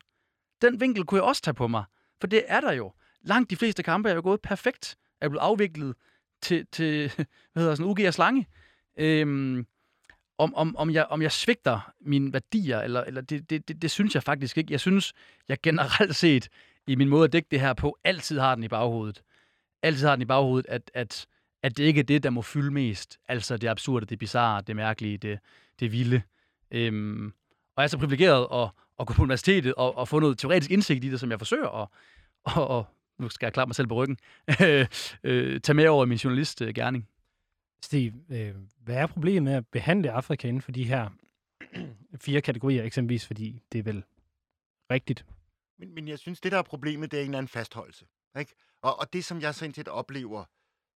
Den 0.63 0.81
vinkel 0.81 1.05
kunne 1.05 1.19
jeg 1.19 1.25
også 1.25 1.43
tage 1.43 1.55
på 1.55 1.69
mig, 1.69 1.85
for 2.21 2.27
det 2.27 2.45
er 2.47 2.61
der 2.61 2.73
jo. 2.73 2.93
Langt 3.23 3.51
de 3.51 3.57
fleste 3.57 3.83
kampe 3.83 4.11
er 4.11 4.15
jo 4.15 4.21
gået 4.23 4.41
perfekt, 4.41 4.97
er 5.21 5.29
blevet 5.29 5.43
afviklet 5.43 5.95
til, 6.43 6.67
til 6.73 7.13
hvad 7.53 7.63
hedder 7.63 7.75
sådan, 7.75 7.91
UG 7.91 8.15
slange. 8.15 8.47
Øhm, 8.97 9.67
om, 10.39 10.55
om, 10.55 10.77
om, 10.77 10.91
jeg, 10.91 11.07
om 11.11 11.23
jeg 11.23 11.33
svigter 11.33 11.93
mine 12.01 12.33
værdier, 12.33 12.81
eller, 12.81 13.05
eller 13.05 13.21
det, 13.21 13.51
det, 13.51 13.69
det, 13.69 13.83
det 13.83 13.91
synes 13.91 14.15
jeg 14.15 14.23
faktisk 14.23 14.59
ikke. 14.59 14.73
Jeg 14.73 14.81
synes, 14.81 15.13
jeg 15.49 15.59
generelt 15.63 16.17
set 16.17 16.49
i 16.87 16.95
min 16.95 17.09
måde 17.09 17.25
at 17.25 17.33
dække 17.33 17.49
det 17.51 17.61
her 17.61 17.73
på, 17.73 17.99
altid 18.05 18.39
har 18.39 18.55
den 18.55 18.65
i 18.65 18.69
baghovedet. 18.69 19.23
Altid 19.83 20.07
har 20.07 20.17
den 20.17 20.23
i 20.23 20.27
baghovedet, 20.27 20.67
at, 20.69 20.91
at 20.95 21.27
at 21.63 21.77
det 21.77 21.85
ikke 21.85 22.01
er 22.01 22.05
det, 22.05 22.23
der 22.23 22.31
må 22.31 22.43
fylde 22.43 22.71
mest. 22.71 23.19
Altså 23.29 23.57
det 23.57 23.69
absurde, 23.69 24.07
det 24.07 24.19
bizarre, 24.19 24.63
det 24.67 24.77
mærkelige, 24.77 25.19
det, 25.19 25.39
det 25.81 25.93
vilde. 25.93 26.23
Øhm, 26.71 27.27
og 27.77 27.83
jeg 27.83 27.85
er 27.85 27.89
så 27.89 27.99
privilegeret 27.99 28.47
at, 28.53 28.71
at 29.01 29.07
gå 29.07 29.15
på 29.15 29.23
universitetet 29.23 29.75
og, 29.75 29.99
og 29.99 30.09
få 30.09 30.19
noget 30.19 30.39
teoretisk 30.39 30.71
indsigt 30.71 31.05
i 31.05 31.11
det, 31.11 31.21
som 31.21 31.31
jeg 31.31 31.39
forsøger 31.39 31.83
at, 31.83 31.89
og, 32.45 32.69
og 32.69 32.87
nu 33.19 33.29
skal 33.29 33.47
jeg 33.47 33.53
klare 33.53 33.67
mig 33.67 33.75
selv 33.75 33.87
på 33.87 33.95
ryggen, 33.95 34.19
øh, 35.25 35.61
tage 35.61 35.75
med 35.75 35.87
over 35.87 36.05
i 36.05 36.09
min 36.09 36.19
journalistgærning. 36.19 37.09
Stig, 37.83 38.15
øh, 38.31 38.55
hvad 38.85 38.97
er 38.97 39.07
problemet 39.07 39.43
med 39.43 39.53
at 39.53 39.67
behandle 39.67 40.11
Afrika 40.11 40.49
inden 40.49 40.63
for 40.63 40.73
de 40.73 40.85
her 40.85 41.09
fire 42.27 42.41
kategorier, 42.41 42.85
eksempelvis 42.85 43.27
fordi 43.27 43.63
det 43.73 43.79
er 43.79 43.83
vel 43.83 44.05
rigtigt? 44.91 45.25
Men, 45.79 45.95
men 45.95 46.09
jeg 46.09 46.19
synes, 46.19 46.41
det 46.41 46.53
der 46.53 46.59
er 46.59 46.63
problemet, 46.63 47.11
det 47.11 47.17
er 47.17 47.21
en 47.21 47.29
eller 47.29 47.39
anden 47.39 47.49
fastholdelse. 47.49 48.05
Ikke? 48.39 48.55
Og, 48.83 49.01
og 49.01 49.13
det, 49.13 49.25
som 49.25 49.41
jeg 49.41 49.55
sådan 49.55 49.75
set 49.75 49.89
oplever, 49.89 50.45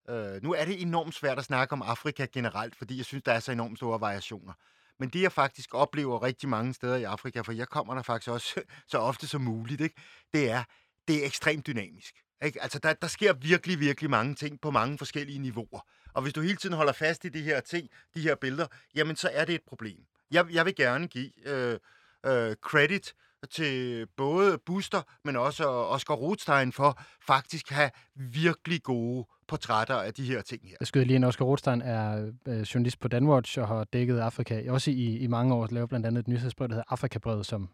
Øh, 0.08 0.42
nu 0.42 0.54
er 0.54 0.64
det 0.64 0.82
enormt 0.82 1.14
svært 1.14 1.38
at 1.38 1.44
snakke 1.44 1.72
om 1.72 1.82
Afrika 1.82 2.26
generelt, 2.32 2.76
fordi 2.76 2.96
jeg 2.96 3.04
synes, 3.04 3.22
der 3.22 3.32
er 3.32 3.40
så 3.40 3.52
enormt 3.52 3.78
store 3.78 4.00
variationer. 4.00 4.52
Men 4.98 5.08
det, 5.08 5.22
jeg 5.22 5.32
faktisk 5.32 5.74
oplever 5.74 6.22
rigtig 6.22 6.48
mange 6.48 6.74
steder 6.74 6.96
i 6.96 7.02
Afrika, 7.02 7.40
for 7.40 7.52
jeg 7.52 7.68
kommer 7.68 7.94
der 7.94 8.02
faktisk 8.02 8.30
også 8.30 8.62
så 8.92 8.98
ofte 8.98 9.26
som 9.26 9.40
muligt, 9.40 9.80
ikke? 9.80 10.02
det 10.32 10.50
er, 10.50 10.64
det 11.08 11.22
er 11.22 11.26
ekstremt 11.26 11.66
dynamisk. 11.66 12.14
Ikke? 12.44 12.62
Altså, 12.62 12.78
der, 12.78 12.92
der 12.92 13.06
sker 13.06 13.32
virkelig, 13.32 13.80
virkelig 13.80 14.10
mange 14.10 14.34
ting 14.34 14.60
på 14.60 14.70
mange 14.70 14.98
forskellige 14.98 15.38
niveauer. 15.38 15.80
Og 16.14 16.22
hvis 16.22 16.32
du 16.32 16.40
hele 16.40 16.56
tiden 16.56 16.76
holder 16.76 16.92
fast 16.92 17.24
i 17.24 17.28
de 17.28 17.42
her 17.42 17.60
ting, 17.60 17.88
de 18.14 18.20
her 18.20 18.34
billeder, 18.34 18.66
jamen 18.94 19.16
så 19.16 19.30
er 19.32 19.44
det 19.44 19.54
et 19.54 19.62
problem. 19.66 19.98
Jeg, 20.30 20.46
jeg 20.50 20.66
vil 20.66 20.74
gerne 20.74 21.08
give 21.08 21.48
øh, 21.48 21.78
øh, 22.26 22.56
credit 22.56 23.14
til 23.46 24.06
både 24.16 24.58
Buster, 24.66 25.02
men 25.24 25.36
også 25.36 25.68
Oscar 25.68 26.14
Rothstein 26.14 26.72
for 26.72 27.02
faktisk 27.26 27.70
have 27.70 27.90
virkelig 28.14 28.82
gode 28.82 29.26
portrætter 29.48 29.94
af 29.94 30.14
de 30.14 30.24
her 30.24 30.42
ting 30.42 30.62
her. 30.64 30.76
Jeg 30.80 30.86
skyder 30.86 31.06
lige 31.06 31.16
en 31.16 31.24
Oscar 31.24 31.44
Rothstein 31.44 31.82
er 31.82 32.30
øh, 32.46 32.60
journalist 32.60 33.00
på 33.00 33.08
Danwatch 33.08 33.58
og 33.58 33.68
har 33.68 33.84
dækket 33.84 34.18
Afrika. 34.18 34.70
Også 34.70 34.90
i, 34.90 35.18
i 35.18 35.26
mange 35.26 35.54
år 35.54 35.68
lavet 35.70 35.88
blandt 35.88 36.06
andet 36.06 36.20
et 36.20 36.28
nyhedsbrev, 36.28 36.68
der 36.68 36.74
hedder 36.74 36.92
Afrikabrevet, 36.92 37.46
som 37.46 37.68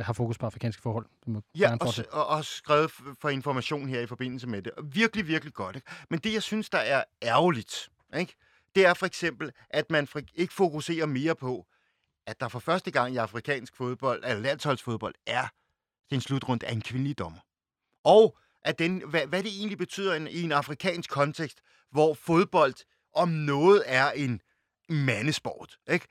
har 0.00 0.12
fokus 0.12 0.38
på 0.38 0.46
afrikanske 0.46 0.82
forhold. 0.82 1.06
Ja, 1.58 1.76
og, 1.80 1.94
og, 2.12 2.26
og 2.26 2.44
skrevet 2.44 2.90
for 3.20 3.28
information 3.28 3.88
her 3.88 4.00
i 4.00 4.06
forbindelse 4.06 4.46
med 4.46 4.62
det. 4.62 4.72
Virkelig, 4.84 5.26
virkelig 5.28 5.54
godt. 5.54 5.76
Ikke? 5.76 5.88
Men 6.10 6.18
det, 6.18 6.34
jeg 6.34 6.42
synes, 6.42 6.70
der 6.70 6.78
er 6.78 7.04
ærgerligt, 7.22 7.88
ikke? 8.18 8.34
det 8.74 8.86
er 8.86 8.94
for 8.94 9.06
eksempel, 9.06 9.52
at 9.70 9.90
man 9.90 10.08
ikke 10.34 10.54
fokuserer 10.54 11.06
mere 11.06 11.34
på, 11.34 11.66
at 12.28 12.40
der 12.40 12.48
for 12.48 12.58
første 12.58 12.90
gang 12.90 13.14
i 13.14 13.16
afrikansk 13.16 13.76
fodbold, 13.76 14.24
eller 14.24 14.40
landsholdsfodbold, 14.40 15.14
er 15.26 15.46
den 16.10 16.20
slutrunde 16.20 16.66
af 16.66 16.72
en 16.72 16.80
kvindelig 16.80 17.18
dommer. 17.18 17.38
Og 18.04 18.38
at 18.62 18.78
den, 18.78 19.02
hvad, 19.10 19.26
hvad 19.26 19.42
det 19.42 19.52
egentlig 19.58 19.78
betyder 19.78 20.14
i 20.14 20.16
en, 20.16 20.28
i 20.28 20.42
en 20.42 20.52
afrikansk 20.52 21.10
kontekst, 21.10 21.60
hvor 21.90 22.14
fodbold 22.14 22.74
om 23.14 23.28
noget 23.28 23.82
er 23.86 24.10
en 24.10 24.40
mandesport. 24.88 25.76
Ikke? 25.90 26.06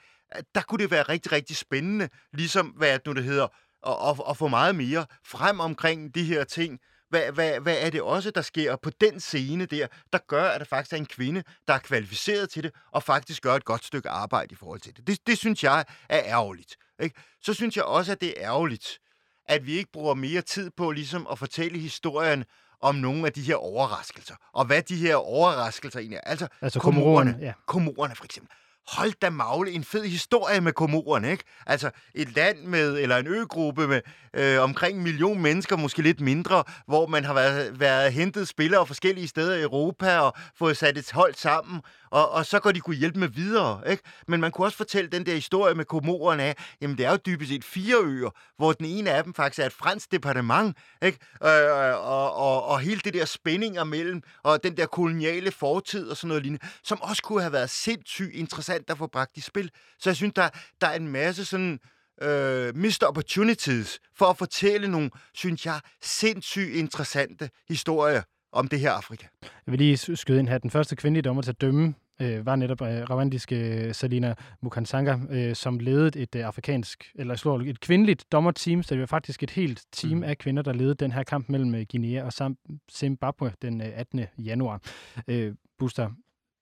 Der 0.55 0.61
kunne 0.61 0.83
det 0.83 0.91
være 0.91 1.03
rigtig, 1.03 1.31
rigtig 1.31 1.57
spændende, 1.57 2.09
ligesom 2.33 2.67
hvad 2.67 2.93
det 2.93 3.05
nu 3.05 3.13
det 3.13 3.23
hedder, 3.23 3.47
at, 3.87 4.09
at, 4.09 4.29
at 4.29 4.37
få 4.37 4.47
meget 4.47 4.75
mere 4.75 5.05
frem 5.25 5.59
omkring 5.59 6.15
de 6.15 6.23
her 6.23 6.43
ting, 6.43 6.79
hvad, 7.09 7.31
hvad, 7.31 7.59
hvad 7.59 7.77
er 7.81 7.89
det 7.89 8.01
også, 8.01 8.31
der 8.31 8.41
sker 8.41 8.75
på 8.75 8.89
den 9.01 9.19
scene 9.19 9.65
der, 9.65 9.87
der 10.13 10.19
gør, 10.27 10.43
at 10.49 10.59
der 10.59 10.65
faktisk 10.65 10.93
er 10.93 10.97
en 10.97 11.05
kvinde, 11.05 11.43
der 11.67 11.73
er 11.73 11.79
kvalificeret 11.79 12.49
til 12.49 12.63
det, 12.63 12.71
og 12.91 13.03
faktisk 13.03 13.43
gør 13.43 13.55
et 13.55 13.65
godt 13.65 13.85
stykke 13.85 14.09
arbejde 14.09 14.53
i 14.53 14.55
forhold 14.55 14.79
til 14.79 14.97
det. 14.97 15.07
Det, 15.07 15.27
det 15.27 15.37
synes 15.37 15.63
jeg 15.63 15.85
er 16.09 16.21
ærgerligt. 16.25 16.75
Ikke? 16.99 17.15
Så 17.41 17.53
synes 17.53 17.77
jeg 17.77 17.83
også, 17.83 18.11
at 18.11 18.21
det 18.21 18.29
er 18.29 18.43
ærgerligt, 18.43 18.99
at 19.45 19.65
vi 19.65 19.71
ikke 19.77 19.91
bruger 19.91 20.13
mere 20.13 20.41
tid 20.41 20.69
på 20.77 20.91
ligesom 20.91 21.27
at 21.31 21.39
fortælle 21.39 21.79
historien 21.79 22.43
om 22.81 22.95
nogle 22.95 23.25
af 23.25 23.33
de 23.33 23.41
her 23.41 23.55
overraskelser. 23.55 24.35
Og 24.53 24.65
hvad 24.65 24.81
de 24.81 24.95
her 24.95 25.15
overraskelser 25.15 25.99
egentlig 25.99 26.17
er. 26.23 26.29
Altså, 26.29 26.47
altså 26.61 26.79
komorerne, 26.79 27.37
ja. 27.41 27.53
komorerne 27.65 28.15
for 28.15 28.25
eksempel 28.25 28.51
hold 28.87 29.13
da 29.21 29.29
magle, 29.29 29.71
en 29.71 29.83
fed 29.83 30.03
historie 30.05 30.61
med 30.61 30.73
Komorerne, 30.73 31.31
ikke? 31.31 31.43
Altså 31.65 31.91
et 32.15 32.35
land 32.35 32.63
med, 32.63 32.97
eller 32.97 33.17
en 33.17 33.27
øgruppe 33.27 33.87
med 33.87 34.01
øh, 34.33 34.61
omkring 34.61 34.97
en 34.97 35.03
million 35.03 35.41
mennesker, 35.41 35.77
måske 35.77 36.01
lidt 36.01 36.21
mindre, 36.21 36.63
hvor 36.87 37.07
man 37.07 37.23
har 37.23 37.33
været, 37.33 37.79
været 37.79 38.13
hentet 38.13 38.47
spillere 38.47 38.87
forskellige 38.87 39.27
steder 39.27 39.55
i 39.55 39.61
Europa 39.61 40.17
og 40.17 40.33
fået 40.57 40.77
sat 40.77 40.97
et 40.97 41.11
hold 41.11 41.33
sammen, 41.33 41.81
og, 42.09 42.31
og 42.31 42.45
så 42.45 42.59
går 42.59 42.71
de 42.71 42.79
kunne 42.79 42.95
hjælpe 42.95 43.19
med 43.19 43.27
videre, 43.27 43.81
ikke? 43.89 44.03
Men 44.27 44.41
man 44.41 44.51
kunne 44.51 44.67
også 44.67 44.77
fortælle 44.77 45.09
den 45.09 45.25
der 45.25 45.33
historie 45.33 45.75
med 45.75 45.85
Komorerne 45.85 46.43
af, 46.43 46.55
jamen 46.81 46.97
det 46.97 47.05
er 47.05 47.11
jo 47.11 47.17
dybest 47.25 47.49
set 47.49 47.63
fire 47.63 47.95
øer, 48.03 48.29
hvor 48.57 48.73
den 48.73 48.85
ene 48.85 49.11
af 49.11 49.23
dem 49.23 49.33
faktisk 49.33 49.59
er 49.59 49.65
et 49.65 49.73
fransk 49.73 50.11
departement, 50.11 50.77
ikke? 51.01 51.19
Øh, 51.43 51.95
og, 51.95 52.35
og, 52.35 52.65
og 52.65 52.79
hele 52.79 53.01
det 53.03 53.13
der 53.13 53.25
spændinger 53.25 53.83
mellem, 53.83 54.21
og 54.43 54.63
den 54.63 54.77
der 54.77 54.85
koloniale 54.85 55.51
fortid 55.51 56.09
og 56.09 56.17
sådan 56.17 56.27
noget 56.27 56.43
lignende, 56.43 56.65
som 56.83 57.01
også 57.01 57.23
kunne 57.23 57.41
have 57.41 57.53
været 57.53 57.69
sindssygt 57.69 58.35
interessant 58.35 58.89
at 58.89 58.97
få 58.97 59.07
bragt 59.07 59.37
i 59.37 59.41
spil. 59.41 59.71
Så 59.99 60.09
jeg 60.09 60.15
synes, 60.15 60.33
der, 60.33 60.49
der 60.81 60.87
er 60.87 60.95
en 60.95 61.07
masse 61.07 61.45
sådan 61.45 61.79
øh, 62.21 62.75
missed 62.75 63.07
opportunities 63.07 63.99
for 64.17 64.25
at 64.25 64.37
fortælle 64.37 64.87
nogle, 64.87 65.11
synes 65.33 65.65
jeg, 65.65 65.79
sindssygt 66.01 66.75
interessante 66.75 67.49
historier 67.67 68.21
om 68.57 68.67
det 68.67 68.79
her 68.79 68.91
Afrika. 68.91 69.27
Jeg 69.41 69.71
vil 69.71 69.79
lige 69.79 69.97
skyde 69.97 70.39
ind 70.39 70.49
her. 70.49 70.57
Den 70.57 70.69
første 70.69 70.95
kvindelige 70.95 71.21
dommer 71.21 71.41
til 71.41 71.51
at 71.51 71.61
dømme 71.61 71.93
øh, 72.21 72.45
var 72.45 72.55
netop 72.55 72.81
øh, 72.81 72.87
rwandiske 72.87 73.93
Salina 73.93 74.33
Mukansanga, 74.61 75.17
øh, 75.29 75.55
som 75.55 75.79
ledede 75.79 76.19
et 76.19 76.35
øh, 76.35 76.45
afrikansk, 76.45 77.11
eller 77.15 77.35
slår 77.35 77.59
et 77.59 77.79
kvindeligt 77.79 78.31
dommerteam, 78.31 78.83
så 78.83 78.95
det 78.95 78.99
var 78.99 79.05
faktisk 79.05 79.43
et 79.43 79.49
helt 79.49 79.85
team 79.91 80.17
mm. 80.17 80.23
af 80.23 80.37
kvinder, 80.37 80.63
der 80.63 80.73
ledede 80.73 80.95
den 80.95 81.11
her 81.11 81.23
kamp 81.23 81.49
mellem 81.49 81.75
øh, 81.75 81.85
Guinea 81.91 82.23
og 82.23 82.55
Zimbabwe 82.91 83.53
den 83.61 83.81
øh, 83.81 83.87
18. 83.93 84.25
januar. 84.37 84.81
Øh, 85.27 85.55
Buster, 85.79 86.09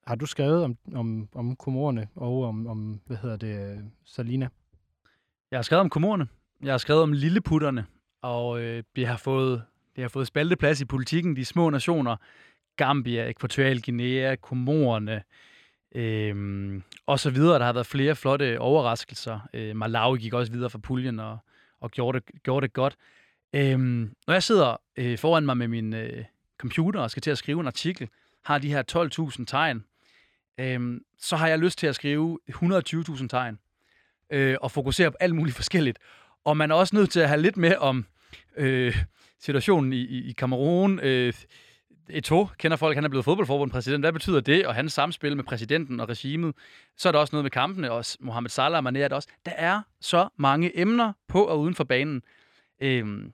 har 0.08 0.16
du 0.16 0.26
skrevet 0.26 0.64
om, 0.64 0.78
om, 0.96 1.30
om 1.36 1.56
komorerne 1.56 2.08
og 2.16 2.44
om, 2.44 2.68
om, 2.68 3.02
hvad 3.06 3.18
hedder 3.18 3.38
det, 3.38 3.72
øh, 3.72 3.78
Salina? 4.06 4.50
Jeg 5.52 5.58
har 5.58 5.64
skrevet 5.64 5.82
om 5.82 5.90
komorerne. 5.90 6.28
Jeg 6.64 6.74
har 6.74 6.78
skrevet 6.78 7.04
om 7.04 7.12
lilleputterne, 7.12 7.86
og 8.22 8.62
øh, 8.62 8.84
vi 8.96 9.04
har 9.04 9.18
fået 9.18 9.64
det 9.96 10.04
har 10.04 10.10
fået 10.10 10.28
spalteplads 10.28 10.82
i 10.82 10.86
politikken. 10.86 11.36
De 11.36 11.46
små 11.46 11.70
nationer, 11.70 12.16
Gambia, 12.76 13.30
Ekvatorial 13.30 13.82
Guinea, 13.82 14.36
Komorerne, 14.36 15.24
øhm, 15.96 16.84
og 17.06 17.20
så 17.20 17.30
videre. 17.30 17.60
Der 17.60 17.66
har 17.66 17.74
været 17.74 17.86
flere 17.86 18.16
flotte 18.16 18.60
overraskelser. 18.60 19.40
Øh, 19.54 19.76
Malawi 19.76 20.18
gik 20.18 20.34
også 20.34 20.52
videre 20.52 20.70
fra 20.70 20.80
puljen 20.80 21.20
og, 21.20 21.38
og 21.82 21.92
gjorde, 21.92 22.20
det, 22.20 22.44
gjorde 22.44 22.68
det 22.68 22.74
godt. 22.74 22.96
Øhm, 23.54 24.14
når 24.28 24.34
jeg 24.34 24.44
sidder 24.44 24.82
øh, 24.98 25.18
foran 25.18 25.46
mig 25.46 25.58
med 25.58 25.68
min 25.68 25.94
øh, 25.94 26.24
computer 26.58 27.00
og 27.00 27.12
skal 27.12 27.22
til 27.22 27.32
at 27.32 27.38
skrive 27.38 27.60
en 27.60 27.68
artikel, 27.68 28.10
har 28.46 28.58
de 28.58 28.70
her 28.70 28.84
12.000 29.40 29.46
tegn, 29.46 29.84
øhm, 30.60 31.04
så 31.20 31.36
har 31.36 31.48
jeg 31.48 31.60
lyst 31.60 31.80
til 31.80 31.88
at 31.88 31.96
skrive 31.96 32.40
120.000 32.50 33.28
tegn 33.28 33.60
øh, 34.30 34.58
og 34.62 34.72
fokusere 34.72 35.12
på 35.12 35.18
alt 35.20 35.36
muligt 35.36 35.56
forskelligt. 35.62 36.00
Og 36.44 36.58
man 36.58 36.72
er 36.72 36.76
også 36.76 36.96
nødt 36.96 37.10
til 37.10 37.20
at 37.20 37.28
have 37.28 37.42
lidt 37.42 37.58
med 37.58 37.76
om 37.76 38.06
øh, 38.58 39.04
situationen 39.40 39.94
i, 39.94 40.02
i, 40.02 40.30
i 40.30 40.32
Kamerun. 40.32 41.00
Øh, 41.00 41.34
Eto 42.10 42.48
kender 42.58 42.78
folk, 42.78 42.96
han 42.96 43.06
er 43.06 43.10
blevet 43.10 43.26
fodboldforbundspræsident. 43.26 44.04
Hvad 44.04 44.14
betyder 44.14 44.40
det? 44.40 44.68
Og 44.68 44.76
hans 44.76 44.94
samspil 44.94 45.36
med 45.36 45.44
præsidenten 45.44 46.00
og 46.00 46.10
regimet. 46.10 46.56
Så 46.98 47.08
er 47.08 47.12
der 47.12 47.20
også 47.20 47.36
noget 47.36 47.44
med 47.44 47.52
kampene, 47.52 47.92
og 47.92 48.06
Mohamed 48.20 48.50
Salah 48.50 48.86
og 48.86 48.90
Mané 48.90 48.98
er 48.98 49.08
der 49.08 49.16
også. 49.16 49.30
Der 49.46 49.52
er 49.52 49.82
så 50.02 50.30
mange 50.38 50.80
emner 50.80 51.14
på 51.28 51.44
og 51.44 51.60
uden 51.60 51.76
for 51.76 51.84
banen. 51.84 52.22
Øhm, 52.82 53.34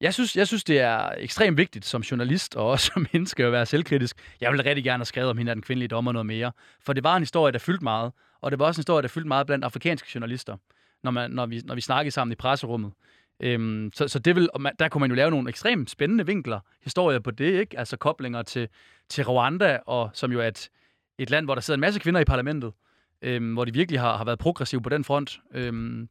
jeg 0.00 0.14
synes, 0.14 0.36
jeg 0.36 0.46
synes, 0.46 0.64
det 0.64 0.80
er 0.80 1.10
ekstremt 1.18 1.58
vigtigt 1.58 1.84
som 1.84 2.02
journalist 2.02 2.56
og 2.56 2.66
også 2.72 2.90
som 2.94 3.06
menneske 3.12 3.44
at 3.44 3.52
være 3.52 3.66
selvkritisk. 3.66 4.16
Jeg 4.40 4.52
ville 4.52 4.64
rigtig 4.64 4.84
gerne 4.84 5.00
have 5.00 5.06
skrevet 5.06 5.30
om 5.30 5.38
hende 5.38 5.54
den 5.54 5.62
kvindelige 5.62 5.88
dommer 5.88 6.12
noget 6.12 6.26
mere. 6.26 6.52
For 6.80 6.92
det 6.92 7.04
var 7.04 7.16
en 7.16 7.22
historie, 7.22 7.52
der 7.52 7.58
fyldte 7.58 7.84
meget. 7.84 8.12
Og 8.40 8.50
det 8.50 8.58
var 8.58 8.66
også 8.66 8.78
en 8.78 8.82
historie, 8.82 9.02
der 9.02 9.08
fyldte 9.08 9.28
meget 9.28 9.46
blandt 9.46 9.64
afrikanske 9.64 10.08
journalister, 10.14 10.56
når, 11.02 11.10
man, 11.10 11.30
når, 11.30 11.46
vi, 11.46 11.62
når 11.64 11.74
vi 11.74 11.80
snakkede 11.80 12.10
sammen 12.10 12.32
i 12.32 12.36
presserummet. 12.36 12.92
Øhm, 13.40 13.90
så, 13.94 14.08
så 14.08 14.18
det 14.18 14.36
vil, 14.36 14.48
man, 14.60 14.72
der 14.78 14.88
kunne 14.88 15.00
man 15.00 15.10
jo 15.10 15.16
lave 15.16 15.30
nogle 15.30 15.48
ekstremt 15.48 15.90
spændende 15.90 16.26
vinkler, 16.26 16.60
historier 16.82 17.18
på 17.18 17.30
det, 17.30 17.60
ikke? 17.60 17.78
Altså 17.78 17.96
koblinger 17.96 18.42
til, 18.42 18.68
til 19.08 19.24
Rwanda, 19.24 19.78
og 19.86 20.10
som 20.12 20.32
jo 20.32 20.40
er 20.40 20.48
et, 20.48 20.70
et 21.18 21.30
land, 21.30 21.44
hvor 21.46 21.54
der 21.54 21.62
sidder 21.62 21.76
en 21.76 21.80
masse 21.80 22.00
kvinder 22.00 22.20
i 22.20 22.24
parlamentet, 22.24 22.72
øhm, 23.22 23.52
hvor 23.52 23.64
de 23.64 23.72
virkelig 23.72 24.00
har, 24.00 24.16
har 24.16 24.24
været 24.24 24.38
progressive 24.38 24.82
på 24.82 24.88
den 24.88 25.04
front. 25.04 25.40
Øhm, 25.54 26.08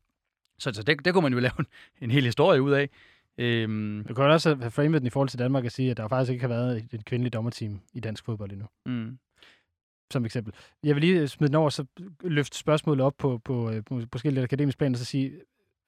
så 0.60 0.74
så 0.74 0.84
det, 0.84 1.06
det 1.06 1.14
kunne 1.14 1.24
man 1.24 1.34
jo 1.34 1.40
lave 1.48 1.60
en, 1.60 1.66
en 2.02 2.12
hel 2.12 2.24
historie 2.24 2.62
ud 2.62 2.72
af. 2.72 2.90
Øhm, 3.38 4.06
du 4.08 4.14
kan 4.14 4.24
også 4.24 4.56
have 4.56 4.72
framet 4.72 5.02
den 5.02 5.08
i 5.08 5.10
forhold 5.10 5.30
til 5.30 5.40
Danmark 5.40 5.66
og 5.66 5.72
sige, 5.72 5.92
at 5.92 5.98
der 5.98 6.08
faktisk 6.08 6.32
ikke 6.32 6.44
har 6.44 6.50
været 6.50 6.78
et, 6.78 6.94
et 6.94 7.06
kvindeligt 7.06 7.34
dommerteam 7.34 7.82
i 7.94 8.00
dansk 8.00 8.26
fodbold 8.26 8.52
endnu. 8.52 8.68
Mm. 8.86 9.18
Som 10.12 10.26
eksempel. 10.26 10.54
Jeg 10.84 10.96
vil 10.96 11.02
lige 11.02 11.28
smide 11.28 11.48
den 11.48 11.56
over, 11.56 11.70
så 11.70 11.86
løfte 12.22 12.58
spørgsmålet 12.58 13.06
op 13.06 13.14
på, 13.18 13.38
på, 13.38 13.72
på, 13.86 14.00
på 14.02 14.06
forskellige 14.12 14.44
akademiske 14.44 14.78
plan, 14.78 14.92
og 14.92 14.98
så 14.98 15.06
sige, 15.06 15.42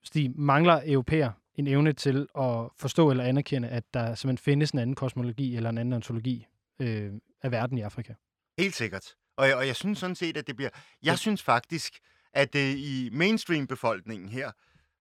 Stig, 0.08 0.32
mangler 0.36 0.82
europæer 0.86 1.32
en 1.56 1.68
evne 1.68 1.94
til 1.94 2.28
at 2.40 2.70
forstå 2.78 3.12
eller 3.12 3.24
anerkende, 3.24 3.68
at 3.68 3.84
der 3.94 4.16
simpelthen 4.16 4.44
findes 4.44 4.72
en 4.72 4.80
anden 4.80 4.96
kosmologi 4.96 5.56
eller 5.56 5.70
en 5.70 5.78
anden 5.78 5.94
ontologi 5.94 6.46
øh, 6.82 7.12
af 7.42 7.52
verden 7.52 7.78
i 7.78 7.82
Afrika? 7.82 8.14
Helt 8.58 8.76
sikkert. 8.76 9.16
Og 9.38 9.48
jeg, 9.48 9.56
og 9.56 9.68
jeg 9.68 9.76
synes 9.76 10.00
sådan 10.00 10.16
set, 10.16 10.38
at 10.38 10.48
det 10.48 10.56
bliver... 10.56 10.70
Jeg 11.04 11.20
synes 11.20 11.44
faktisk, 11.44 11.94
at 12.34 12.54
det 12.54 12.78
i 12.78 13.10
mainstream-befolkningen 13.12 14.30
her, 14.30 14.52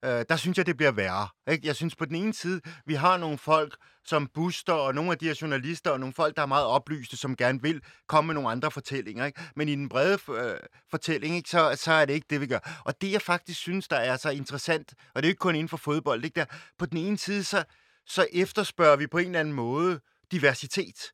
øh, 0.07 0.25
der 0.29 0.37
synes 0.37 0.59
jeg, 0.59 0.67
det 0.67 0.77
bliver 0.77 0.93
værre. 0.93 1.29
Ikke? 1.53 1.67
Jeg 1.67 1.77
synes 1.77 1.97
på 1.97 2.05
den 2.05 2.15
ene 2.15 2.35
side, 2.35 2.61
vi 2.87 2.95
har 2.95 3.17
nogle 3.17 3.39
folk 3.39 3.77
som 4.05 4.29
Buster 4.35 4.73
og 4.73 4.95
nogle 4.95 5.11
af 5.13 5.19
de 5.19 5.27
her 5.27 5.39
journalister 5.43 5.91
og 5.91 6.01
nogle 6.01 6.13
folk, 6.15 6.37
der 6.37 6.43
er 6.43 6.47
meget 6.47 6.67
oplyste, 6.67 7.17
som 7.17 7.37
gerne 7.37 7.63
vil 7.63 7.81
komme 8.07 8.27
med 8.27 8.35
nogle 8.35 8.51
andre 8.51 8.71
fortællinger. 8.71 9.27
Ikke? 9.27 9.41
Men 9.57 9.69
i 9.69 9.75
den 9.75 9.89
brede 9.89 10.19
øh, 10.29 10.57
fortælling, 10.91 11.37
ikke, 11.37 11.51
så, 11.51 11.77
så 11.77 11.93
er 11.93 12.05
det 12.05 12.15
ikke 12.15 12.27
det, 12.31 12.41
vi 12.41 12.47
gør. 12.47 12.83
Og 12.85 13.01
det, 13.01 13.13
jeg 13.13 13.23
faktisk 13.23 13.61
synes, 13.61 13.89
der 13.89 13.97
er 13.97 14.17
så 14.17 14.31
interessant, 14.31 14.95
og 15.15 15.23
det 15.23 15.29
er 15.29 15.31
ikke 15.31 15.39
kun 15.39 15.55
inden 15.55 15.69
for 15.69 15.77
fodbold, 15.77 16.25
ikke? 16.25 16.41
Der, 16.41 16.47
på 16.79 16.87
den 16.87 16.99
ene 16.99 17.19
side, 17.19 17.45
så, 17.45 17.65
så 18.07 18.27
efterspørger 18.33 18.97
vi 18.97 19.07
på 19.07 19.19
en 19.19 19.27
eller 19.27 19.41
anden 19.41 19.55
måde 19.55 20.01
diversitet. 20.33 21.13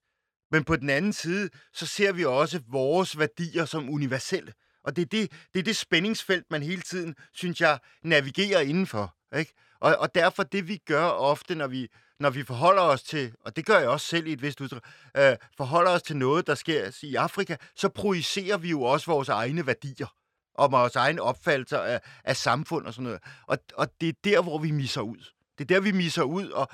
Men 0.51 0.65
på 0.65 0.77
den 0.77 0.91
anden 0.91 1.13
side, 1.13 1.51
så 1.73 1.87
ser 1.87 2.13
vi 2.13 2.25
også 2.25 2.61
vores 2.69 3.19
værdier 3.19 3.65
som 3.65 3.91
universelle. 3.91 4.53
Og 4.85 4.97
det 4.97 5.03
er 5.03 5.07
det, 5.07 5.33
det 5.53 5.59
er 5.59 5.63
det 5.63 5.77
spændingsfelt, 5.77 6.51
man 6.51 6.63
hele 6.63 6.83
tiden, 6.83 7.15
synes 7.33 7.61
jeg, 7.61 7.79
navigerer 8.03 8.61
indenfor. 8.61 9.15
Ikke? 9.37 9.53
Og, 9.81 9.97
og 9.97 10.15
derfor 10.15 10.43
det, 10.43 10.69
vi 10.69 10.77
gør 10.77 11.05
ofte, 11.05 11.55
når 11.55 11.67
vi, 11.67 11.89
når 12.21 12.31
vi 12.31 12.43
forholder 12.43 12.83
os 12.83 13.03
til, 13.03 13.33
og 13.45 13.57
det 13.57 13.67
gør 13.67 13.79
jeg 13.79 13.89
også 13.89 14.07
selv 14.07 14.27
i 14.27 14.33
et 14.33 14.43
vist 14.43 14.61
udtryk, 14.61 14.85
øh, 15.17 15.37
forholder 15.57 15.91
os 15.91 16.03
til 16.03 16.17
noget, 16.17 16.47
der 16.47 16.55
sker 16.55 16.99
i 17.03 17.15
Afrika, 17.15 17.57
så 17.77 17.89
projicerer 17.89 18.57
vi 18.57 18.71
jo 18.71 18.83
også 18.83 19.11
vores 19.11 19.29
egne 19.29 19.67
værdier 19.67 20.15
og 20.55 20.73
vores 20.73 20.97
egne 20.97 21.23
opfattelser 21.23 21.79
af, 21.79 22.01
af 22.25 22.37
samfund 22.37 22.87
og 22.87 22.95
sådan 22.95 23.05
noget. 23.05 23.21
Og, 23.47 23.59
og 23.75 23.89
det 24.01 24.09
er 24.09 24.13
der, 24.25 24.43
hvor 24.43 24.59
vi 24.59 24.71
misser 24.71 25.01
ud. 25.01 25.25
Det 25.59 25.71
er 25.71 25.75
der, 25.75 25.81
vi 25.81 25.93
misser 25.93 26.23
ud, 26.23 26.49
og 26.49 26.69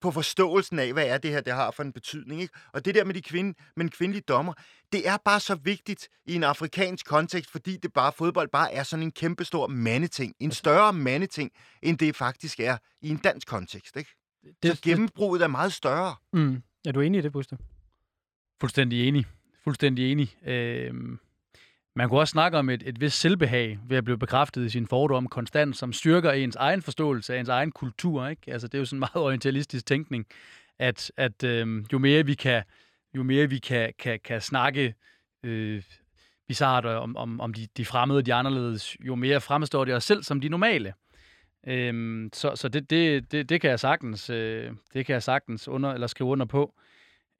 på 0.00 0.10
forståelsen 0.10 0.78
af, 0.78 0.92
hvad 0.92 1.06
er 1.06 1.18
det 1.18 1.30
her, 1.30 1.40
det 1.40 1.52
har 1.52 1.70
for 1.70 1.82
en 1.82 1.92
betydning. 1.92 2.40
Ikke? 2.40 2.54
Og 2.72 2.84
det 2.84 2.94
der 2.94 3.04
med, 3.04 3.14
de 3.14 3.22
kvinde, 3.22 3.54
med 3.76 3.84
en 3.84 3.90
kvindelig 3.90 4.28
dommer, 4.28 4.52
det 4.92 5.08
er 5.08 5.16
bare 5.24 5.40
så 5.40 5.54
vigtigt 5.54 6.08
i 6.26 6.34
en 6.34 6.44
afrikansk 6.44 7.06
kontekst, 7.06 7.50
fordi 7.50 7.76
det 7.76 7.92
bare 7.92 8.12
fodbold 8.12 8.48
bare 8.48 8.72
er 8.72 8.82
sådan 8.82 9.02
en 9.02 9.12
kæmpestor 9.12 9.66
mandeting. 9.66 10.34
En 10.40 10.52
større 10.52 10.92
mandeting, 10.92 11.50
end 11.82 11.98
det 11.98 12.16
faktisk 12.16 12.60
er 12.60 12.76
i 13.02 13.08
en 13.08 13.16
dansk 13.16 13.48
kontekst. 13.48 13.96
Ikke? 13.96 14.10
Det, 14.62 14.76
så 14.76 14.82
gennembruddet 14.82 15.44
er 15.44 15.48
meget 15.48 15.72
større. 15.72 16.14
Mm. 16.32 16.62
Er 16.86 16.92
du 16.92 17.00
enig 17.00 17.18
i 17.18 17.22
det, 17.22 17.32
Buster? 17.32 17.56
Fuldstændig 18.60 19.08
enig. 19.08 19.26
Fuldstændig 19.64 20.12
enig. 20.12 20.36
Øhm, 20.46 21.18
man 21.96 22.08
kunne 22.08 22.20
også 22.20 22.30
snakke 22.30 22.58
om 22.58 22.68
et, 22.68 22.82
et 22.86 23.00
vis 23.00 23.12
selvbehag 23.12 23.78
ved 23.88 23.96
at 23.96 24.04
blive 24.04 24.18
bekræftet 24.18 24.64
i 24.64 24.68
sin 24.68 24.86
fordom 24.86 25.28
konstant, 25.28 25.76
som 25.76 25.92
styrker 25.92 26.32
ens 26.32 26.56
egen 26.56 26.82
forståelse 26.82 27.34
af 27.34 27.40
ens 27.40 27.48
egen 27.48 27.72
kultur. 27.72 28.26
Ikke? 28.26 28.52
Altså, 28.52 28.68
det 28.68 28.74
er 28.74 28.78
jo 28.78 28.84
sådan 28.84 28.96
en 28.96 29.00
meget 29.00 29.24
orientalistisk 29.26 29.86
tænkning, 29.86 30.26
at, 30.78 31.12
at 31.16 31.44
øhm, 31.44 31.86
jo 31.92 31.98
mere 31.98 32.26
vi 32.26 32.34
kan, 32.34 32.62
jo 33.14 33.22
mere 33.22 33.50
vi 33.50 33.58
kan, 33.58 33.92
kan, 33.98 34.20
kan 34.24 34.40
snakke 34.40 34.94
øh, 35.42 35.82
bizart 36.48 36.86
om, 36.86 37.16
om, 37.16 37.40
om 37.40 37.54
de, 37.54 37.66
de 37.76 37.84
fremmede 37.84 38.18
og 38.18 38.26
de 38.26 38.34
anderledes, 38.34 38.96
jo 39.00 39.14
mere 39.14 39.40
fremstår 39.40 39.84
det 39.84 39.94
os 39.94 40.04
selv 40.04 40.22
som 40.22 40.40
de 40.40 40.48
normale. 40.48 40.94
Øhm, 41.66 42.30
så 42.32 42.52
så 42.54 42.68
det, 42.68 42.90
det, 42.90 43.32
det, 43.32 43.48
det 43.48 43.60
kan 43.60 43.70
jeg 43.70 43.80
sagtens, 43.80 44.30
øh, 44.30 44.72
det 44.94 45.06
kan 45.06 45.12
jeg 45.12 45.22
sagtens 45.22 45.68
under, 45.68 45.92
eller 45.92 46.06
skrive 46.06 46.30
under 46.30 46.46
på. 46.46 46.74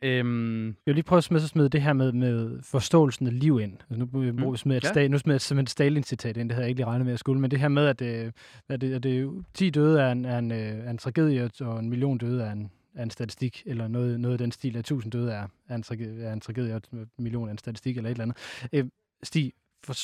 Øhm, 0.03 0.67
jeg 0.67 0.75
vil 0.87 0.95
lige 0.95 1.05
prøve 1.05 1.19
at 1.19 1.25
smide, 1.25 1.49
smide 1.49 1.69
det 1.69 1.83
her 1.83 1.93
med, 1.93 2.13
med 2.13 2.63
forståelsen 2.63 3.27
af 3.27 3.41
liv 3.41 3.61
ind. 3.61 3.77
Altså 3.91 3.99
nu, 3.99 4.05
mm, 4.13 4.53
vi 4.53 4.57
smider 4.59 4.91
et, 4.91 4.97
ja. 4.97 5.09
nu 5.09 5.19
smider 5.19 5.39
jeg 5.51 5.63
et 5.63 5.71
Stalin-citat 5.71 6.37
ind, 6.37 6.49
det 6.49 6.55
havde 6.55 6.65
jeg 6.65 6.69
ikke 6.69 6.79
lige 6.79 6.87
regnet 6.87 7.07
med 7.07 7.13
at 7.13 7.19
skulle, 7.19 7.41
men 7.41 7.51
det 7.51 7.61
her 7.61 7.69
med, 7.69 7.87
at, 7.87 8.03
øh, 8.03 8.33
at, 8.69 8.81
det, 8.81 8.95
at 8.95 9.03
det, 9.03 9.45
10 9.55 9.71
døde 9.71 10.01
er 10.01 10.13
en, 10.13 10.25
er, 10.25 10.39
en, 10.39 10.51
er 10.51 10.91
en 10.91 10.99
tragedie, 10.99 11.51
og 11.61 11.79
en 11.79 11.89
million 11.91 12.18
døde 12.18 12.43
er 12.43 12.53
en, 12.53 12.70
er 12.95 13.03
en 13.03 13.11
statistik, 13.11 13.62
eller 13.66 13.89
noget, 13.89 14.20
noget 14.20 14.35
af 14.35 14.39
den 14.39 14.53
stil, 14.53 14.77
at 14.77 14.81
1000 14.81 15.12
døde 15.12 15.33
er, 15.33 15.47
er, 15.68 15.75
en, 15.75 15.83
tragedie, 15.83 16.25
er 16.25 16.33
en 16.33 16.41
tragedie, 16.41 16.75
og 16.75 16.83
en 16.93 17.09
million 17.18 17.49
er 17.49 17.53
en 17.53 17.59
statistik, 17.59 17.97
eller 17.97 18.11
et 18.11 18.14
eller 18.14 18.25
andet. 18.25 18.68
Øh, 18.73 18.85
Stig, 19.23 19.53
for, 19.85 19.95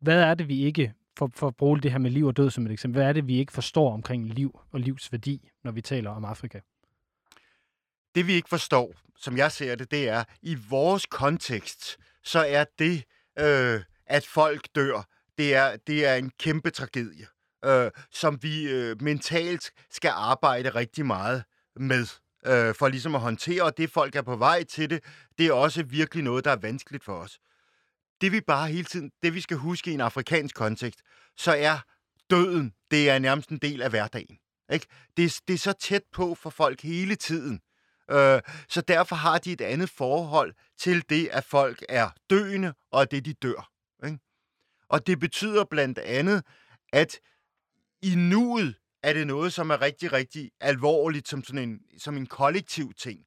hvad 0.00 0.22
er 0.22 0.34
det, 0.34 0.48
vi 0.48 0.62
ikke, 0.62 0.92
for, 1.18 1.30
for 1.34 1.46
at 1.46 1.56
bruge 1.56 1.80
det 1.80 1.90
her 1.90 1.98
med 1.98 2.10
liv 2.10 2.26
og 2.26 2.36
død 2.36 2.50
som 2.50 2.66
et 2.66 2.72
eksempel, 2.72 2.98
hvad 2.98 3.08
er 3.08 3.12
det, 3.12 3.26
vi 3.26 3.38
ikke 3.38 3.52
forstår 3.52 3.92
omkring 3.92 4.26
liv 4.26 4.60
og 4.70 4.80
livs 4.80 5.12
værdi, 5.12 5.50
når 5.64 5.72
vi 5.72 5.80
taler 5.80 6.10
om 6.10 6.24
Afrika? 6.24 6.60
Det 8.14 8.26
vi 8.26 8.32
ikke 8.32 8.48
forstår, 8.48 8.94
som 9.16 9.36
jeg 9.36 9.52
ser 9.52 9.74
det, 9.74 9.90
det 9.90 10.08
er, 10.08 10.24
i 10.42 10.58
vores 10.68 11.06
kontekst, 11.06 11.98
så 12.24 12.44
er 12.48 12.64
det 12.78 13.04
øh, 13.38 13.80
at 14.06 14.26
folk 14.26 14.68
dør, 14.74 15.08
det 15.38 15.54
er, 15.54 15.76
det 15.76 16.06
er 16.06 16.14
en 16.14 16.30
kæmpe 16.38 16.70
tragedie, 16.70 17.26
øh, 17.64 17.90
som 18.10 18.42
vi 18.42 18.68
øh, 18.70 19.02
mentalt 19.02 19.70
skal 19.90 20.12
arbejde 20.14 20.70
rigtig 20.70 21.06
meget 21.06 21.44
med, 21.76 22.06
øh, 22.46 22.74
for 22.74 22.88
ligesom 22.88 23.14
at 23.14 23.20
håndtere, 23.20 23.62
og 23.62 23.76
det 23.76 23.90
folk 23.90 24.16
er 24.16 24.22
på 24.22 24.36
vej 24.36 24.64
til 24.64 24.90
det, 24.90 25.04
det 25.38 25.46
er 25.46 25.52
også 25.52 25.82
virkelig 25.82 26.24
noget, 26.24 26.44
der 26.44 26.50
er 26.50 26.56
vanskeligt 26.56 27.04
for 27.04 27.16
os. 27.16 27.38
Det 28.20 28.32
vi 28.32 28.40
bare 28.40 28.68
hele 28.68 28.84
tiden, 28.84 29.10
det 29.22 29.34
vi 29.34 29.40
skal 29.40 29.56
huske 29.56 29.90
i 29.90 29.94
en 29.94 30.00
afrikansk 30.00 30.54
kontekst, 30.54 31.00
så 31.36 31.54
er 31.58 31.78
døden, 32.30 32.72
det 32.90 33.10
er 33.10 33.18
nærmest 33.18 33.50
en 33.50 33.58
del 33.58 33.82
af 33.82 33.90
hverdagen. 33.90 34.38
Ikke? 34.72 34.86
Det, 35.16 35.40
det 35.48 35.54
er 35.54 35.58
så 35.58 35.72
tæt 35.72 36.02
på 36.12 36.34
for 36.34 36.50
folk 36.50 36.80
hele 36.82 37.14
tiden. 37.14 37.60
Øh, 38.10 38.40
så 38.68 38.80
derfor 38.80 39.16
har 39.16 39.38
de 39.38 39.52
et 39.52 39.60
andet 39.60 39.90
forhold 39.90 40.54
til 40.78 41.04
det, 41.10 41.28
at 41.32 41.44
folk 41.44 41.84
er 41.88 42.10
døende, 42.30 42.74
og 42.90 43.10
det, 43.10 43.24
de 43.24 43.32
dør. 43.32 43.70
Ikke? 44.06 44.18
Og 44.88 45.06
det 45.06 45.20
betyder 45.20 45.64
blandt 45.64 45.98
andet, 45.98 46.44
at 46.92 47.18
i 48.02 48.14
nuet 48.14 48.74
er 49.02 49.12
det 49.12 49.26
noget, 49.26 49.52
som 49.52 49.70
er 49.70 49.82
rigtig, 49.82 50.12
rigtig 50.12 50.50
alvorligt, 50.60 51.28
som, 51.28 51.44
sådan 51.44 51.68
en, 51.68 51.80
som 51.98 52.16
en 52.16 52.26
kollektiv 52.26 52.92
ting. 52.94 53.20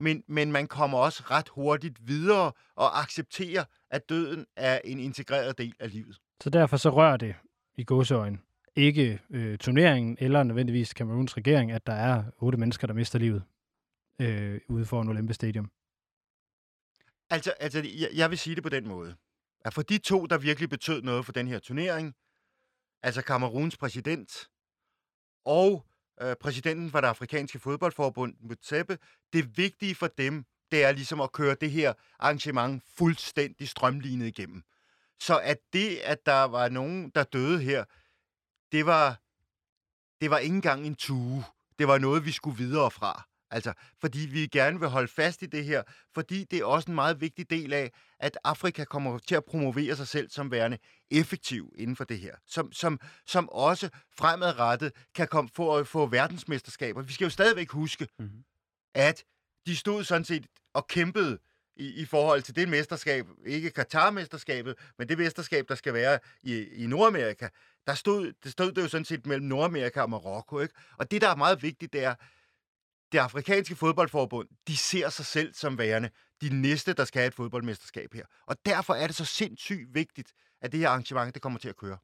Men, 0.00 0.22
men 0.28 0.52
man 0.52 0.66
kommer 0.66 0.98
også 0.98 1.22
ret 1.30 1.48
hurtigt 1.48 2.08
videre 2.08 2.52
og 2.76 3.00
accepterer, 3.00 3.64
at 3.90 4.08
døden 4.08 4.46
er 4.56 4.80
en 4.84 5.00
integreret 5.00 5.58
del 5.58 5.74
af 5.80 5.90
livet. 5.90 6.16
Så 6.42 6.50
derfor 6.50 6.76
så 6.76 6.90
rører 6.90 7.16
det 7.16 7.34
i 7.76 7.84
godsøjen 7.84 8.40
ikke 8.76 9.20
øh, 9.30 9.58
turneringen 9.58 10.16
eller 10.20 10.42
nødvendigvis 10.42 10.94
Kameruns 10.94 11.36
regering, 11.36 11.72
at 11.72 11.86
der 11.86 11.92
er 11.92 12.24
otte 12.38 12.58
mennesker, 12.58 12.86
der 12.86 12.94
mister 12.94 13.18
livet 13.18 13.42
øh, 14.20 14.60
ude 14.68 14.86
for 14.86 15.02
en 15.02 15.08
Olympia 15.08 15.32
Stadium. 15.32 15.70
Altså, 17.30 17.54
altså 17.60 17.78
jeg, 17.78 18.08
jeg 18.14 18.30
vil 18.30 18.38
sige 18.38 18.54
det 18.54 18.62
på 18.62 18.68
den 18.68 18.88
måde. 18.88 19.16
At 19.64 19.74
for 19.74 19.82
de 19.82 19.98
to, 19.98 20.26
der 20.26 20.38
virkelig 20.38 20.70
betød 20.70 21.02
noget 21.02 21.24
for 21.24 21.32
den 21.32 21.48
her 21.48 21.58
turnering, 21.58 22.14
altså 23.02 23.22
Kameruns 23.22 23.76
præsident 23.76 24.48
og 25.44 25.86
øh, 26.22 26.36
præsidenten 26.40 26.90
for 26.90 27.00
det 27.00 27.08
afrikanske 27.08 27.58
fodboldforbund, 27.58 28.34
Mutsepe, 28.40 28.98
det 29.32 29.56
vigtige 29.56 29.94
for 29.94 30.06
dem, 30.06 30.44
det 30.70 30.84
er 30.84 30.92
ligesom 30.92 31.20
at 31.20 31.32
køre 31.32 31.56
det 31.60 31.70
her 31.70 31.92
arrangement 32.18 32.82
fuldstændig 32.96 33.68
strømlignet 33.68 34.26
igennem. 34.26 34.62
Så 35.20 35.38
at 35.38 35.58
det, 35.72 35.96
at 35.96 36.26
der 36.26 36.44
var 36.44 36.68
nogen, 36.68 37.10
der 37.10 37.24
døde 37.24 37.62
her, 37.62 37.84
det 38.72 38.86
var, 38.86 39.20
det 40.20 40.30
var 40.30 40.38
ikke 40.38 40.54
engang 40.54 40.86
en 40.86 40.94
tue. 40.94 41.44
Det 41.78 41.88
var 41.88 41.98
noget, 41.98 42.24
vi 42.24 42.30
skulle 42.30 42.56
videre 42.56 42.90
fra. 42.90 43.29
Altså, 43.50 43.72
fordi 44.00 44.18
vi 44.18 44.46
gerne 44.46 44.80
vil 44.80 44.88
holde 44.88 45.08
fast 45.08 45.42
i 45.42 45.46
det 45.46 45.64
her, 45.64 45.82
fordi 46.14 46.44
det 46.44 46.58
er 46.58 46.64
også 46.64 46.90
en 46.90 46.94
meget 46.94 47.20
vigtig 47.20 47.50
del 47.50 47.72
af, 47.72 47.92
at 48.20 48.38
Afrika 48.44 48.84
kommer 48.84 49.18
til 49.18 49.34
at 49.34 49.44
promovere 49.44 49.96
sig 49.96 50.08
selv 50.08 50.30
som 50.30 50.50
værende 50.50 50.78
effektiv 51.10 51.72
inden 51.78 51.96
for 51.96 52.04
det 52.04 52.18
her. 52.18 52.34
Som, 52.46 52.72
som, 52.72 53.00
som 53.26 53.48
også 53.48 53.88
fremadrettet 54.18 54.92
kan 55.14 55.28
komme 55.28 55.50
for 55.54 55.76
at 55.76 55.86
få 55.86 56.06
verdensmesterskaber. 56.06 57.02
Vi 57.02 57.12
skal 57.12 57.24
jo 57.24 57.30
stadigvæk 57.30 57.70
huske, 57.70 58.08
mm-hmm. 58.18 58.44
at 58.94 59.24
de 59.66 59.76
stod 59.76 60.04
sådan 60.04 60.24
set 60.24 60.46
og 60.74 60.86
kæmpede 60.86 61.38
i, 61.76 62.02
i 62.02 62.04
forhold 62.04 62.42
til 62.42 62.56
det 62.56 62.68
mesterskab, 62.68 63.26
ikke 63.46 63.70
Katar-mesterskabet, 63.70 64.74
men 64.98 65.08
det 65.08 65.18
mesterskab, 65.18 65.68
der 65.68 65.74
skal 65.74 65.94
være 65.94 66.18
i, 66.42 66.64
i 66.64 66.86
Nordamerika, 66.86 67.48
der 67.86 67.94
stod, 67.94 68.32
det 68.44 68.52
stod 68.52 68.72
det 68.72 68.82
jo 68.82 68.88
sådan 68.88 69.04
set 69.04 69.26
mellem 69.26 69.46
Nordamerika 69.46 70.00
og 70.00 70.10
Marokko. 70.10 70.60
Ikke? 70.60 70.74
Og 70.98 71.10
det, 71.10 71.20
der 71.20 71.28
er 71.28 71.36
meget 71.36 71.62
vigtigt, 71.62 71.92
det 71.92 72.04
er, 72.04 72.14
det 73.12 73.18
afrikanske 73.18 73.76
fodboldforbund, 73.76 74.48
de 74.68 74.76
ser 74.76 75.08
sig 75.08 75.26
selv 75.26 75.54
som 75.54 75.78
værende 75.78 76.10
de 76.42 76.60
næste, 76.60 76.92
der 76.92 77.04
skal 77.04 77.20
have 77.20 77.28
et 77.28 77.34
fodboldmesterskab 77.34 78.14
her. 78.14 78.24
Og 78.46 78.56
derfor 78.66 78.94
er 78.94 79.06
det 79.06 79.16
så 79.16 79.24
sindssygt 79.24 79.94
vigtigt, 79.94 80.32
at 80.60 80.72
det 80.72 80.80
her 80.80 80.88
arrangement, 80.88 81.34
det 81.34 81.42
kommer 81.42 81.58
til 81.58 81.68
at 81.68 81.76
køre. 81.76 81.98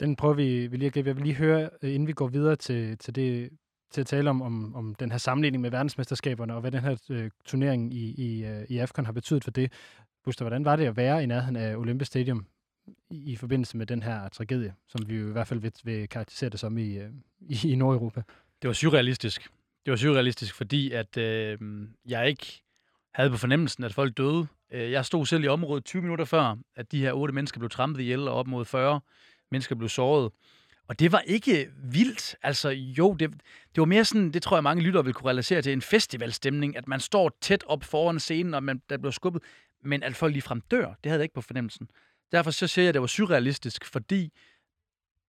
Den 0.00 0.16
prøver 0.16 0.34
vi, 0.34 0.66
vi 0.66 0.76
lige 0.76 0.86
at 0.86 0.92
gribe. 0.92 1.08
Jeg 1.08 1.16
vil 1.16 1.24
lige 1.24 1.34
høre, 1.34 1.70
øh, 1.82 1.94
inden 1.94 2.06
vi 2.06 2.12
går 2.12 2.28
videre 2.28 2.56
til, 2.56 2.98
til, 2.98 3.14
det, 3.14 3.50
til 3.90 4.00
at 4.00 4.06
tale 4.06 4.30
om, 4.30 4.42
om, 4.42 4.74
om 4.74 4.94
den 4.94 5.10
her 5.10 5.18
sammenligning 5.18 5.60
med 5.60 5.70
verdensmesterskaberne, 5.70 6.54
og 6.54 6.60
hvad 6.60 6.70
den 6.70 6.80
her 6.80 6.96
øh, 7.10 7.30
turnering 7.44 7.94
i, 7.94 8.14
i, 8.14 8.44
øh, 8.44 8.64
i 8.68 8.78
AFCON 8.78 9.04
har 9.04 9.12
betydet 9.12 9.44
for 9.44 9.50
det. 9.50 9.72
Buster, 10.24 10.44
hvordan 10.44 10.64
var 10.64 10.76
det 10.76 10.86
at 10.86 10.96
være 10.96 11.22
i 11.22 11.26
nærheden 11.26 11.56
af 11.56 11.76
Olympia 11.76 12.04
Stadium 12.04 12.46
i, 13.10 13.32
i 13.32 13.36
forbindelse 13.36 13.76
med 13.76 13.86
den 13.86 14.02
her 14.02 14.28
tragedie, 14.28 14.74
som 14.88 15.08
vi 15.08 15.16
jo 15.16 15.28
i 15.28 15.32
hvert 15.32 15.48
fald 15.48 15.60
vil, 15.60 15.72
vil 15.84 16.08
karakterisere 16.08 16.50
det 16.50 16.60
som 16.60 16.78
i, 16.78 16.98
øh, 16.98 17.10
i, 17.40 17.58
i 17.72 17.74
Nordeuropa? 17.74 18.22
Det 18.62 18.68
var 18.68 18.74
surrealistisk. 18.74 19.50
Det 19.84 19.90
var 19.90 19.96
surrealistisk, 19.96 20.54
fordi 20.54 20.90
at 20.90 21.16
øh, 21.16 21.58
jeg 22.06 22.28
ikke 22.28 22.62
havde 23.14 23.30
på 23.30 23.36
fornemmelsen, 23.36 23.84
at 23.84 23.94
folk 23.94 24.16
døde. 24.16 24.46
Øh, 24.72 24.90
jeg 24.90 25.04
stod 25.04 25.26
selv 25.26 25.44
i 25.44 25.48
området 25.48 25.84
20 25.84 26.02
minutter 26.02 26.24
før, 26.24 26.56
at 26.76 26.92
de 26.92 27.00
her 27.00 27.12
otte 27.12 27.34
mennesker 27.34 27.58
blev 27.58 27.70
trampet 27.70 28.00
ihjel, 28.00 28.28
og 28.28 28.34
op 28.34 28.46
mod 28.46 28.64
40 28.64 29.00
mennesker 29.50 29.74
blev 29.74 29.88
såret. 29.88 30.32
Og 30.88 30.98
det 30.98 31.12
var 31.12 31.20
ikke 31.20 31.70
vildt. 31.82 32.36
Altså 32.42 32.68
jo, 32.70 33.12
det, 33.14 33.30
det 33.74 33.80
var 33.80 33.84
mere 33.84 34.04
sådan, 34.04 34.30
det 34.30 34.42
tror 34.42 34.56
jeg 34.56 34.62
mange 34.62 34.82
lyttere 34.82 35.04
vil 35.04 35.14
kunne 35.14 35.30
relatere 35.30 35.62
til, 35.62 35.72
en 35.72 35.82
festivalstemning, 35.82 36.76
at 36.76 36.88
man 36.88 37.00
står 37.00 37.36
tæt 37.40 37.64
op 37.66 37.84
foran 37.84 38.20
scenen, 38.20 38.54
og 38.54 38.62
man, 38.62 38.82
der 38.88 38.98
blev 38.98 39.12
skubbet, 39.12 39.42
men 39.82 40.02
at 40.02 40.16
folk 40.16 40.32
ligefrem 40.32 40.60
dør, 40.60 40.86
det 40.86 41.10
havde 41.10 41.18
jeg 41.18 41.24
ikke 41.24 41.34
på 41.34 41.40
fornemmelsen. 41.40 41.88
Derfor 42.32 42.50
så 42.50 42.66
siger 42.66 42.82
jeg, 42.82 42.88
at 42.88 42.94
det 42.94 43.00
var 43.00 43.06
surrealistisk, 43.06 43.84
fordi 43.84 44.32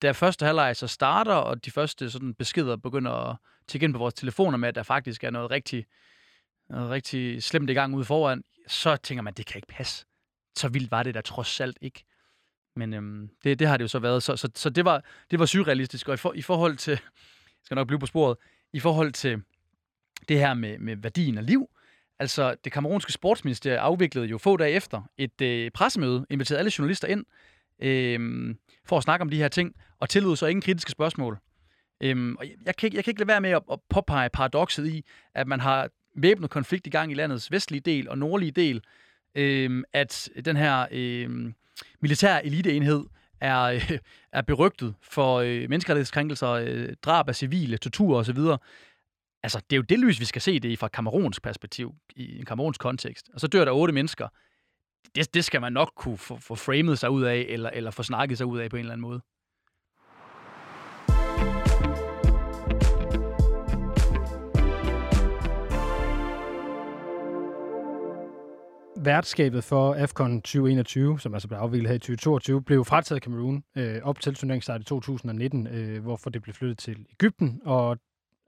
da 0.03 0.11
første 0.11 0.47
halvleg 0.47 0.77
så 0.77 0.87
starter, 0.87 1.35
og 1.35 1.65
de 1.65 1.71
første 1.71 2.11
sådan 2.11 2.35
beskeder 2.35 2.77
begynder 2.77 3.13
at 3.13 3.37
tjekke 3.69 3.85
ind 3.85 3.93
på 3.93 3.99
vores 3.99 4.15
telefoner 4.15 4.59
med, 4.59 4.69
at 4.69 4.75
der 4.75 4.83
faktisk 4.83 5.25
er 5.25 5.31
noget 5.31 5.51
rigtig, 5.51 5.87
noget 6.69 6.91
rigtig 6.91 7.43
slemt 7.43 7.71
i 7.71 7.73
gang 7.73 7.95
ude 7.95 8.05
foran, 8.05 8.45
så 8.69 8.97
tænker 8.97 9.23
man, 9.23 9.35
det 9.35 9.47
kan 9.47 9.59
ikke 9.59 9.69
passe. 9.69 10.07
Så 10.57 10.69
vildt 10.69 10.91
var 10.91 11.03
det 11.03 11.15
der 11.15 11.21
trods 11.21 11.61
alt 11.61 11.79
ikke. 11.81 12.05
Men 12.77 12.95
øhm, 12.95 13.31
det, 13.45 13.59
det 13.59 13.67
har 13.69 13.77
det 13.77 13.83
jo 13.83 13.89
så 13.89 13.99
været. 13.99 14.23
Så, 14.23 14.37
så, 14.37 14.49
så 14.55 14.71
det, 14.71 14.85
var, 14.85 15.05
det 15.31 15.39
var 15.39 15.47
surrealistisk. 15.47 16.09
Og 16.09 16.15
i, 16.15 16.17
for, 16.17 16.33
i 16.33 16.43
forhold 16.43 16.77
til, 16.77 16.91
jeg 16.91 17.65
skal 17.65 17.75
nok 17.75 17.87
blive 17.87 17.99
på 17.99 18.07
sporet, 18.07 18.37
i 18.73 18.81
forhold 18.81 19.13
til 19.13 19.43
det 20.29 20.39
her 20.39 20.55
med, 20.55 20.79
med 20.79 20.97
værdien 20.97 21.39
af 21.39 21.47
liv, 21.47 21.71
altså 22.19 22.55
det 22.65 22.73
kamerunske 22.73 23.13
sportsministerium 23.13 23.85
afviklede 23.85 24.27
jo 24.27 24.39
få 24.39 24.57
dage 24.57 24.73
efter 24.73 25.03
et 25.19 25.41
øh, 25.41 25.71
pressemøde, 25.71 26.27
inviterede 26.31 26.59
alle 26.59 26.73
journalister 26.79 27.09
ind, 27.09 27.25
øh, 27.83 28.55
for 28.85 28.97
at 28.97 29.03
snakke 29.03 29.23
om 29.23 29.31
de 29.31 29.37
her 29.37 29.49
ting, 29.49 29.75
og 30.01 30.09
tillod 30.09 30.37
så 30.37 30.47
ingen 30.47 30.63
kritiske 30.63 30.91
spørgsmål. 30.91 31.39
Øhm, 32.01 32.37
og 32.37 32.47
jeg, 32.67 32.77
kan 32.77 32.87
ikke, 32.87 32.97
jeg 32.97 33.05
kan 33.05 33.11
ikke 33.11 33.21
lade 33.21 33.29
være 33.29 33.41
med 33.41 33.51
at, 33.51 33.63
at 33.73 33.79
påpege 33.89 34.31
paradokset 34.31 34.87
i, 34.87 35.05
at 35.35 35.47
man 35.47 35.61
har 35.61 35.89
væbnet 36.17 36.51
konflikt 36.51 36.87
i 36.87 36.91
gang 36.91 37.13
i 37.13 37.15
landets 37.15 37.53
vestlige 37.53 37.81
del 37.81 38.09
og 38.09 38.19
nordlige 38.19 38.53
del, 38.53 38.83
øhm, 39.35 39.85
at 39.93 40.29
den 40.45 40.57
her 40.57 40.87
øhm, 40.93 41.55
militære 42.01 42.47
eliteenhed 42.47 43.05
er, 43.41 43.63
øh, 43.63 43.91
er 44.33 44.43
berygtet 44.43 44.95
for 45.03 45.37
øh, 45.39 45.69
menneskerettighedskrænkelser, 45.69 46.51
øh, 46.51 46.89
drab 47.03 47.29
af 47.29 47.37
civile, 47.37 47.77
tortur 47.77 48.19
osv. 48.19 48.39
Altså, 49.43 49.61
det 49.71 49.77
er 49.77 49.77
jo 49.77 49.83
det 49.83 49.99
lys, 49.99 50.21
vi 50.21 50.25
skal 50.25 50.43
se 50.43 50.61
det 50.61 50.69
i 50.69 50.77
fra 50.77 50.89
Kameruns 50.89 51.41
perspektiv, 51.41 51.95
i 52.17 52.39
en 52.39 52.45
Kameruns 52.45 52.79
kontekst. 52.79 53.31
Og 53.35 53.41
så 53.41 53.47
dør 53.47 53.65
der 53.65 53.73
otte 53.73 53.95
mennesker. 53.95 54.29
Det, 55.15 55.35
det 55.35 55.45
skal 55.45 55.61
man 55.61 55.73
nok 55.73 55.93
kunne 55.97 56.19
få, 56.19 56.37
få 56.37 56.55
framet 56.55 56.99
sig 56.99 57.11
ud 57.11 57.23
af, 57.23 57.47
eller, 57.49 57.71
eller 57.71 57.91
få 57.91 58.03
snakket 58.03 58.39
sig 58.39 58.47
ud 58.47 58.59
af 58.59 58.71
på 58.71 58.77
en 58.77 58.81
eller 58.81 58.93
anden 58.93 59.03
måde. 59.03 59.21
værtskabet 69.05 69.65
for 69.65 69.95
AFCON 69.95 70.43
2021, 70.43 71.21
som 71.21 71.35
altså 71.35 71.49
blev 71.49 71.59
afviklet 71.59 71.89
her 71.89 71.97
i 71.97 71.99
2022, 71.99 72.63
blev 72.63 72.85
frataget 72.85 73.23
Cameroon 73.23 73.65
øh, 73.77 74.03
op 74.03 74.21
til 74.21 74.35
turneringsstart 74.35 74.81
i 74.81 74.85
2019, 74.85 75.67
øh, 75.67 76.03
hvorfor 76.03 76.31
det 76.31 76.43
blev 76.43 76.55
flyttet 76.55 76.79
til 76.79 77.07
Ægypten, 77.13 77.61
og 77.65 77.99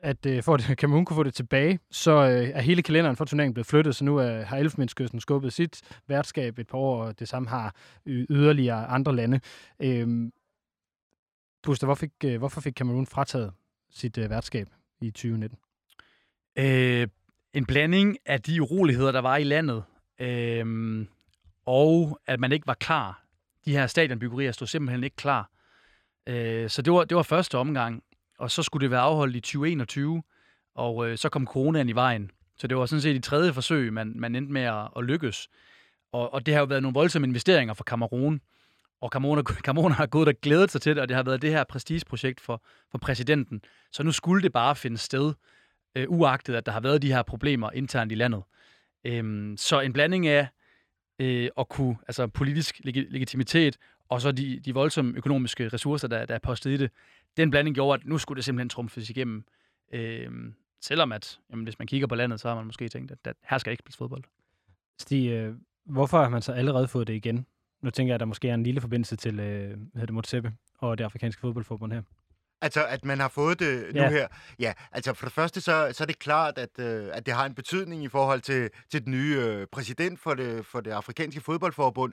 at 0.03 0.27
øh, 0.27 0.43
for 0.43 0.55
at 0.55 0.61
Cameroon 0.81 1.05
kunne 1.05 1.15
få 1.15 1.23
det 1.23 1.35
tilbage, 1.35 1.79
så 1.91 2.13
øh, 2.13 2.49
er 2.49 2.61
hele 2.61 2.83
kalenderen 2.83 3.17
for 3.17 3.25
turneringen 3.25 3.55
blevet 3.55 3.67
flyttet, 3.67 3.97
så 3.97 4.05
nu 4.05 4.21
øh, 4.21 4.47
har 4.47 4.57
Elfenbenskysten 4.57 5.21
skubbet 5.21 5.53
sit 5.53 5.83
værtskab 6.09 6.59
et 6.59 6.67
par 6.67 6.79
år, 6.79 7.05
og 7.05 7.19
det 7.19 7.29
samme 7.29 7.49
har 7.49 7.75
yderligere 8.07 8.87
andre 8.87 9.17
lande. 9.17 9.41
Øh, 9.81 10.31
Buster, 11.63 11.87
hvor 11.87 11.95
fik, 11.95 12.11
øh, 12.25 12.39
hvorfor 12.39 12.61
fik 12.61 12.75
Cameroon 12.75 13.07
frataget 13.07 13.53
sit 13.91 14.19
øh, 14.19 14.31
værtskab 14.31 14.69
i 15.01 15.11
2019? 15.11 15.59
Øh, 16.59 17.09
en 17.55 17.67
blanding 17.67 18.17
af 18.27 18.43
de 18.43 18.63
uroligheder, 18.63 19.13
der 19.13 19.21
var 19.21 19.37
i 19.37 19.45
landet, 19.45 19.85
øh, 20.21 21.07
og 21.67 22.21
at 22.27 22.41
man 22.41 22.53
ikke 22.53 22.67
var 22.67 22.75
klar. 22.75 23.25
De 23.65 23.73
her 23.73 23.87
stadionbyggerier 23.87 24.53
stod 24.53 24.67
simpelthen 24.67 25.05
ikke 25.05 25.17
klar. 25.17 25.51
Øh, 26.27 26.71
så 26.71 26.83
det 26.83 26.93
var, 26.93 27.05
det 27.05 27.17
var 27.17 27.23
første 27.23 27.59
omgang, 27.59 28.03
og 28.43 28.51
så 28.51 28.63
skulle 28.63 28.83
det 28.83 28.91
være 28.91 29.01
afholdt 29.01 29.37
i 29.37 29.41
2021, 29.41 30.23
og 30.75 31.09
øh, 31.09 31.19
så 31.19 31.29
kom 31.29 31.47
coronaen 31.47 31.89
i 31.89 31.93
vejen. 31.93 32.31
Så 32.59 32.67
det 32.67 32.77
var 32.77 32.87
sådan 32.87 33.03
set 33.03 33.17
i 33.17 33.21
tredje 33.21 33.53
forsøg, 33.53 33.93
man, 33.93 34.13
man 34.17 34.35
endte 34.35 34.53
med 34.53 34.63
at, 34.63 34.89
at 34.97 35.05
lykkes. 35.05 35.49
Og, 36.13 36.35
og 36.35 36.47
det 36.47 36.55
har 36.55 36.61
jo 36.61 36.67
været 36.67 36.83
nogle 36.83 36.95
voldsomme 36.95 37.29
investeringer 37.29 37.75
for 37.75 37.85
Kamerun, 37.85 38.41
og 39.01 39.09
Cameroon, 39.09 39.45
Cameroon 39.69 39.93
har 39.93 40.07
gået 40.07 40.29
og 40.29 40.35
glædet 40.43 40.71
sig 40.71 40.83
til 40.83 40.95
det, 40.97 41.03
og 41.03 41.09
det 41.09 41.17
har 41.17 41.23
været 41.23 41.43
det 41.43 41.51
her 41.51 41.65
prestigeprojekt 41.65 42.41
for, 42.41 42.63
for 42.91 42.99
præsidenten. 42.99 43.63
Så 43.93 44.03
nu 44.03 44.13
skulle 44.13 44.43
det 44.43 44.53
bare 44.53 44.77
finde 44.77 44.99
sted, 44.99 45.35
øh, 45.97 46.07
uagtet 46.09 46.55
at 46.55 46.67
der 46.67 46.73
har 46.73 46.81
været 46.81 47.03
de 47.03 47.13
her 47.13 47.23
problemer 47.23 47.71
internt 47.71 48.13
i 48.13 48.15
landet. 48.15 48.43
Øhm, 49.05 49.57
så 49.57 49.81
en 49.81 49.93
blanding 49.93 50.27
af 50.27 50.49
øh, 51.19 51.49
at 51.59 51.69
kunne, 51.69 51.97
altså 52.09 52.27
politisk 52.27 52.81
leg- 52.85 53.07
legitimitet, 53.11 53.77
og 54.13 54.21
så 54.21 54.33
de, 54.33 54.61
de 54.61 54.75
voldsomme 54.75 55.13
økonomiske 55.17 55.69
ressourcer, 55.69 56.09
der, 56.09 56.25
der 56.27 56.35
er 56.35 56.39
postet 56.39 56.71
i 56.71 56.77
det, 56.77 56.91
den 57.37 57.51
blanding 57.51 57.75
gjorde, 57.75 58.01
at 58.01 58.07
nu 58.07 58.19
skulle 58.19 58.37
det 58.37 58.45
simpelthen 58.45 58.69
trumfes 58.69 59.11
igennem. 59.11 59.45
Øh, 59.93 60.31
selvom 60.81 61.13
at, 61.13 61.39
jamen, 61.51 61.65
hvis 61.65 61.79
man 61.79 61.89
kigger 61.89 62.07
på 62.07 62.15
landet, 62.15 62.41
så 62.41 62.49
har 62.49 62.55
man 62.55 62.65
måske 62.67 62.89
tænkt, 62.89 63.11
at, 63.11 63.19
at 63.25 63.37
her 63.51 63.59
skal 63.59 63.71
ikke 63.71 63.81
spilles 63.83 63.97
fodbold. 63.97 64.25
Stig, 64.99 65.31
øh, 65.31 65.55
hvorfor 65.85 66.23
har 66.23 66.29
man 66.29 66.43
så 66.43 66.53
allerede 66.53 66.89
fået 66.89 67.07
det 67.07 67.15
igen? 67.15 67.47
Nu 67.83 67.91
tænker 67.91 68.11
jeg, 68.11 68.15
at 68.15 68.21
der 68.21 68.27
måske 68.27 68.49
er 68.49 68.55
en 68.55 68.63
lille 68.63 68.81
forbindelse 68.81 69.17
til 69.17 69.41
øh, 69.41 69.79
hvad 69.95 70.07
det, 70.07 70.15
Motsepe 70.15 70.53
og 70.79 70.99
det 70.99 71.05
afrikanske 71.05 71.41
fodboldforbund 71.41 71.93
her. 71.93 72.03
Altså, 72.61 72.87
at 72.87 73.05
man 73.05 73.21
har 73.21 73.29
fået 73.29 73.59
det 73.61 73.95
nu 73.95 74.01
Ja. 74.01 74.11
her. 74.11 74.27
Ja, 74.59 74.73
altså 74.93 75.15
for 75.15 75.27
det 75.27 75.33
første, 75.33 75.61
så, 75.61 75.89
så 75.93 76.05
er 76.05 76.07
det 76.07 76.19
klart, 76.19 76.59
at, 76.59 76.79
øh, 76.79 77.09
at 77.13 77.27
det 77.27 77.35
har 77.35 77.47
en 77.47 77.55
betydning 77.55 78.05
i 78.05 78.09
forhold 78.09 78.41
til, 78.41 78.71
til 78.91 79.05
den 79.05 79.13
nye 79.13 79.37
øh, 79.41 79.67
præsident 79.73 80.21
for 80.21 80.35
det, 80.35 80.67
for 80.67 80.81
det 80.81 80.91
afrikanske 80.91 81.41
fodboldforbund. 81.41 82.13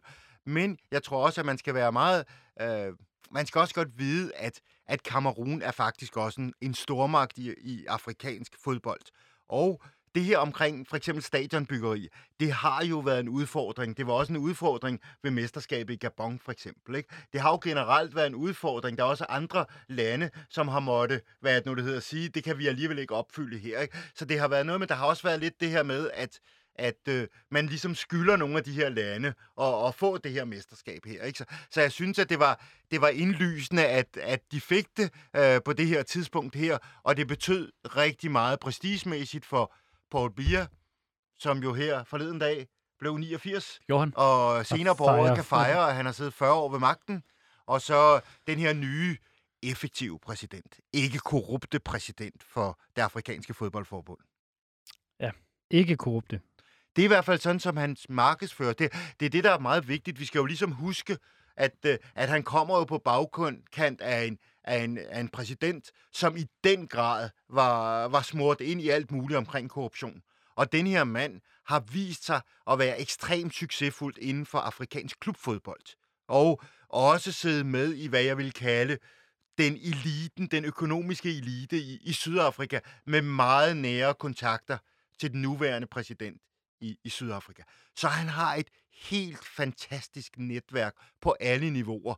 Men 0.50 0.78
jeg 0.92 1.04
tror 1.04 1.26
også, 1.26 1.42
at 1.42 1.46
man 1.46 1.58
skal 1.58 1.74
være 1.74 1.92
meget... 1.92 2.26
Øh, 2.62 2.94
man 3.32 3.46
skal 3.46 3.60
også 3.60 3.74
godt 3.74 4.00
vide, 4.00 4.36
at, 4.36 4.62
at 4.88 5.04
Kamerun 5.04 5.62
er 5.62 5.72
faktisk 5.72 6.18
også 6.18 6.42
en, 6.42 6.54
en 6.62 6.74
stormagt 6.74 7.38
i, 7.38 7.54
i 7.62 7.86
afrikansk 7.86 8.54
fodbold. 8.64 9.02
Og 9.50 9.82
det 10.16 10.24
her 10.24 10.38
omkring 10.38 10.88
for 10.88 10.98
eksempel 10.98 11.24
stadionbyggeri, 11.24 12.08
det 12.40 12.52
har 12.52 12.86
jo 12.86 13.00
været 13.00 13.20
en 13.20 13.30
udfordring. 13.30 13.98
Det 13.98 14.08
var 14.08 14.14
også 14.14 14.34
en 14.34 14.38
udfordring 14.38 15.00
ved 15.24 15.32
mesterskabet 15.32 15.94
i 15.94 15.98
Gabon 15.98 16.40
for 16.40 16.52
eksempel. 16.52 16.96
Ikke? 16.96 17.10
Det 17.34 17.42
har 17.42 17.52
jo 17.52 17.60
generelt 17.64 18.16
været 18.16 18.28
en 18.28 18.36
udfordring. 18.36 18.98
Der 18.98 19.04
er 19.04 19.08
også 19.08 19.26
andre 19.30 19.66
lande, 19.88 20.30
som 20.50 20.68
har 20.68 20.80
måtte, 20.80 21.22
hvad 21.42 21.52
er 21.52 21.56
det 21.56 21.66
nu 21.66 21.76
det 21.76 21.84
hedder, 21.84 22.00
sige, 22.00 22.30
det 22.30 22.44
kan 22.44 22.58
vi 22.58 22.68
alligevel 22.68 23.00
ikke 23.00 23.16
opfylde 23.16 23.58
her. 23.58 23.80
Ikke? 23.80 23.98
Så 24.16 24.26
det 24.26 24.40
har 24.40 24.48
været 24.48 24.66
noget, 24.66 24.80
men 24.80 24.90
der 24.90 24.96
har 24.96 25.06
også 25.06 25.24
været 25.24 25.40
lidt 25.40 25.60
det 25.60 25.70
her 25.70 25.84
med, 25.84 26.10
at 26.14 26.40
at 26.80 27.08
øh, 27.10 27.28
man 27.52 27.66
ligesom 27.66 27.96
skylder 27.96 28.36
nogle 28.36 28.58
af 28.58 28.64
de 28.64 28.72
her 28.72 28.90
lande 28.90 29.34
at, 29.62 29.88
at 29.88 29.96
få 29.96 30.18
det 30.18 30.32
her 30.32 30.46
mesterskab 30.46 31.06
her. 31.06 31.24
Ikke? 31.24 31.38
Så, 31.38 31.46
så 31.72 31.82
jeg 31.82 31.92
synes, 31.92 32.20
at 32.20 32.30
det 32.30 32.40
var, 32.40 32.66
det 32.92 33.02
var 33.02 33.08
indlysende, 33.08 33.86
at, 33.86 34.18
at 34.22 34.52
de 34.52 34.62
fik 34.62 34.98
det 34.98 35.14
øh, 35.36 35.62
på 35.66 35.74
det 35.74 35.88
her 35.88 36.04
tidspunkt 36.04 36.56
her, 36.56 36.78
og 37.04 37.18
det 37.18 37.28
betød 37.28 37.72
rigtig 37.86 38.32
meget 38.32 38.60
prestigemæssigt 38.60 39.46
for 39.46 39.74
Paul 40.12 40.34
Biya, 40.34 40.66
som 41.40 41.64
jo 41.64 41.74
her 41.74 42.04
forleden 42.04 42.40
dag 42.40 42.68
blev 43.00 43.18
89, 43.18 43.80
Johan? 43.90 44.14
og 44.16 44.66
senere 44.66 44.96
på 44.96 45.04
året 45.04 45.36
kan 45.36 45.44
fejre, 45.44 45.90
at 45.90 45.96
han 45.96 46.06
har 46.06 46.14
siddet 46.14 46.34
40 46.34 46.54
år 46.54 46.70
ved 46.70 46.80
magten. 46.80 47.24
Og 47.66 47.82
så 47.82 48.22
den 48.48 48.60
her 48.60 48.74
nye 48.74 49.18
effektive 49.64 50.20
præsident, 50.20 50.80
ikke 50.94 51.20
korrupte 51.20 51.80
præsident 51.80 52.44
for 52.44 52.80
det 52.96 53.02
afrikanske 53.02 53.54
fodboldforbund. 53.54 54.20
Ikke 55.72 55.98
korrupte. 55.98 56.42
Det 56.96 57.02
er 57.02 57.06
i 57.06 57.08
hvert 57.08 57.26
fald 57.26 57.40
sådan, 57.40 57.60
som 57.60 57.78
hans 57.78 58.10
markedsfører. 58.10 58.74
Det, 58.74 58.94
det 59.20 59.26
er 59.26 59.30
det, 59.30 59.44
der 59.44 59.52
er 59.52 59.60
meget 59.60 59.88
vigtigt. 59.88 60.20
Vi 60.20 60.26
skal 60.26 60.40
jo 60.40 60.46
ligesom 60.46 60.72
huske, 60.72 61.18
at, 61.58 61.76
øh, 61.86 61.98
at 62.16 62.30
han 62.30 62.44
kommer 62.44 62.78
jo 62.78 62.84
på 62.84 62.98
bagkant 62.98 64.02
af 64.02 64.26
en, 64.26 64.38
af, 64.64 64.84
en, 64.84 64.98
af 64.98 65.20
en 65.20 65.30
præsident, 65.30 65.92
som 66.14 66.38
i 66.38 66.46
den 66.64 66.88
grad 66.88 67.30
var, 67.50 68.08
var 68.08 68.22
smurt 68.22 68.62
ind 68.62 68.82
i 68.82 68.90
alt 68.90 69.12
muligt 69.12 69.38
omkring 69.38 69.70
korruption. 69.70 70.22
Og 70.56 70.72
den 70.72 70.88
her 70.88 71.04
mand 71.04 71.42
har 71.66 71.84
vist 71.92 72.26
sig 72.26 72.42
at 72.72 72.80
være 72.80 73.02
ekstremt 73.02 73.54
succesfuldt 73.54 74.18
inden 74.18 74.46
for 74.46 74.58
afrikansk 74.58 75.20
klubfodbold. 75.20 75.96
Og 76.28 76.62
også 76.90 77.32
siddet 77.32 77.66
med 77.66 77.94
i, 77.94 78.08
hvad 78.08 78.22
jeg 78.22 78.38
vil 78.38 78.54
kalde 78.54 78.98
den 79.58 79.74
eliten, 79.74 80.48
den 80.48 80.66
økonomiske 80.66 81.30
elite 81.38 81.78
i, 81.78 82.00
i 82.02 82.14
Sydafrika, 82.14 82.80
med 83.06 83.22
meget 83.22 83.78
nære 83.78 84.14
kontakter 84.14 84.78
til 85.20 85.32
den 85.32 85.42
nuværende 85.42 85.88
præsident 85.88 86.42
i, 86.82 86.98
i 87.04 87.10
Sydafrika. 87.10 87.64
Så 87.96 88.08
han 88.08 88.28
har 88.28 88.56
et 88.56 88.70
helt 88.94 89.46
fantastisk 89.46 90.38
netværk 90.38 90.94
på 91.22 91.36
alle 91.40 91.70
niveauer, 91.70 92.16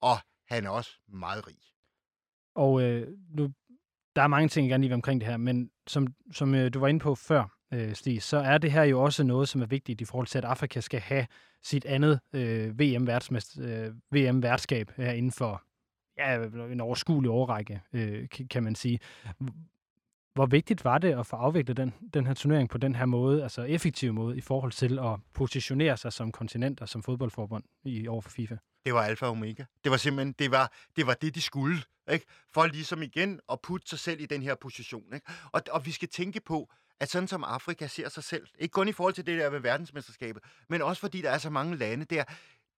og 0.00 0.16
han 0.48 0.64
er 0.64 0.70
også 0.70 0.90
meget 1.08 1.46
rig. 1.46 1.58
Og 2.54 2.82
øh, 2.82 3.08
nu, 3.28 3.52
der 4.16 4.22
er 4.22 4.26
mange 4.26 4.48
ting, 4.48 4.66
jeg 4.66 4.70
gerne 4.70 4.82
lige 4.82 4.88
vil 4.88 4.94
omkring 4.94 5.20
det 5.20 5.28
her, 5.28 5.36
men 5.36 5.70
som, 5.86 6.06
som 6.32 6.54
øh, 6.54 6.74
du 6.74 6.78
var 6.78 6.88
inde 6.88 7.00
på 7.00 7.14
før, 7.14 7.56
øh, 7.72 7.94
Stig, 7.94 8.22
så 8.22 8.36
er 8.36 8.58
det 8.58 8.72
her 8.72 8.82
jo 8.82 9.02
også 9.02 9.24
noget, 9.24 9.48
som 9.48 9.62
er 9.62 9.66
vigtigt 9.66 10.00
i 10.00 10.04
forhold 10.04 10.26
til, 10.26 10.38
at 10.38 10.44
Afrika 10.44 10.80
skal 10.80 11.00
have 11.00 11.26
sit 11.62 11.84
andet 11.84 12.20
øh, 12.32 12.80
VM-værtskab 12.80 13.58
øh, 13.58 13.94
VM 14.12 14.44
-værtskab 14.44 15.02
her 15.02 15.12
inden 15.12 15.32
for 15.32 15.62
ja, 16.18 16.44
en 16.72 16.80
overskuelig 16.80 17.30
overrække, 17.30 17.80
øh, 17.92 18.28
kan 18.50 18.62
man 18.62 18.74
sige. 18.74 18.98
Hvor 20.34 20.46
vigtigt 20.46 20.84
var 20.84 20.98
det 20.98 21.18
at 21.18 21.26
få 21.26 21.36
afviklet 21.36 21.76
den, 21.76 21.94
den 22.14 22.26
her 22.26 22.34
turnering 22.34 22.68
på 22.68 22.78
den 22.78 22.94
her 22.94 23.06
måde, 23.06 23.42
altså 23.42 23.62
effektiv 23.62 24.12
måde, 24.12 24.36
i 24.36 24.40
forhold 24.40 24.72
til 24.72 24.98
at 24.98 25.20
positionere 25.34 25.96
sig 25.96 26.12
som 26.12 26.32
kontinent 26.32 26.80
og 26.80 26.88
som 26.88 27.02
fodboldforbund 27.02 27.64
i 27.84 28.08
over 28.08 28.20
for 28.20 28.30
FIFA? 28.30 28.56
Det 28.84 28.94
var 28.94 29.02
alfa 29.02 29.26
og 29.26 29.32
omega. 29.32 29.64
Det 29.84 29.90
var 29.90 29.96
simpelthen, 29.96 30.34
det 30.38 30.50
var 30.50 30.72
det, 30.96 31.06
var 31.06 31.14
det 31.14 31.34
de 31.34 31.40
skulle. 31.40 31.78
Ikke? 32.12 32.26
For 32.54 32.66
ligesom 32.66 33.02
igen 33.02 33.40
at 33.52 33.60
putte 33.62 33.88
sig 33.88 33.98
selv 33.98 34.20
i 34.20 34.26
den 34.26 34.42
her 34.42 34.54
position. 34.54 35.14
Ikke? 35.14 35.26
Og, 35.52 35.62
og 35.70 35.86
vi 35.86 35.90
skal 35.90 36.08
tænke 36.08 36.40
på, 36.40 36.70
at 37.00 37.10
sådan 37.10 37.28
som 37.28 37.44
Afrika 37.44 37.86
ser 37.86 38.08
sig 38.08 38.24
selv, 38.24 38.46
ikke 38.58 38.72
kun 38.72 38.88
i 38.88 38.92
forhold 38.92 39.14
til 39.14 39.26
det 39.26 39.38
der 39.38 39.50
ved 39.50 39.60
verdensmesterskabet, 39.60 40.42
men 40.68 40.82
også 40.82 41.00
fordi 41.00 41.22
der 41.22 41.30
er 41.30 41.38
så 41.38 41.50
mange 41.50 41.76
lande 41.76 42.04
der, 42.04 42.24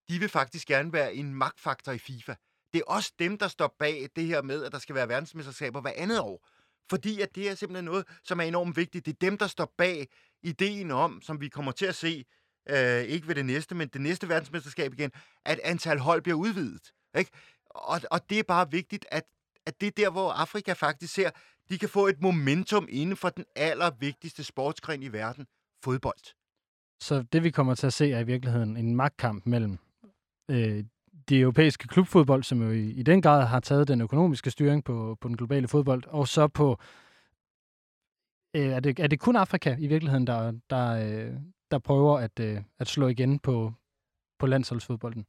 de 0.09 0.19
vil 0.19 0.29
faktisk 0.29 0.69
gerne 0.69 0.93
være 0.93 1.15
en 1.15 1.35
magtfaktor 1.35 1.93
i 1.93 1.99
FIFA. 1.99 2.35
Det 2.73 2.79
er 2.79 2.93
også 2.93 3.13
dem, 3.19 3.39
der 3.39 3.49
står 3.49 3.77
bag 3.79 4.09
det 4.17 4.27
her 4.27 4.43
med, 4.43 4.65
at 4.65 4.73
der 4.73 4.79
skal 4.79 4.95
være 4.95 5.09
verdensmesterskaber 5.09 5.81
hver 5.81 5.93
andet 5.97 6.21
år. 6.21 6.49
Fordi 6.91 7.21
at 7.21 7.35
det 7.35 7.49
er 7.51 7.55
simpelthen 7.55 7.85
noget, 7.85 8.07
som 8.25 8.41
er 8.41 8.45
enormt 8.45 8.77
vigtigt. 8.77 9.07
Det 9.07 9.13
er 9.13 9.17
dem, 9.21 9.39
der 9.39 9.47
står 9.47 9.75
bag 9.79 10.09
ideen 10.43 10.91
om, 10.91 11.23
som 11.23 11.41
vi 11.41 11.49
kommer 11.49 11.73
til 11.73 11.87
at 11.87 11.95
se, 11.95 12.25
øh, 12.69 13.03
ikke 13.03 13.29
ved 13.29 13.35
det 13.35 13.47
næste, 13.47 13.75
men 13.75 13.89
det 13.89 14.01
næste 14.01 14.29
verdensmesterskab 14.29 14.93
igen, 14.93 15.11
at 15.45 15.61
antal 15.65 15.99
hold 15.99 16.23
bliver 16.23 16.39
udvidet. 16.39 16.93
Ikke? 17.19 17.31
Og, 17.71 18.01
og 18.11 18.31
det 18.31 18.39
er 18.39 18.43
bare 18.43 18.71
vigtigt, 18.71 19.07
at, 19.11 19.25
at 19.67 19.81
det 19.81 19.87
er 19.87 19.91
der, 19.91 20.11
hvor 20.11 20.31
Afrika 20.33 20.73
faktisk 20.73 21.15
ser, 21.15 21.31
de 21.69 21.79
kan 21.79 21.89
få 21.89 22.07
et 22.07 22.21
momentum 22.21 22.87
inden 22.91 23.17
for 23.17 23.29
den 23.29 23.45
allervigtigste 23.57 24.45
sportsgren 24.45 25.03
i 25.03 25.13
verden, 25.13 25.47
fodbold. 25.85 26.35
Så 27.01 27.23
det, 27.33 27.43
vi 27.43 27.51
kommer 27.51 27.75
til 27.75 27.87
at 27.87 27.93
se, 27.93 28.13
er 28.13 28.21
i 28.21 28.27
virkeligheden 28.27 28.77
en 28.77 28.97
magtkamp 28.97 29.47
mellem 29.47 29.79
øh, 30.51 30.85
de 31.29 31.41
europæiske 31.41 31.89
klubfodbold, 31.89 32.43
som 32.43 32.63
jo 32.63 32.71
i, 32.71 32.91
i 32.91 33.03
den 33.03 33.23
grad 33.23 33.47
har 33.47 33.61
taget 33.61 33.89
den 33.89 34.01
økonomiske 34.01 34.51
styring 34.51 34.85
på, 34.85 35.17
på 35.21 35.29
den 35.29 35.37
globale 35.37 35.69
fodbold, 35.69 36.03
og 36.07 36.29
så 36.29 36.49
på... 36.49 36.79
Øh, 38.57 38.67
er, 38.67 38.81
det, 38.81 38.99
er 38.99 39.07
det 39.07 39.21
kun 39.21 39.37
Afrika 39.37 39.77
i 39.79 39.87
virkeligheden, 39.87 40.27
der, 40.27 40.53
der, 40.71 40.91
øh, 40.91 41.33
der 41.71 41.79
prøver 41.79 42.19
at, 42.19 42.41
øh, 42.41 42.63
at 42.79 42.89
slå 42.89 43.09
igen 43.09 43.39
på, 43.39 43.73
på 44.39 44.47
landsholdsfodbolden? 44.47 45.27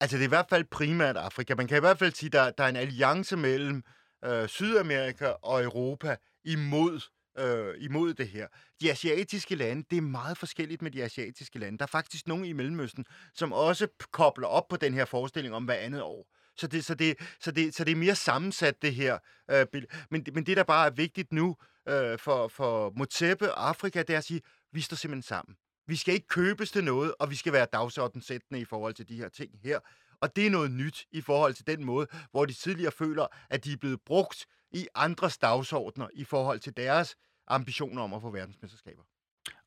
Altså, 0.00 0.16
det 0.16 0.22
er 0.22 0.28
i 0.28 0.36
hvert 0.36 0.48
fald 0.50 0.64
primært 0.64 1.16
Afrika. 1.16 1.54
Man 1.54 1.66
kan 1.66 1.76
i 1.76 1.80
hvert 1.80 1.98
fald 1.98 2.12
sige, 2.12 2.28
at 2.28 2.32
der, 2.32 2.50
der 2.50 2.64
er 2.64 2.68
en 2.68 2.76
alliance 2.76 3.36
mellem 3.36 3.82
øh, 4.24 4.48
Sydamerika 4.48 5.26
og 5.42 5.64
Europa 5.64 6.16
imod, 6.44 7.00
øh, 7.38 7.74
imod 7.78 8.14
det 8.14 8.28
her. 8.28 8.46
De 8.80 8.90
asiatiske 8.90 9.54
lande, 9.54 9.84
det 9.90 9.96
er 9.96 10.02
meget 10.02 10.38
forskelligt 10.38 10.82
med 10.82 10.90
de 10.90 11.04
asiatiske 11.04 11.58
lande. 11.58 11.78
Der 11.78 11.84
er 11.84 11.86
faktisk 11.86 12.28
nogle 12.28 12.48
i 12.48 12.52
Mellemøsten, 12.52 13.04
som 13.34 13.52
også 13.52 13.88
kobler 14.12 14.46
op 14.46 14.68
på 14.68 14.76
den 14.76 14.94
her 14.94 15.04
forestilling 15.04 15.54
om 15.54 15.64
hver 15.64 15.74
andet 15.74 16.02
år. 16.02 16.26
Så 16.56 16.66
det, 16.66 16.84
så 16.84 16.94
det, 16.94 17.16
så 17.40 17.50
det, 17.50 17.74
så 17.74 17.84
det 17.84 17.92
er 17.92 17.96
mere 17.96 18.14
sammensat, 18.14 18.82
det 18.82 18.94
her. 18.94 19.18
Øh, 19.50 19.66
men, 20.10 20.26
men 20.34 20.46
det, 20.46 20.56
der 20.56 20.62
bare 20.62 20.86
er 20.86 20.90
vigtigt 20.90 21.32
nu 21.32 21.56
øh, 21.88 22.18
for, 22.18 22.48
for 22.48 22.92
Motsepe 22.96 23.54
og 23.54 23.68
Afrika, 23.68 24.02
det 24.02 24.14
er 24.14 24.18
at 24.18 24.24
sige, 24.24 24.40
vi 24.72 24.80
står 24.80 24.94
simpelthen 24.96 25.22
sammen. 25.22 25.56
Vi 25.86 25.96
skal 25.96 26.14
ikke 26.14 26.26
købes 26.26 26.70
til 26.70 26.84
noget, 26.84 27.14
og 27.18 27.30
vi 27.30 27.34
skal 27.34 27.52
være 27.52 27.66
dagsordensættende 27.72 28.60
i 28.60 28.64
forhold 28.64 28.94
til 28.94 29.08
de 29.08 29.16
her 29.16 29.28
ting 29.28 29.50
her. 29.62 29.78
Og 30.20 30.36
det 30.36 30.46
er 30.46 30.50
noget 30.50 30.70
nyt 30.70 31.06
i 31.12 31.20
forhold 31.20 31.54
til 31.54 31.66
den 31.66 31.84
måde, 31.84 32.06
hvor 32.30 32.44
de 32.44 32.52
tidligere 32.52 32.92
føler, 32.92 33.26
at 33.50 33.64
de 33.64 33.72
er 33.72 33.76
blevet 33.76 34.00
brugt 34.00 34.46
i 34.72 34.86
andres 34.94 35.38
dagsordner 35.38 36.06
i 36.12 36.24
forhold 36.24 36.60
til 36.60 36.76
deres 36.76 37.16
ambitioner 37.46 38.02
om 38.02 38.14
at 38.14 38.22
få 38.22 38.30
verdensmesterskaber. 38.30 39.02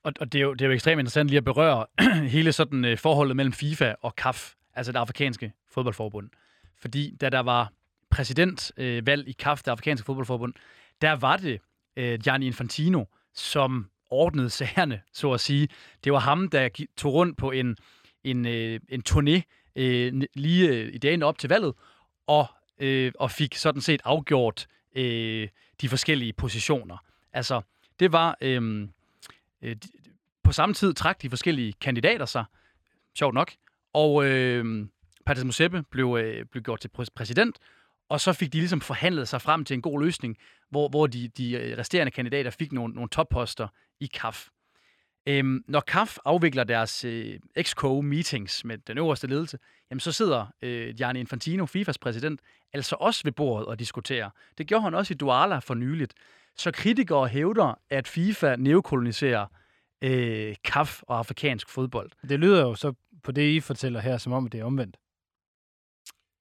Og, 0.03 0.13
og 0.19 0.33
det, 0.33 0.39
er 0.39 0.43
jo, 0.43 0.53
det 0.53 0.61
er 0.61 0.65
jo 0.65 0.73
ekstremt 0.73 0.99
interessant 0.99 1.29
lige 1.29 1.37
at 1.37 1.43
berøre 1.43 1.85
hele 2.35 2.53
sådan 2.53 2.85
øh, 2.85 2.97
forholdet 2.97 3.35
mellem 3.35 3.53
FIFA 3.53 3.93
og 4.01 4.13
CAF, 4.17 4.53
altså 4.73 4.91
det 4.91 4.99
afrikanske 4.99 5.53
fodboldforbund. 5.69 6.29
Fordi 6.77 7.15
da 7.21 7.29
der 7.29 7.39
var 7.39 7.71
præsidentvalg 8.09 9.27
øh, 9.27 9.29
i 9.29 9.33
CAF, 9.33 9.63
det 9.63 9.71
afrikanske 9.71 10.05
fodboldforbund, 10.05 10.53
der 11.01 11.11
var 11.11 11.37
det 11.37 11.61
øh, 11.95 12.19
Gianni 12.19 12.45
Infantino, 12.45 13.05
som 13.33 13.89
ordnede 14.09 14.49
sagerne, 14.59 15.01
så 15.13 15.31
at 15.31 15.39
sige. 15.39 15.67
Det 16.03 16.13
var 16.13 16.19
ham, 16.19 16.49
der 16.49 16.69
tog 16.97 17.13
rundt 17.13 17.37
på 17.37 17.51
en, 17.51 17.77
en, 18.23 18.45
øh, 18.47 18.79
en 18.89 19.03
turné 19.09 19.41
øh, 19.75 20.21
lige 20.33 20.69
øh, 20.69 20.93
i 20.93 20.97
dagen 20.97 21.23
op 21.23 21.37
til 21.37 21.49
valget, 21.49 21.73
og, 22.27 22.45
øh, 22.79 23.11
og 23.19 23.31
fik 23.31 23.55
sådan 23.55 23.81
set 23.81 24.01
afgjort 24.03 24.67
øh, 24.95 25.47
de 25.81 25.89
forskellige 25.89 26.33
positioner. 26.33 26.97
Altså, 27.33 27.61
det 27.99 28.11
var... 28.11 28.37
Øhm, 28.41 28.83
øh, 28.83 28.89
øh, 29.61 29.75
på 30.43 30.51
samme 30.51 30.75
tid 30.75 30.93
trak 30.93 31.21
de 31.21 31.29
forskellige 31.29 31.73
kandidater 31.73 32.25
sig, 32.25 32.45
sjovt 33.17 33.33
nok, 33.33 33.51
og 33.93 34.25
øh, 34.25 34.87
Patrice 35.25 35.45
Museppe 35.45 35.83
blev, 35.91 36.17
øh, 36.21 36.45
blev 36.45 36.63
gjort 36.63 36.79
til 36.79 36.89
præsident, 37.15 37.57
og 38.09 38.21
så 38.21 38.33
fik 38.33 38.53
de 38.53 38.57
ligesom 38.57 38.81
forhandlet 38.81 39.27
sig 39.27 39.41
frem 39.41 39.65
til 39.65 39.73
en 39.73 39.81
god 39.81 40.01
løsning, 40.01 40.37
hvor, 40.69 40.89
hvor 40.89 41.07
de, 41.07 41.27
de 41.27 41.51
øh, 41.51 41.77
resterende 41.77 42.11
kandidater 42.11 42.51
fik 42.51 42.71
nogle, 42.71 42.93
nogle 42.93 43.09
topposter 43.09 43.67
i 43.99 44.07
CAF. 44.07 44.47
Øhm, 45.27 45.63
når 45.67 45.79
KAF 45.79 46.17
afvikler 46.25 46.63
deres 46.63 47.05
øh, 47.05 47.39
XCO-meetings 47.59 48.61
med 48.65 48.77
den 48.77 48.97
øverste 48.97 49.27
ledelse, 49.27 49.57
jamen 49.89 49.99
så 49.99 50.11
sidder 50.11 50.45
øh, 50.61 50.95
Gianni 50.95 51.19
Infantino, 51.19 51.65
FIFAs 51.65 51.97
præsident, 51.97 52.41
altså 52.73 52.95
også 52.99 53.21
ved 53.23 53.31
bordet 53.31 53.67
og 53.67 53.79
diskuterer. 53.79 54.29
Det 54.57 54.67
gjorde 54.67 54.83
han 54.83 54.93
også 54.93 55.13
i 55.13 55.17
Douala 55.17 55.59
for 55.59 55.73
nyligt. 55.73 56.13
Så 56.55 56.71
kritikere 56.71 57.27
hævder, 57.27 57.79
at 57.89 58.07
FIFA 58.07 58.55
neokoloniserer 58.55 59.45
øh, 60.01 60.55
KAF 60.63 61.01
og 61.01 61.17
afrikansk 61.17 61.69
fodbold. 61.69 62.11
Det 62.29 62.39
lyder 62.39 62.61
jo 62.61 62.75
så 62.75 62.93
på 63.23 63.31
det, 63.31 63.49
I 63.49 63.59
fortæller 63.59 63.99
her, 63.99 64.17
som 64.17 64.33
om 64.33 64.47
det 64.47 64.59
er 64.59 64.63
omvendt. 64.63 64.97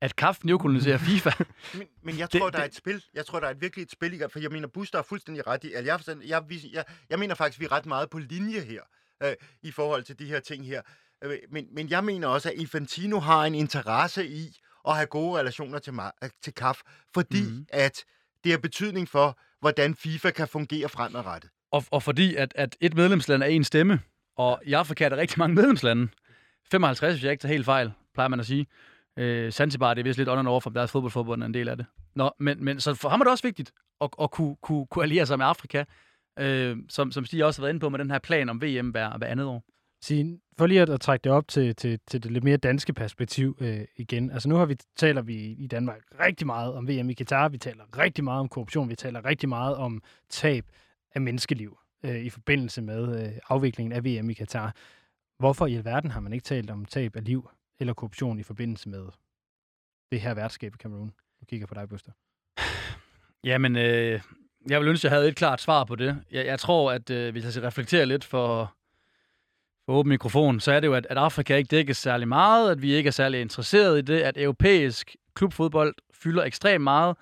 At 0.02 0.16
KAF 0.16 0.38
neokoloniserer 0.44 0.98
FIFA? 1.08 1.30
Men, 1.74 1.86
men 2.02 2.18
jeg 2.18 2.30
tror, 2.30 2.44
det, 2.44 2.54
der 2.54 2.60
er 2.60 2.64
et 2.64 2.74
spil. 2.74 3.04
Jeg 3.14 3.26
tror, 3.26 3.40
der 3.40 3.46
er 3.46 3.50
et 3.50 3.60
virkelig 3.60 3.82
et 3.82 3.90
spil 3.90 4.24
for 4.28 4.38
jeg 4.38 4.50
mener, 4.50 4.68
Buster 4.68 4.98
er 4.98 5.02
fuldstændig 5.02 5.46
ret 5.46 5.64
i. 5.64 5.72
Altså, 5.72 6.16
jeg, 6.24 6.42
jeg, 6.50 6.58
jeg, 6.72 6.84
jeg 7.10 7.18
mener 7.18 7.34
faktisk, 7.34 7.60
vi 7.60 7.64
er 7.64 7.72
ret 7.72 7.86
meget 7.86 8.10
på 8.10 8.18
linje 8.18 8.60
her, 8.60 8.80
øh, 9.22 9.32
i 9.62 9.70
forhold 9.70 10.02
til 10.02 10.18
de 10.18 10.26
her 10.26 10.40
ting 10.40 10.66
her. 10.66 10.82
Øh, 11.24 11.38
men, 11.50 11.66
men 11.72 11.90
jeg 11.90 12.04
mener 12.04 12.28
også, 12.28 12.48
at 12.48 12.54
Infantino 12.54 13.18
har 13.18 13.44
en 13.44 13.54
interesse 13.54 14.26
i 14.26 14.56
at 14.88 14.96
have 14.96 15.06
gode 15.06 15.38
relationer 15.38 15.78
til, 15.78 15.94
til 16.42 16.54
KAF, 16.54 16.80
fordi 17.14 17.42
mm-hmm. 17.42 17.66
at 17.68 18.04
det 18.44 18.52
har 18.52 18.58
betydning 18.58 19.08
for, 19.08 19.38
hvordan 19.60 19.94
FIFA 19.94 20.30
kan 20.30 20.48
fungere 20.48 20.88
fremadrettet. 20.88 21.50
Og, 21.70 21.84
og 21.90 22.02
fordi 22.02 22.34
at, 22.34 22.52
at 22.56 22.76
et 22.80 22.94
medlemsland 22.94 23.42
er 23.42 23.46
en 23.46 23.64
stemme, 23.64 24.00
og 24.36 24.60
i 24.64 24.72
Afrika 24.72 25.04
er 25.04 25.08
der 25.08 25.16
rigtig 25.16 25.38
mange 25.38 25.54
medlemslande. 25.54 26.08
55, 26.70 27.14
hvis 27.14 27.24
jeg 27.24 27.32
ikke 27.32 27.42
tager 27.42 27.52
helt 27.52 27.64
fejl, 27.64 27.92
plejer 28.14 28.28
man 28.28 28.40
at 28.40 28.46
sige. 28.46 28.66
Øh, 29.16 29.52
Zanzibar, 29.52 29.94
det 29.94 30.00
er 30.00 30.04
vist 30.04 30.18
lidt 30.18 30.28
under 30.28 30.50
over 30.50 30.66
om 30.66 30.74
deres 30.74 30.90
fodboldforbund 30.90 31.42
er 31.42 31.46
en 31.46 31.54
del 31.54 31.68
af 31.68 31.76
det. 31.76 31.86
Nå, 32.14 32.30
men, 32.38 32.64
men 32.64 32.80
så 32.80 32.94
for 32.94 33.08
ham 33.08 33.20
er 33.20 33.24
det 33.24 33.30
også 33.30 33.46
vigtigt 33.46 33.72
at, 34.00 34.10
at 34.22 34.30
kunne, 34.30 34.56
kunne, 34.62 34.86
kunne 34.86 35.02
alliere 35.02 35.26
sig 35.26 35.38
med 35.38 35.46
Afrika, 35.46 35.84
øh, 36.38 36.76
som, 36.88 37.12
som 37.12 37.24
Stig 37.24 37.44
også 37.44 37.60
har 37.60 37.64
været 37.64 37.72
inde 37.72 37.80
på 37.80 37.88
med 37.88 37.98
den 37.98 38.10
her 38.10 38.18
plan 38.18 38.48
om 38.48 38.62
VM 38.62 38.88
hver, 38.88 39.18
hver 39.18 39.26
andet 39.26 39.46
år. 39.46 39.64
Sige, 40.02 40.40
for 40.58 40.66
lige 40.66 40.80
at, 40.82 40.90
at 40.90 41.00
trække 41.00 41.24
det 41.24 41.32
op 41.32 41.48
til, 41.48 41.76
til, 41.76 42.00
til 42.06 42.22
det 42.22 42.30
lidt 42.30 42.44
mere 42.44 42.56
danske 42.56 42.92
perspektiv 42.92 43.56
øh, 43.60 43.80
igen. 43.96 44.30
Altså 44.30 44.48
nu 44.48 44.54
har 44.54 44.66
vi, 44.66 44.76
taler 44.96 45.22
vi 45.22 45.36
i 45.36 45.66
Danmark 45.66 46.02
rigtig 46.20 46.46
meget 46.46 46.74
om 46.74 46.88
VM 46.88 47.10
i 47.10 47.14
Katar, 47.14 47.48
vi 47.48 47.58
taler 47.58 47.98
rigtig 47.98 48.24
meget 48.24 48.40
om 48.40 48.48
korruption, 48.48 48.88
vi 48.88 48.94
taler 48.94 49.24
rigtig 49.24 49.48
meget 49.48 49.76
om 49.76 50.02
tab 50.28 50.64
af 51.14 51.20
menneskeliv 51.20 51.78
øh, 52.04 52.24
i 52.24 52.30
forbindelse 52.30 52.82
med 52.82 53.26
øh, 53.26 53.32
afviklingen 53.48 53.92
af 53.92 54.04
VM 54.04 54.30
i 54.30 54.34
Katar. 54.34 54.74
Hvorfor 55.38 55.66
i 55.66 55.74
alverden 55.74 56.10
har 56.10 56.20
man 56.20 56.32
ikke 56.32 56.44
talt 56.44 56.70
om 56.70 56.84
tab 56.84 57.16
af 57.16 57.24
liv 57.24 57.48
eller 57.82 57.94
korruption 57.94 58.38
i 58.38 58.42
forbindelse 58.42 58.88
med 58.88 59.04
det 60.12 60.20
her 60.20 60.34
værtskab 60.34 60.74
i 60.74 60.78
Cameroon? 60.78 61.12
Nu 61.40 61.44
kigger 61.48 61.66
på 61.66 61.74
dig, 61.74 61.88
Buster. 61.88 62.12
Jamen, 63.50 63.76
øh, 63.76 64.20
jeg 64.68 64.80
vil 64.80 64.88
ønske, 64.88 65.00
at 65.00 65.10
jeg 65.10 65.18
havde 65.18 65.28
et 65.28 65.36
klart 65.36 65.60
svar 65.60 65.84
på 65.84 65.96
det. 65.96 66.22
Jeg, 66.30 66.46
jeg 66.46 66.58
tror, 66.58 66.92
at 66.92 67.10
øh, 67.10 67.32
hvis 67.32 67.44
jeg 67.44 67.52
skal 67.52 67.62
reflektere 67.62 68.06
lidt 68.06 68.24
for, 68.24 68.74
for 69.86 69.92
åben 69.92 70.08
mikrofon, 70.08 70.60
så 70.60 70.72
er 70.72 70.80
det 70.80 70.86
jo, 70.86 70.94
at, 70.94 71.06
at 71.10 71.16
Afrika 71.16 71.56
ikke 71.56 71.68
dækkes 71.68 71.96
særlig 71.96 72.28
meget, 72.28 72.70
at 72.70 72.82
vi 72.82 72.94
ikke 72.94 73.08
er 73.08 73.12
særlig 73.12 73.40
interesseret 73.40 73.98
i 73.98 74.02
det, 74.02 74.20
at 74.20 74.38
europæisk 74.38 75.16
klubfodbold 75.34 75.94
fylder 76.12 76.44
ekstremt 76.44 76.84
meget, 76.84 77.16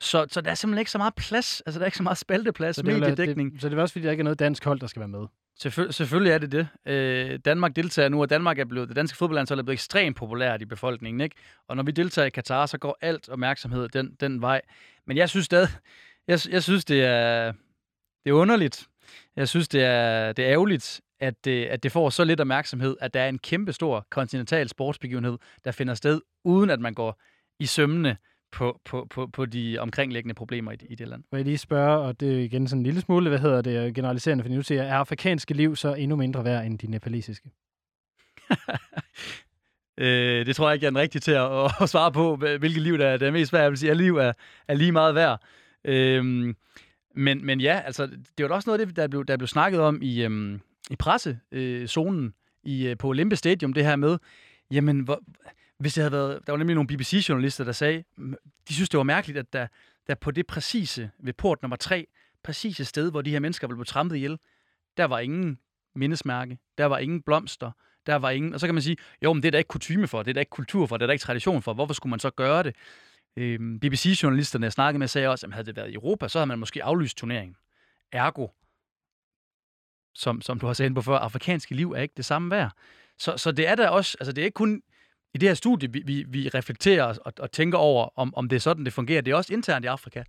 så, 0.00 0.26
så 0.30 0.40
der 0.40 0.50
er 0.50 0.54
simpelthen 0.54 0.80
ikke 0.80 0.90
så 0.90 0.98
meget 0.98 1.14
plads, 1.14 1.60
altså 1.66 1.78
der 1.78 1.84
er 1.84 1.86
ikke 1.86 1.96
så 1.96 2.02
meget 2.02 2.18
spalteplads, 2.18 2.76
så 2.76 2.82
det 2.82 3.00
mediedækning. 3.00 3.52
Det, 3.52 3.60
så 3.60 3.68
det 3.68 3.78
er 3.78 3.82
også 3.82 3.92
fordi, 3.92 4.04
der 4.04 4.10
ikke 4.10 4.20
er 4.20 4.24
noget 4.24 4.38
dansk 4.38 4.64
hold, 4.64 4.80
der 4.80 4.86
skal 4.86 5.00
være 5.00 5.08
med. 5.08 5.26
Selvføl- 5.60 5.92
selvfølgelig 5.92 6.32
er 6.32 6.38
det 6.38 6.52
det. 6.52 6.68
Øh, 6.86 7.38
Danmark 7.44 7.76
deltager 7.76 8.08
nu, 8.08 8.20
og 8.22 8.30
Danmark 8.30 8.58
er 8.58 8.64
blevet, 8.64 8.88
det 8.88 8.96
danske 8.96 9.18
fodboldlandshold 9.18 9.58
er 9.60 9.64
blevet 9.64 9.76
ekstremt 9.76 10.16
populært 10.16 10.62
i 10.62 10.64
befolkningen. 10.64 11.20
Ikke? 11.20 11.36
Og 11.68 11.76
når 11.76 11.82
vi 11.82 11.90
deltager 11.90 12.26
i 12.26 12.30
Katar, 12.30 12.66
så 12.66 12.78
går 12.78 12.98
alt 13.00 13.28
opmærksomhed 13.28 13.88
den, 13.88 14.16
den 14.20 14.40
vej. 14.40 14.60
Men 15.06 15.16
jeg 15.16 15.28
synes 15.28 15.46
stadig, 15.46 15.68
jeg, 16.28 16.38
jeg 16.50 16.62
synes, 16.62 16.84
det 16.84 17.04
er, 17.04 17.52
det 18.24 18.30
er 18.30 18.34
underligt. 18.34 18.86
Jeg 19.36 19.48
synes, 19.48 19.68
det 19.68 19.84
er, 19.84 20.32
det 20.32 20.44
er 20.44 20.50
ærgerligt, 20.52 21.00
at 21.20 21.44
det, 21.44 21.64
at 21.64 21.82
det 21.82 21.92
får 21.92 22.10
så 22.10 22.24
lidt 22.24 22.40
opmærksomhed, 22.40 22.96
at 23.00 23.14
der 23.14 23.20
er 23.20 23.28
en 23.28 23.38
kæmpe 23.38 23.72
stor 23.72 24.06
kontinental 24.10 24.68
sportsbegivenhed, 24.68 25.38
der 25.64 25.72
finder 25.72 25.94
sted, 25.94 26.20
uden 26.44 26.70
at 26.70 26.80
man 26.80 26.94
går 26.94 27.20
i 27.58 27.66
sømmene 27.66 28.16
på, 28.52 28.80
på, 28.84 29.06
på, 29.10 29.26
på 29.26 29.46
de 29.46 29.78
omkringliggende 29.78 30.34
problemer 30.34 30.72
i, 30.72 30.76
i 30.88 30.94
det 30.94 31.08
land. 31.08 31.24
Må 31.32 31.36
jeg 31.36 31.44
lige 31.44 31.58
spørge, 31.58 31.98
og 31.98 32.20
det 32.20 32.34
er 32.34 32.38
igen 32.38 32.68
sådan 32.68 32.80
en 32.80 32.84
lille 32.84 33.00
smule, 33.00 33.28
hvad 33.28 33.38
hedder 33.38 33.62
det, 33.62 33.94
generaliserende, 33.94 34.44
for 34.44 34.50
nu 34.50 34.62
siger 34.62 34.82
er 34.82 34.94
afrikanske 34.94 35.54
liv 35.54 35.76
så 35.76 35.94
endnu 35.94 36.16
mindre 36.16 36.44
værd 36.44 36.66
end 36.66 36.78
de 36.78 36.86
nepalesiske? 36.86 37.50
øh, 39.98 40.46
det 40.46 40.56
tror 40.56 40.68
jeg 40.68 40.74
ikke, 40.74 40.84
jeg 40.84 40.88
er 40.88 40.90
den 40.90 40.98
rigtige 40.98 41.20
til 41.20 41.32
at, 41.32 41.64
at, 41.82 41.88
svare 41.88 42.12
på, 42.12 42.36
hvilket 42.36 42.82
liv 42.82 42.98
der 42.98 43.06
er, 43.06 43.18
er 43.18 43.30
mest 43.30 43.52
værd. 43.52 43.62
Jeg 43.62 43.70
vil 43.70 43.78
sige, 43.78 43.90
at 43.90 43.96
liv 43.96 44.16
er, 44.16 44.32
er 44.68 44.74
lige 44.74 44.92
meget 44.92 45.14
værd. 45.14 45.42
Øh, 45.84 46.54
men, 47.14 47.46
men 47.46 47.60
ja, 47.60 47.80
altså, 47.84 48.06
det 48.38 48.48
var 48.48 48.54
også 48.54 48.70
noget 48.70 48.80
af 48.80 48.86
det, 48.86 48.96
der 48.96 49.08
blev, 49.08 49.24
der 49.24 49.36
blev 49.36 49.48
snakket 49.48 49.80
om 49.80 49.98
i, 50.02 50.22
øhm, 50.22 50.60
i 50.90 50.96
pressezonen 50.96 52.24
øh, 52.24 52.32
i, 52.64 52.86
øh, 52.86 52.96
på 52.98 53.08
Olympia 53.08 53.36
Stadium, 53.36 53.72
det 53.72 53.84
her 53.84 53.96
med, 53.96 54.18
jamen, 54.70 55.00
hvor, 55.00 55.20
hvis 55.82 55.94
det 55.94 56.02
havde 56.02 56.12
været, 56.12 56.46
der 56.46 56.52
var 56.52 56.56
nemlig 56.56 56.74
nogle 56.74 56.86
BBC-journalister, 56.86 57.64
der 57.64 57.72
sagde, 57.72 58.04
de 58.68 58.74
synes, 58.74 58.88
det 58.88 58.98
var 58.98 59.04
mærkeligt, 59.04 59.38
at 59.38 59.52
der, 59.52 59.66
der 60.06 60.14
på 60.14 60.30
det 60.30 60.46
præcise, 60.46 61.10
ved 61.18 61.32
port 61.32 61.62
nummer 61.62 61.76
tre, 61.76 62.06
præcise 62.42 62.84
sted, 62.84 63.10
hvor 63.10 63.22
de 63.22 63.30
her 63.30 63.40
mennesker 63.40 63.68
blev 63.68 63.84
trampet 63.84 64.16
ihjel, 64.16 64.38
der 64.96 65.04
var 65.04 65.18
ingen 65.18 65.58
mindesmærke, 65.94 66.58
der 66.78 66.86
var 66.86 66.98
ingen 66.98 67.22
blomster, 67.22 67.70
der 68.06 68.16
var 68.16 68.30
ingen... 68.30 68.54
Og 68.54 68.60
så 68.60 68.66
kan 68.66 68.74
man 68.74 68.82
sige, 68.82 68.96
jo, 69.22 69.32
men 69.32 69.42
det 69.42 69.48
er 69.48 69.50
der 69.50 69.58
ikke 69.58 69.68
kutume 69.68 70.08
for, 70.08 70.22
det 70.22 70.30
er 70.30 70.32
der 70.32 70.40
ikke 70.40 70.50
kultur 70.50 70.86
for, 70.86 70.96
det 70.96 71.02
er 71.02 71.06
der 71.06 71.12
ikke 71.12 71.22
tradition 71.22 71.62
for, 71.62 71.74
hvorfor 71.74 71.94
skulle 71.94 72.10
man 72.10 72.20
så 72.20 72.30
gøre 72.30 72.62
det? 72.62 72.76
Øhm, 73.36 73.80
BBC-journalisterne, 73.80 74.64
jeg 74.64 74.72
snakkede 74.72 74.98
med, 74.98 75.08
sagde 75.08 75.28
også, 75.28 75.46
at 75.46 75.52
havde 75.52 75.66
det 75.66 75.76
været 75.76 75.90
i 75.90 75.94
Europa, 75.94 76.28
så 76.28 76.38
havde 76.38 76.46
man 76.46 76.58
måske 76.58 76.84
aflyst 76.84 77.16
turneringen. 77.16 77.56
Ergo, 78.12 78.48
som, 80.14 80.40
som 80.40 80.60
du 80.60 80.66
har 80.66 80.72
sagt 80.72 80.94
på 80.94 81.02
før, 81.02 81.18
afrikanske 81.18 81.74
liv 81.74 81.92
er 81.92 82.00
ikke 82.00 82.14
det 82.16 82.24
samme 82.24 82.50
værd. 82.50 82.72
Så, 83.18 83.36
så 83.36 83.52
det 83.52 83.66
er 83.68 83.74
da 83.74 83.88
også, 83.88 84.16
altså 84.20 84.32
det 84.32 84.42
er 84.42 84.44
ikke 84.44 84.54
kun 84.54 84.82
i 85.34 85.38
det 85.38 85.48
her 85.48 85.54
studie, 85.54 85.92
vi, 85.92 86.02
vi, 86.06 86.24
vi 86.28 86.48
reflekterer 86.48 87.18
og, 87.24 87.32
og 87.38 87.52
tænker 87.52 87.78
over, 87.78 88.08
om, 88.16 88.34
om 88.34 88.48
det 88.48 88.56
er 88.56 88.60
sådan, 88.60 88.84
det 88.84 88.92
fungerer. 88.92 89.20
Det 89.20 89.30
er 89.32 89.36
også 89.36 89.54
internt 89.54 89.84
i 89.84 89.88
Afrika, 89.88 90.22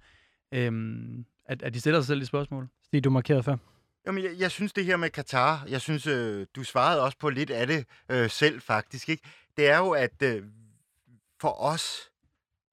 øhm, 0.54 1.26
at, 1.46 1.62
at 1.62 1.74
de 1.74 1.80
stiller 1.80 2.02
sig 2.02 2.08
selv 2.08 2.22
de 2.22 2.26
spørgsmål. 2.26 2.68
Stig, 2.86 3.04
du 3.04 3.10
markerede 3.10 3.44
før. 3.44 3.58
Jamen, 4.08 4.24
jeg, 4.24 4.32
jeg 4.38 4.52
synes 4.52 4.74
det 4.74 4.86
her 4.86 4.98
med 4.98 5.10
Katar, 5.10 5.66
jeg 5.70 5.82
synes, 5.82 6.08
øh, 6.08 6.48
du 6.56 6.64
svarede 6.64 7.02
også 7.02 7.18
på 7.18 7.30
lidt 7.30 7.50
af 7.50 7.68
det 7.68 7.86
øh, 8.10 8.30
selv 8.30 8.62
faktisk. 8.62 9.10
Ikke? 9.10 9.24
Det 9.58 9.70
er 9.70 9.78
jo, 9.78 9.90
at 9.90 10.22
øh, 10.24 10.44
for 11.42 11.62
os, 11.62 12.12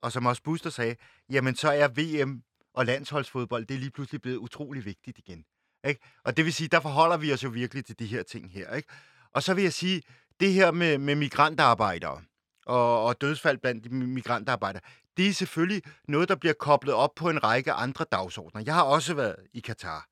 og 0.03 0.13
som 0.13 0.27
også 0.27 0.43
Buster 0.43 0.71
sagde, 0.71 0.97
jamen 1.31 1.55
så 1.55 1.71
er 1.71 1.89
VM 1.89 2.43
og 2.75 2.87
landsholdsfodbold, 2.87 3.67
det 3.67 3.75
er 3.75 3.79
lige 3.79 3.91
pludselig 3.91 4.23
blevet 4.23 4.37
utrolig 4.37 4.85
vigtigt 4.85 5.19
igen. 5.19 5.45
Ikke? 5.87 6.01
Og 6.25 6.37
det 6.37 6.45
vil 6.45 6.53
sige, 6.53 6.69
der 6.69 6.81
forholder 6.81 7.17
vi 7.17 7.33
os 7.33 7.45
jo 7.45 7.49
virkelig 7.49 7.85
til 7.85 7.99
de 7.99 8.07
her 8.07 8.23
ting 8.23 8.51
her. 8.51 8.75
Ikke? 8.75 8.89
Og 9.33 9.43
så 9.43 9.55
vil 9.55 9.63
jeg 9.65 9.73
sige, 9.73 10.03
det 10.41 10.53
her 10.53 10.71
med, 10.71 10.99
med 10.99 11.15
migrantarbejdere 11.15 12.21
og, 12.67 13.05
og 13.05 13.21
dødsfald 13.21 13.59
blandt 13.59 13.93
migrantarbejdere, 13.93 14.83
det 15.17 15.29
er 15.29 15.33
selvfølgelig 15.33 15.83
noget, 16.09 16.29
der 16.29 16.35
bliver 16.35 16.55
koblet 16.55 16.95
op 16.95 17.15
på 17.17 17.31
en 17.31 17.45
række 17.45 17.73
andre 17.73 18.05
dagsordner. 18.13 18.63
Jeg 18.67 18.75
har 18.75 18.83
også 18.83 19.15
været 19.15 19.37
i 19.53 19.61
Katar. 19.61 20.07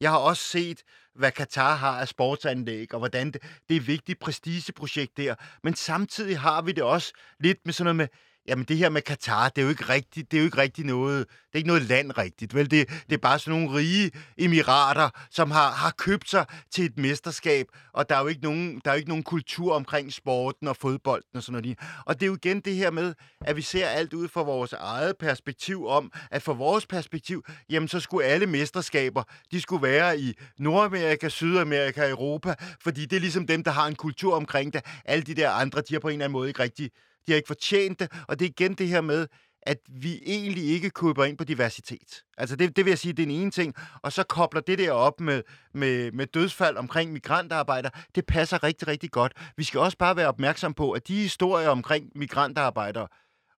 Jeg 0.00 0.10
har 0.10 0.18
også 0.18 0.42
set, 0.42 0.82
hvad 1.14 1.32
Katar 1.32 1.74
har 1.74 2.00
af 2.00 2.08
sportsanlæg, 2.08 2.94
og 2.94 2.98
hvordan 2.98 3.26
det, 3.26 3.42
det 3.68 3.76
er 3.76 3.80
et 3.80 3.86
vigtigt 3.86 4.20
prestigeprojekt 4.20 5.16
der. 5.16 5.34
Men 5.62 5.74
samtidig 5.74 6.40
har 6.40 6.62
vi 6.62 6.72
det 6.72 6.84
også 6.84 7.12
lidt 7.40 7.58
med 7.64 7.72
sådan 7.72 7.84
noget 7.84 7.96
med, 7.96 8.08
jamen 8.48 8.64
det 8.64 8.76
her 8.76 8.88
med 8.88 9.02
Katar, 9.02 9.48
det 9.48 9.58
er 9.58 9.62
jo 9.62 9.68
ikke 9.68 9.88
rigtigt, 9.88 10.30
det 10.30 10.36
er 10.36 10.40
jo 10.40 10.44
ikke 10.44 10.58
rigtigt 10.58 10.86
noget, 10.86 11.18
det 11.28 11.54
er 11.54 11.56
ikke 11.56 11.68
noget 11.68 11.82
land 11.82 12.18
rigtigt, 12.18 12.54
vel? 12.54 12.70
Det, 12.70 12.88
det 12.88 13.12
er 13.12 13.18
bare 13.18 13.38
sådan 13.38 13.60
nogle 13.60 13.78
rige 13.78 14.10
emirater, 14.38 15.10
som 15.30 15.50
har, 15.50 15.70
har 15.70 15.90
købt 15.98 16.30
sig 16.30 16.46
til 16.70 16.84
et 16.84 16.98
mesterskab, 16.98 17.66
og 17.92 18.08
der 18.08 18.16
er 18.16 18.20
jo 18.20 18.26
ikke 18.26 18.42
nogen, 18.42 18.80
der 18.84 18.90
er 18.90 18.94
jo 18.94 18.98
ikke 18.98 19.08
nogen 19.08 19.24
kultur 19.24 19.74
omkring 19.74 20.12
sporten 20.12 20.68
og 20.68 20.76
fodbolden 20.76 21.36
og 21.36 21.42
sådan 21.42 21.62
noget. 21.62 21.78
Og 22.06 22.14
det 22.14 22.22
er 22.22 22.26
jo 22.26 22.34
igen 22.34 22.60
det 22.60 22.74
her 22.74 22.90
med, 22.90 23.14
at 23.40 23.56
vi 23.56 23.62
ser 23.62 23.86
alt 23.86 24.12
ud 24.12 24.28
fra 24.28 24.42
vores 24.42 24.72
eget 24.72 25.16
perspektiv 25.18 25.86
om, 25.86 26.12
at 26.30 26.42
fra 26.42 26.52
vores 26.52 26.86
perspektiv, 26.86 27.44
jamen 27.70 27.88
så 27.88 28.00
skulle 28.00 28.26
alle 28.26 28.46
mesterskaber, 28.46 29.22
de 29.50 29.60
skulle 29.60 29.82
være 29.82 30.18
i 30.18 30.34
Nordamerika, 30.58 31.28
Sydamerika, 31.28 32.08
Europa, 32.08 32.54
fordi 32.80 33.06
det 33.06 33.16
er 33.16 33.20
ligesom 33.20 33.46
dem, 33.46 33.64
der 33.64 33.70
har 33.70 33.86
en 33.86 33.94
kultur 33.94 34.34
omkring 34.34 34.72
det. 34.72 34.82
Alle 35.04 35.22
de 35.24 35.34
der 35.34 35.50
andre, 35.50 35.80
de 35.80 35.94
har 35.94 36.00
på 36.00 36.08
en 36.08 36.12
eller 36.12 36.24
anden 36.24 36.32
måde 36.32 36.48
ikke 36.48 36.62
rigtig 36.62 36.90
de 37.26 37.32
har 37.32 37.36
ikke 37.36 37.46
fortjent 37.46 38.00
det, 38.00 38.12
og 38.28 38.38
det 38.38 38.44
er 38.44 38.48
igen 38.48 38.74
det 38.74 38.88
her 38.88 39.00
med, 39.00 39.26
at 39.66 39.78
vi 39.88 40.22
egentlig 40.26 40.64
ikke 40.64 40.90
køber 40.90 41.24
ind 41.24 41.38
på 41.38 41.44
diversitet. 41.44 42.22
Altså 42.38 42.56
det, 42.56 42.76
det 42.76 42.84
vil 42.84 42.90
jeg 42.90 42.98
sige, 42.98 43.12
det 43.12 43.22
er 43.22 43.26
den 43.26 43.34
ene 43.34 43.50
ting. 43.50 43.74
Og 44.02 44.12
så 44.12 44.22
kobler 44.22 44.60
det 44.60 44.78
der 44.78 44.92
op 44.92 45.20
med, 45.20 45.42
med, 45.74 46.12
med 46.12 46.26
dødsfald 46.26 46.76
omkring 46.76 47.12
migrantarbejdere. 47.12 47.92
Det 48.14 48.26
passer 48.26 48.62
rigtig, 48.62 48.88
rigtig 48.88 49.10
godt. 49.10 49.32
Vi 49.56 49.64
skal 49.64 49.80
også 49.80 49.98
bare 49.98 50.16
være 50.16 50.28
opmærksom 50.28 50.74
på, 50.74 50.92
at 50.92 51.08
de 51.08 51.14
historier 51.14 51.68
omkring 51.68 52.10
migrantarbejdere, 52.14 53.08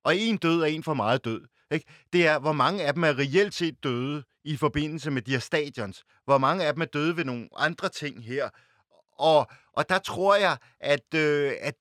og 0.04 0.16
en 0.16 0.36
død 0.36 0.60
er 0.60 0.66
en 0.66 0.82
for 0.82 0.94
meget 0.94 1.24
død. 1.24 1.46
Ikke? 1.70 1.86
Det 2.12 2.26
er, 2.26 2.38
hvor 2.38 2.52
mange 2.52 2.84
af 2.84 2.94
dem 2.94 3.04
er 3.04 3.18
reelt 3.18 3.54
set 3.54 3.84
døde 3.84 4.24
i 4.44 4.56
forbindelse 4.56 5.10
med 5.10 5.22
de 5.22 5.30
her 5.30 5.38
stadions. 5.38 6.04
Hvor 6.24 6.38
mange 6.38 6.64
af 6.64 6.72
dem 6.72 6.82
er 6.82 6.86
døde 6.86 7.16
ved 7.16 7.24
nogle 7.24 7.48
andre 7.56 7.88
ting 7.88 8.24
her. 8.24 8.48
Og, 9.18 9.46
og 9.72 9.88
der 9.88 9.98
tror 9.98 10.36
jeg, 10.36 10.56
at, 10.80 11.14
øh, 11.14 11.52
at 11.60 11.74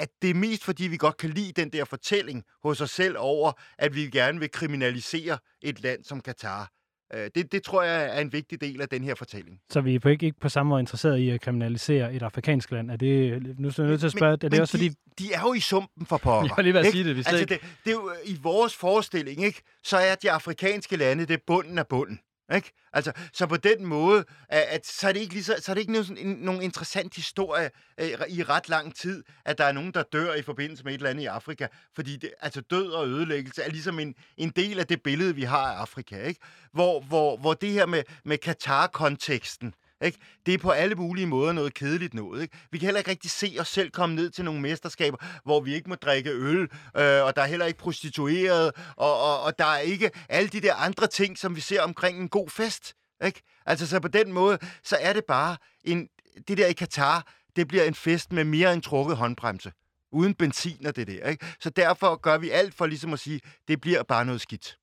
at 0.00 0.08
det 0.22 0.30
er 0.30 0.34
mest 0.34 0.64
fordi, 0.64 0.84
vi 0.84 0.96
godt 0.96 1.16
kan 1.16 1.30
lide 1.30 1.52
den 1.52 1.72
der 1.72 1.84
fortælling 1.84 2.44
hos 2.62 2.80
os 2.80 2.90
selv 2.90 3.16
over, 3.18 3.52
at 3.78 3.94
vi 3.94 4.00
gerne 4.00 4.40
vil 4.40 4.50
kriminalisere 4.50 5.38
et 5.62 5.82
land 5.82 6.04
som 6.04 6.20
Katar. 6.20 6.70
Øh, 7.14 7.30
det, 7.34 7.52
det 7.52 7.62
tror 7.62 7.82
jeg 7.82 8.16
er 8.16 8.20
en 8.20 8.32
vigtig 8.32 8.60
del 8.60 8.80
af 8.80 8.88
den 8.88 9.04
her 9.04 9.14
fortælling. 9.14 9.60
Så 9.70 9.80
vi 9.80 9.94
er 9.94 9.98
på 9.98 10.08
ikke, 10.08 10.26
ikke 10.26 10.40
på 10.40 10.48
samme 10.48 10.70
måde 10.70 10.80
interesseret 10.80 11.18
i 11.18 11.30
at 11.30 11.40
kriminalisere 11.40 12.14
et 12.14 12.22
afrikansk 12.22 12.70
land. 12.70 12.90
Er 12.90 12.96
det, 12.96 13.42
nu 13.58 13.68
er 13.68 13.74
jeg 13.78 13.86
nødt 13.86 14.00
til 14.00 14.06
at 14.06 14.12
spørge, 14.12 14.38
men, 14.42 14.46
er 14.46 14.48
det 14.48 14.60
også 14.60 14.78
de, 14.78 14.82
fordi... 14.82 14.96
De 15.18 15.32
er 15.32 15.40
jo 15.40 15.52
i 15.52 15.60
sumpen 15.60 16.06
for 16.06 16.16
pokker. 16.16 16.42
Jeg 16.48 16.56
var 16.56 16.62
lige 16.62 16.74
ved 16.74 16.80
at 16.80 16.92
sige 16.92 17.04
det. 17.04 17.16
Vi 17.16 17.22
altså, 17.26 17.44
det, 17.44 17.60
det 17.84 17.90
er 17.90 17.92
jo, 17.92 18.12
I 18.24 18.38
vores 18.42 18.76
forestilling, 18.76 19.44
ikke, 19.44 19.62
så 19.84 19.96
er 19.96 20.14
de 20.14 20.30
afrikanske 20.30 20.96
lande, 20.96 21.26
det 21.26 21.42
bunden 21.46 21.78
af 21.78 21.86
bunden. 21.86 22.20
Ikke? 22.54 22.72
Altså, 22.92 23.12
så 23.32 23.46
på 23.46 23.56
den 23.56 23.86
måde, 23.86 24.24
at, 24.48 24.62
at, 24.62 24.86
så 24.86 25.08
er 25.08 25.12
det 25.12 25.20
ikke, 25.20 25.32
lige 25.32 25.44
så, 25.44 25.56
så 25.60 25.72
er 25.72 25.74
det 25.74 25.80
ikke 25.80 25.92
nogen, 25.92 26.18
en, 26.18 26.36
nogen 26.36 26.62
interessant 26.62 27.16
historie 27.16 27.70
øh, 28.00 28.08
i 28.28 28.42
ret 28.42 28.68
lang 28.68 28.94
tid, 28.94 29.24
at 29.44 29.58
der 29.58 29.64
er 29.64 29.72
nogen, 29.72 29.94
der 29.94 30.02
dør 30.02 30.34
i 30.34 30.42
forbindelse 30.42 30.84
med 30.84 30.92
et 30.92 30.98
eller 30.98 31.10
andet 31.10 31.22
i 31.22 31.26
Afrika. 31.26 31.66
Fordi 31.94 32.16
det, 32.16 32.30
altså, 32.40 32.60
død 32.60 32.90
og 32.90 33.08
ødelæggelse 33.08 33.62
er 33.62 33.70
ligesom 33.70 33.98
en, 33.98 34.14
en 34.36 34.50
del 34.50 34.78
af 34.78 34.86
det 34.86 35.02
billede, 35.02 35.34
vi 35.34 35.42
har 35.42 35.72
af 35.72 35.80
Afrika. 35.80 36.22
Ikke? 36.22 36.40
Hvor, 36.72 37.00
hvor, 37.00 37.36
hvor 37.36 37.54
det 37.54 37.70
her 37.70 37.86
med, 37.86 38.02
med 38.24 38.38
Katar-konteksten, 38.38 39.74
ikke? 40.00 40.18
Det 40.46 40.54
er 40.54 40.58
på 40.58 40.70
alle 40.70 40.94
mulige 40.94 41.26
måder 41.26 41.52
noget 41.52 41.74
kedeligt 41.74 42.14
noget. 42.14 42.42
Ikke? 42.42 42.58
Vi 42.70 42.78
kan 42.78 42.86
heller 42.86 42.98
ikke 42.98 43.10
rigtig 43.10 43.30
se 43.30 43.56
os 43.60 43.68
selv 43.68 43.90
komme 43.90 44.14
ned 44.14 44.30
til 44.30 44.44
nogle 44.44 44.60
mesterskaber, 44.60 45.18
hvor 45.44 45.60
vi 45.60 45.74
ikke 45.74 45.88
må 45.88 45.94
drikke 45.94 46.30
øl, 46.30 46.62
øh, 46.62 47.24
og 47.24 47.36
der 47.36 47.42
er 47.42 47.46
heller 47.46 47.66
ikke 47.66 47.78
prostitueret, 47.78 48.72
og, 48.96 49.20
og, 49.20 49.42
og 49.42 49.58
der 49.58 49.64
er 49.64 49.78
ikke 49.78 50.10
alle 50.28 50.48
de 50.48 50.60
der 50.60 50.74
andre 50.74 51.06
ting, 51.06 51.38
som 51.38 51.56
vi 51.56 51.60
ser 51.60 51.82
omkring 51.82 52.20
en 52.20 52.28
god 52.28 52.50
fest. 52.50 52.94
Ikke? 53.24 53.42
Altså, 53.66 53.86
så 53.86 54.00
på 54.00 54.08
den 54.08 54.32
måde, 54.32 54.58
så 54.84 54.96
er 55.00 55.12
det 55.12 55.24
bare 55.24 55.56
en... 55.84 56.08
Det 56.48 56.58
der 56.58 56.66
i 56.66 56.72
Katar, 56.72 57.26
det 57.56 57.68
bliver 57.68 57.84
en 57.84 57.94
fest 57.94 58.32
med 58.32 58.44
mere 58.44 58.72
end 58.72 58.82
trukket 58.82 59.16
håndbremse. 59.16 59.72
Uden 60.12 60.34
benzin 60.34 60.86
og 60.86 60.96
det 60.96 61.06
der. 61.06 61.28
Ikke? 61.28 61.46
Så 61.60 61.70
derfor 61.70 62.16
gør 62.16 62.38
vi 62.38 62.50
alt 62.50 62.74
for 62.74 62.86
ligesom 62.86 63.12
at 63.12 63.18
sige, 63.18 63.40
det 63.68 63.80
bliver 63.80 64.02
bare 64.02 64.24
noget 64.24 64.40
skidt. 64.40 64.79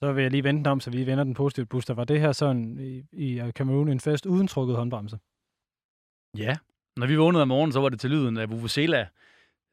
Så 0.00 0.12
vil 0.12 0.22
jeg 0.22 0.30
lige 0.30 0.44
vente 0.44 0.68
om, 0.68 0.80
så 0.80 0.90
vi 0.90 1.06
vender 1.06 1.24
den 1.24 1.34
positivt, 1.34 1.68
Buster. 1.68 1.94
Var 1.94 2.04
det 2.04 2.20
her 2.20 2.32
sådan 2.32 2.78
i, 2.80 3.04
i 3.12 3.50
Cameroon 3.50 3.88
en 3.88 4.00
fest 4.00 4.26
uden 4.26 4.48
trukket 4.48 4.76
håndbremse? 4.76 5.18
Ja. 6.38 6.56
Når 6.96 7.06
vi 7.06 7.16
vågnede 7.16 7.42
om 7.42 7.48
morgenen, 7.48 7.72
så 7.72 7.80
var 7.80 7.88
det 7.88 8.00
til 8.00 8.10
lyden 8.10 8.36
af 8.36 8.50
Vuvuzela 8.50 9.08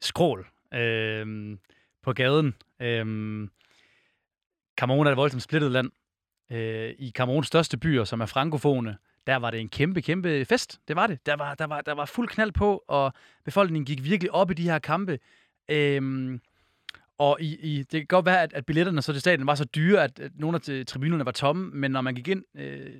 skrål 0.01 0.47
øh, 0.73 1.57
på 2.01 2.13
gaden. 2.13 2.55
Øh, 2.81 3.05
Cameroon 4.77 5.07
er 5.07 5.11
et 5.11 5.17
voldsomt 5.17 5.43
splittet 5.43 5.71
land. 5.71 5.91
Øh, 6.51 6.93
I 6.97 7.11
Cameroons 7.11 7.47
største 7.47 7.77
byer, 7.77 8.03
som 8.03 8.21
er 8.21 8.25
frankofone, 8.25 8.97
der 9.27 9.35
var 9.35 9.51
det 9.51 9.59
en 9.59 9.69
kæmpe, 9.69 10.01
kæmpe 10.01 10.45
fest. 10.45 10.79
Det 10.87 10.95
var 10.95 11.07
det. 11.07 11.25
Der 11.25 11.35
var, 11.35 11.55
der 11.55 11.67
var, 11.67 11.81
der 11.81 11.93
var 11.93 12.05
fuld 12.05 12.27
knald 12.27 12.51
på, 12.51 12.83
og 12.87 13.13
befolkningen 13.45 13.85
gik 13.85 14.03
virkelig 14.03 14.31
op 14.31 14.51
i 14.51 14.53
de 14.53 14.63
her 14.63 14.79
kampe. 14.79 15.19
Øh, 15.69 16.39
og 17.23 17.41
i, 17.41 17.55
i, 17.55 17.77
det 17.77 17.99
kan 17.99 18.05
godt 18.07 18.25
være, 18.25 18.41
at, 18.41 18.53
at 18.53 18.65
billetterne 18.65 19.01
så 19.01 19.11
til 19.11 19.21
stadion 19.21 19.47
var 19.47 19.55
så 19.55 19.65
dyre, 19.65 20.03
at, 20.03 20.19
at 20.19 20.31
nogle 20.35 20.59
af 20.69 20.85
tribunerne 20.85 21.25
var 21.25 21.31
tomme, 21.31 21.71
men 21.73 21.91
når 21.91 22.01
man 22.01 22.15
gik 22.15 22.27
ind 22.27 22.43
øh, 22.57 22.91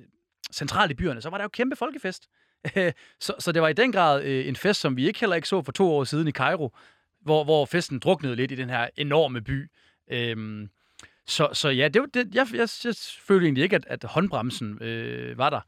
centralt 0.52 0.90
i 0.90 0.94
byerne, 0.94 1.20
så 1.20 1.30
var 1.30 1.38
der 1.38 1.44
jo 1.44 1.48
kæmpe 1.48 1.76
folkefest. 1.76 2.28
så, 3.20 3.34
så 3.38 3.52
det 3.52 3.62
var 3.62 3.68
i 3.68 3.72
den 3.72 3.92
grad 3.92 4.22
øh, 4.24 4.48
en 4.48 4.56
fest, 4.56 4.80
som 4.80 4.96
vi 4.96 5.06
ikke 5.06 5.20
heller 5.20 5.36
ikke 5.36 5.48
så 5.48 5.62
for 5.62 5.72
to 5.72 5.92
år 5.92 6.04
siden 6.04 6.28
i 6.28 6.30
Cairo, 6.30 6.76
hvor, 7.20 7.44
hvor 7.44 7.66
festen 7.66 7.98
druknede 7.98 8.36
lidt 8.36 8.52
i 8.52 8.54
den 8.54 8.70
her 8.70 8.88
enorme 8.96 9.40
by. 9.40 9.70
Øhm, 10.10 10.68
så, 11.26 11.48
så 11.52 11.68
ja, 11.68 11.88
det, 11.88 12.14
det, 12.14 12.34
jeg, 12.34 12.46
jeg, 12.52 12.68
jeg 12.84 12.94
følte 13.20 13.46
egentlig 13.46 13.64
ikke, 13.64 13.76
at, 13.76 13.86
at 13.86 14.04
håndbremsen 14.04 14.82
øh, 14.82 15.38
var 15.38 15.50
der. 15.50 15.60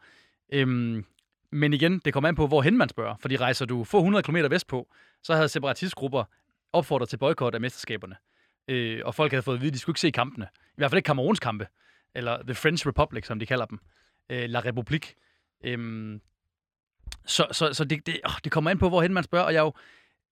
Øhm, 0.52 1.04
men 1.52 1.72
igen, 1.72 1.98
det 2.04 2.12
kommer 2.12 2.28
an 2.28 2.34
på, 2.34 2.46
hvorhen 2.46 2.78
man 2.78 2.88
spørger. 2.88 3.16
Fordi 3.20 3.36
rejser 3.36 3.66
du 3.66 3.84
få 3.84 3.98
100 3.98 4.22
km 4.22 4.36
vestpå, 4.50 4.88
så 5.22 5.34
havde 5.34 5.48
separatistgrupper 5.48 6.24
opfordret 6.72 7.08
til 7.08 7.16
boykot 7.16 7.54
af 7.54 7.60
mesterskaberne 7.60 8.16
øh, 8.68 9.00
og 9.04 9.14
folk 9.14 9.32
havde 9.32 9.42
fået 9.42 9.54
at 9.54 9.60
vide, 9.60 9.68
at 9.68 9.74
de 9.74 9.78
skulle 9.78 9.92
ikke 9.92 10.00
se 10.00 10.10
kampene. 10.10 10.48
I 10.54 10.74
hvert 10.76 10.90
fald 10.90 10.98
ikke 10.98 11.06
Kameruns 11.06 11.40
kampe, 11.40 11.66
eller 12.14 12.42
The 12.42 12.54
French 12.54 12.86
Republic, 12.86 13.26
som 13.26 13.38
de 13.38 13.46
kalder 13.46 13.64
dem. 13.64 13.78
Øh, 14.30 14.44
La 14.48 14.60
République. 14.60 15.14
Øhm, 15.64 16.20
så 17.26 17.46
så, 17.52 17.72
så 17.72 17.84
det, 17.84 18.06
det, 18.06 18.20
åh, 18.24 18.34
det 18.44 18.52
kommer 18.52 18.70
ind 18.70 18.78
på, 18.78 18.88
hvorhen 18.88 19.14
man 19.14 19.24
spørger, 19.24 19.46
og 19.46 19.52
jeg 19.52 19.58
er 19.58 19.64
jo, 19.64 19.72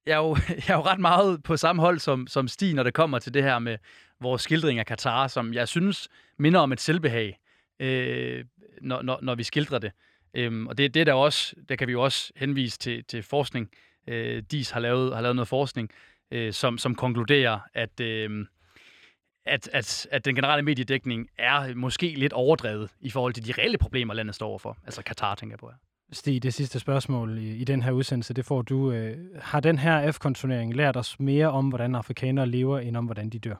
jeg 0.06 0.12
er 0.12 0.18
jo, 0.18 0.36
jeg 0.68 0.74
er 0.74 0.76
jo 0.76 0.82
ret 0.82 1.00
meget 1.00 1.42
på 1.42 1.56
samme 1.56 1.82
hold 1.82 1.98
som, 1.98 2.26
som 2.26 2.48
Stig, 2.48 2.74
når 2.74 2.82
det 2.82 2.94
kommer 2.94 3.18
til 3.18 3.34
det 3.34 3.42
her 3.42 3.58
med 3.58 3.78
vores 4.20 4.42
skildring 4.42 4.78
af 4.78 4.86
Katar, 4.86 5.26
som 5.26 5.54
jeg 5.54 5.68
synes 5.68 6.08
minder 6.36 6.60
om 6.60 6.72
et 6.72 6.80
selvbehag, 6.80 7.38
øh, 7.80 8.44
når, 8.80 9.02
når, 9.02 9.18
når 9.22 9.34
vi 9.34 9.42
skildrer 9.42 9.78
det. 9.78 9.92
Øhm, 10.34 10.66
og 10.66 10.78
det, 10.78 10.94
det 10.94 11.00
er 11.00 11.04
der 11.04 11.12
også, 11.12 11.54
der 11.68 11.76
kan 11.76 11.86
vi 11.86 11.92
jo 11.92 12.02
også 12.02 12.32
henvise 12.36 12.78
til, 12.78 13.04
til 13.04 13.22
forskning. 13.22 13.70
Øh, 14.06 14.42
DIS 14.42 14.70
har 14.70 14.80
lavet, 14.80 15.14
har 15.14 15.22
lavet 15.22 15.36
noget 15.36 15.48
forskning, 15.48 15.90
øh, 16.34 16.52
som, 16.52 16.78
som 16.78 16.94
konkluderer, 16.94 17.58
at, 17.74 18.00
øh, 18.00 18.46
at, 19.46 19.68
at, 19.72 20.06
at 20.10 20.24
den 20.24 20.34
generelle 20.34 20.62
mediedækning 20.62 21.28
er 21.38 21.74
måske 21.74 22.06
lidt 22.06 22.32
overdrevet 22.32 22.90
i 23.00 23.10
forhold 23.10 23.32
til 23.32 23.46
de 23.46 23.52
reelle 23.52 23.78
problemer, 23.78 24.14
landet 24.14 24.34
står 24.34 24.48
overfor. 24.48 24.76
Altså 24.84 25.02
Katar, 25.02 25.34
tænker 25.34 25.52
jeg 25.52 25.58
på. 25.58 25.70
Ja. 25.70 25.76
Stig, 26.12 26.42
det 26.42 26.54
sidste 26.54 26.78
spørgsmål 26.78 27.38
i, 27.38 27.56
i 27.56 27.64
den 27.64 27.82
her 27.82 27.92
udsendelse, 27.92 28.34
det 28.34 28.44
får 28.44 28.62
du. 28.62 28.92
Øh, 28.92 29.16
har 29.40 29.60
den 29.60 29.78
her 29.78 30.12
F-kontonering 30.12 30.76
lært 30.76 30.96
os 30.96 31.20
mere 31.20 31.46
om, 31.46 31.68
hvordan 31.68 31.94
afrikanere 31.94 32.46
lever, 32.46 32.78
end 32.78 32.96
om, 32.96 33.04
hvordan 33.04 33.30
de 33.30 33.38
dør? 33.38 33.56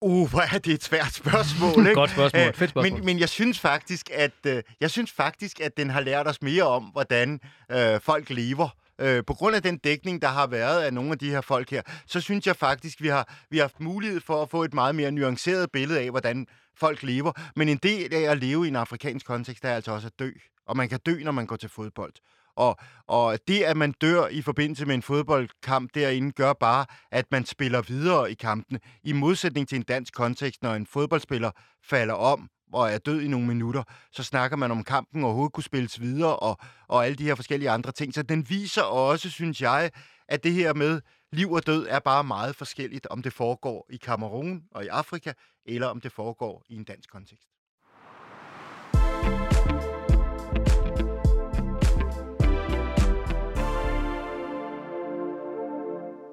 Uh, 0.00 0.30
hvor 0.30 0.40
er 0.54 0.58
det 0.58 0.72
et 0.72 0.82
svært 0.82 1.12
spørgsmål, 1.12 1.78
ikke? 1.86 1.94
Godt 1.94 2.10
spørgsmål. 2.10 2.54
Fedt 2.54 2.70
spørgsmål. 2.70 2.92
Men, 2.92 3.04
men 3.04 3.18
jeg 3.18 3.28
synes 3.28 3.60
faktisk, 3.60 4.10
at 4.12 4.46
øh, 4.46 4.62
jeg 4.80 4.90
synes 4.90 5.12
faktisk, 5.12 5.60
at 5.60 5.76
den 5.76 5.90
har 5.90 6.00
lært 6.00 6.26
os 6.26 6.42
mere 6.42 6.62
om, 6.62 6.84
hvordan 6.84 7.40
øh, 7.70 8.00
folk 8.00 8.30
lever 8.30 8.68
øh, 9.00 9.24
på 9.26 9.34
grund 9.34 9.56
af 9.56 9.62
den 9.62 9.78
dækning, 9.78 10.22
der 10.22 10.28
har 10.28 10.46
været 10.46 10.82
af 10.82 10.94
nogle 10.94 11.12
af 11.12 11.18
de 11.18 11.30
her 11.30 11.40
folk 11.40 11.70
her, 11.70 11.82
så 12.06 12.20
synes 12.20 12.46
jeg 12.46 12.56
faktisk, 12.56 13.02
vi 13.02 13.08
har, 13.08 13.34
vi 13.50 13.56
har 13.56 13.64
haft 13.64 13.80
mulighed 13.80 14.20
for 14.20 14.42
at 14.42 14.50
få 14.50 14.64
et 14.64 14.74
meget 14.74 14.94
mere 14.94 15.10
nuanceret 15.10 15.72
billede 15.72 16.00
af, 16.00 16.10
hvordan 16.10 16.46
folk 16.76 17.02
lever. 17.02 17.32
Men 17.56 17.68
en 17.68 17.76
del 17.76 18.14
af 18.14 18.30
at 18.30 18.38
leve 18.38 18.64
i 18.64 18.68
en 18.68 18.76
afrikansk 18.76 19.26
kontekst, 19.26 19.64
er 19.64 19.74
altså 19.74 19.92
også 19.92 20.06
at 20.06 20.18
dø. 20.18 20.30
Og 20.66 20.76
man 20.76 20.88
kan 20.88 21.00
dø, 21.06 21.22
når 21.22 21.32
man 21.32 21.46
går 21.46 21.56
til 21.56 21.68
fodbold. 21.68 22.12
Og, 22.56 22.76
og 23.06 23.38
det, 23.48 23.62
at 23.62 23.76
man 23.76 23.92
dør 23.92 24.26
i 24.26 24.42
forbindelse 24.42 24.86
med 24.86 24.94
en 24.94 25.02
fodboldkamp 25.02 25.90
derinde, 25.94 26.32
gør 26.32 26.52
bare, 26.52 26.86
at 27.12 27.24
man 27.30 27.44
spiller 27.44 27.82
videre 27.82 28.30
i 28.30 28.34
kampene. 28.34 28.80
I 29.04 29.12
modsætning 29.12 29.68
til 29.68 29.76
en 29.76 29.82
dansk 29.82 30.14
kontekst, 30.14 30.62
når 30.62 30.74
en 30.74 30.86
fodboldspiller 30.86 31.50
falder 31.82 32.14
om, 32.14 32.50
og 32.76 32.90
er 32.92 32.98
død 32.98 33.20
i 33.20 33.28
nogle 33.28 33.46
minutter, 33.46 33.82
så 34.12 34.22
snakker 34.22 34.56
man 34.56 34.70
om 34.70 34.84
kampen 34.84 35.24
overhovedet 35.24 35.52
kunne 35.52 35.64
spilles 35.64 36.00
videre, 36.00 36.36
og, 36.36 36.58
og 36.88 37.04
alle 37.04 37.16
de 37.16 37.24
her 37.24 37.34
forskellige 37.34 37.70
andre 37.70 37.92
ting. 37.92 38.14
Så 38.14 38.22
den 38.22 38.50
viser 38.50 38.82
også, 38.82 39.30
synes 39.30 39.60
jeg, 39.60 39.90
at 40.28 40.44
det 40.44 40.52
her 40.52 40.74
med 40.74 41.00
liv 41.32 41.52
og 41.52 41.66
død 41.66 41.86
er 41.90 41.98
bare 41.98 42.24
meget 42.24 42.56
forskelligt, 42.56 43.06
om 43.06 43.22
det 43.22 43.32
foregår 43.32 43.86
i 43.90 43.96
Kamerun 43.96 44.62
og 44.70 44.84
i 44.84 44.88
Afrika, 44.88 45.32
eller 45.64 45.86
om 45.86 46.00
det 46.00 46.12
foregår 46.12 46.62
i 46.68 46.76
en 46.76 46.84
dansk 46.84 47.10
kontekst. 47.10 47.55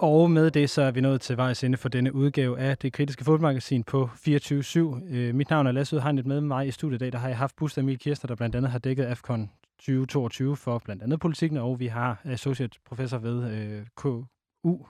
Og 0.03 0.31
med 0.31 0.51
det, 0.51 0.69
så 0.69 0.81
er 0.81 0.91
vi 0.91 1.01
nået 1.01 1.21
til 1.21 1.37
vejs 1.37 1.63
ende 1.63 1.77
for 1.77 1.89
denne 1.89 2.15
udgave 2.15 2.59
af 2.59 2.77
det 2.77 2.93
kritiske 2.93 3.23
fodboldmagasin 3.23 3.83
på 3.83 4.09
24-7. 4.13 4.79
Øh, 5.13 5.35
mit 5.35 5.49
navn 5.49 5.67
er 5.67 5.71
Lasse 5.71 5.95
Udhegnet 5.95 6.25
med 6.25 6.41
mig 6.41 6.67
i 6.67 6.71
studiet 6.71 6.95
i 6.95 6.99
dag. 6.99 7.11
Der 7.11 7.17
har 7.17 7.27
jeg 7.27 7.37
haft 7.37 7.55
Buster 7.55 7.81
Emil 7.81 7.99
Kirster, 7.99 8.27
der 8.27 8.35
blandt 8.35 8.55
andet 8.55 8.71
har 8.71 8.79
dækket 8.79 9.05
AFCON 9.05 9.51
2022 9.79 10.55
for 10.55 10.81
blandt 10.85 11.03
andet 11.03 11.19
politikken, 11.19 11.57
og 11.57 11.79
vi 11.79 11.87
har 11.87 12.21
associate 12.23 12.79
professor 12.85 13.17
ved 13.17 13.51
øh, 13.51 13.85
KU, 13.95 14.23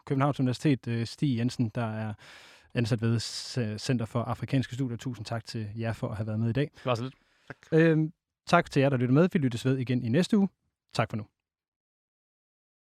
Københavns 0.05 0.39
Universitet, 0.39 0.87
øh, 0.87 1.05
Stig 1.05 1.37
Jensen, 1.37 1.69
der 1.75 1.85
er 1.85 2.13
ansat 2.73 3.01
ved 3.01 3.19
Center 3.77 4.05
for 4.05 4.23
Afrikanske 4.23 4.75
Studier. 4.75 4.97
Tusind 4.97 5.25
tak 5.25 5.45
til 5.45 5.67
jer 5.75 5.93
for 5.93 6.09
at 6.09 6.17
have 6.17 6.27
været 6.27 6.39
med 6.39 6.49
i 6.49 6.53
dag. 6.53 6.71
Det 6.75 6.85
var 6.85 6.95
så 6.95 7.03
lidt. 7.03 7.15
Tak. 7.47 7.57
Øh, 7.71 7.97
tak 8.47 8.71
til 8.71 8.79
jer, 8.79 8.89
der 8.89 8.97
lytter 8.97 9.13
med. 9.13 9.29
Vi 9.33 9.39
lyttes 9.39 9.65
ved 9.65 9.77
igen 9.77 10.03
i 10.03 10.09
næste 10.09 10.37
uge. 10.37 10.49
Tak 10.93 11.09
for 11.09 11.17
nu. 11.17 11.25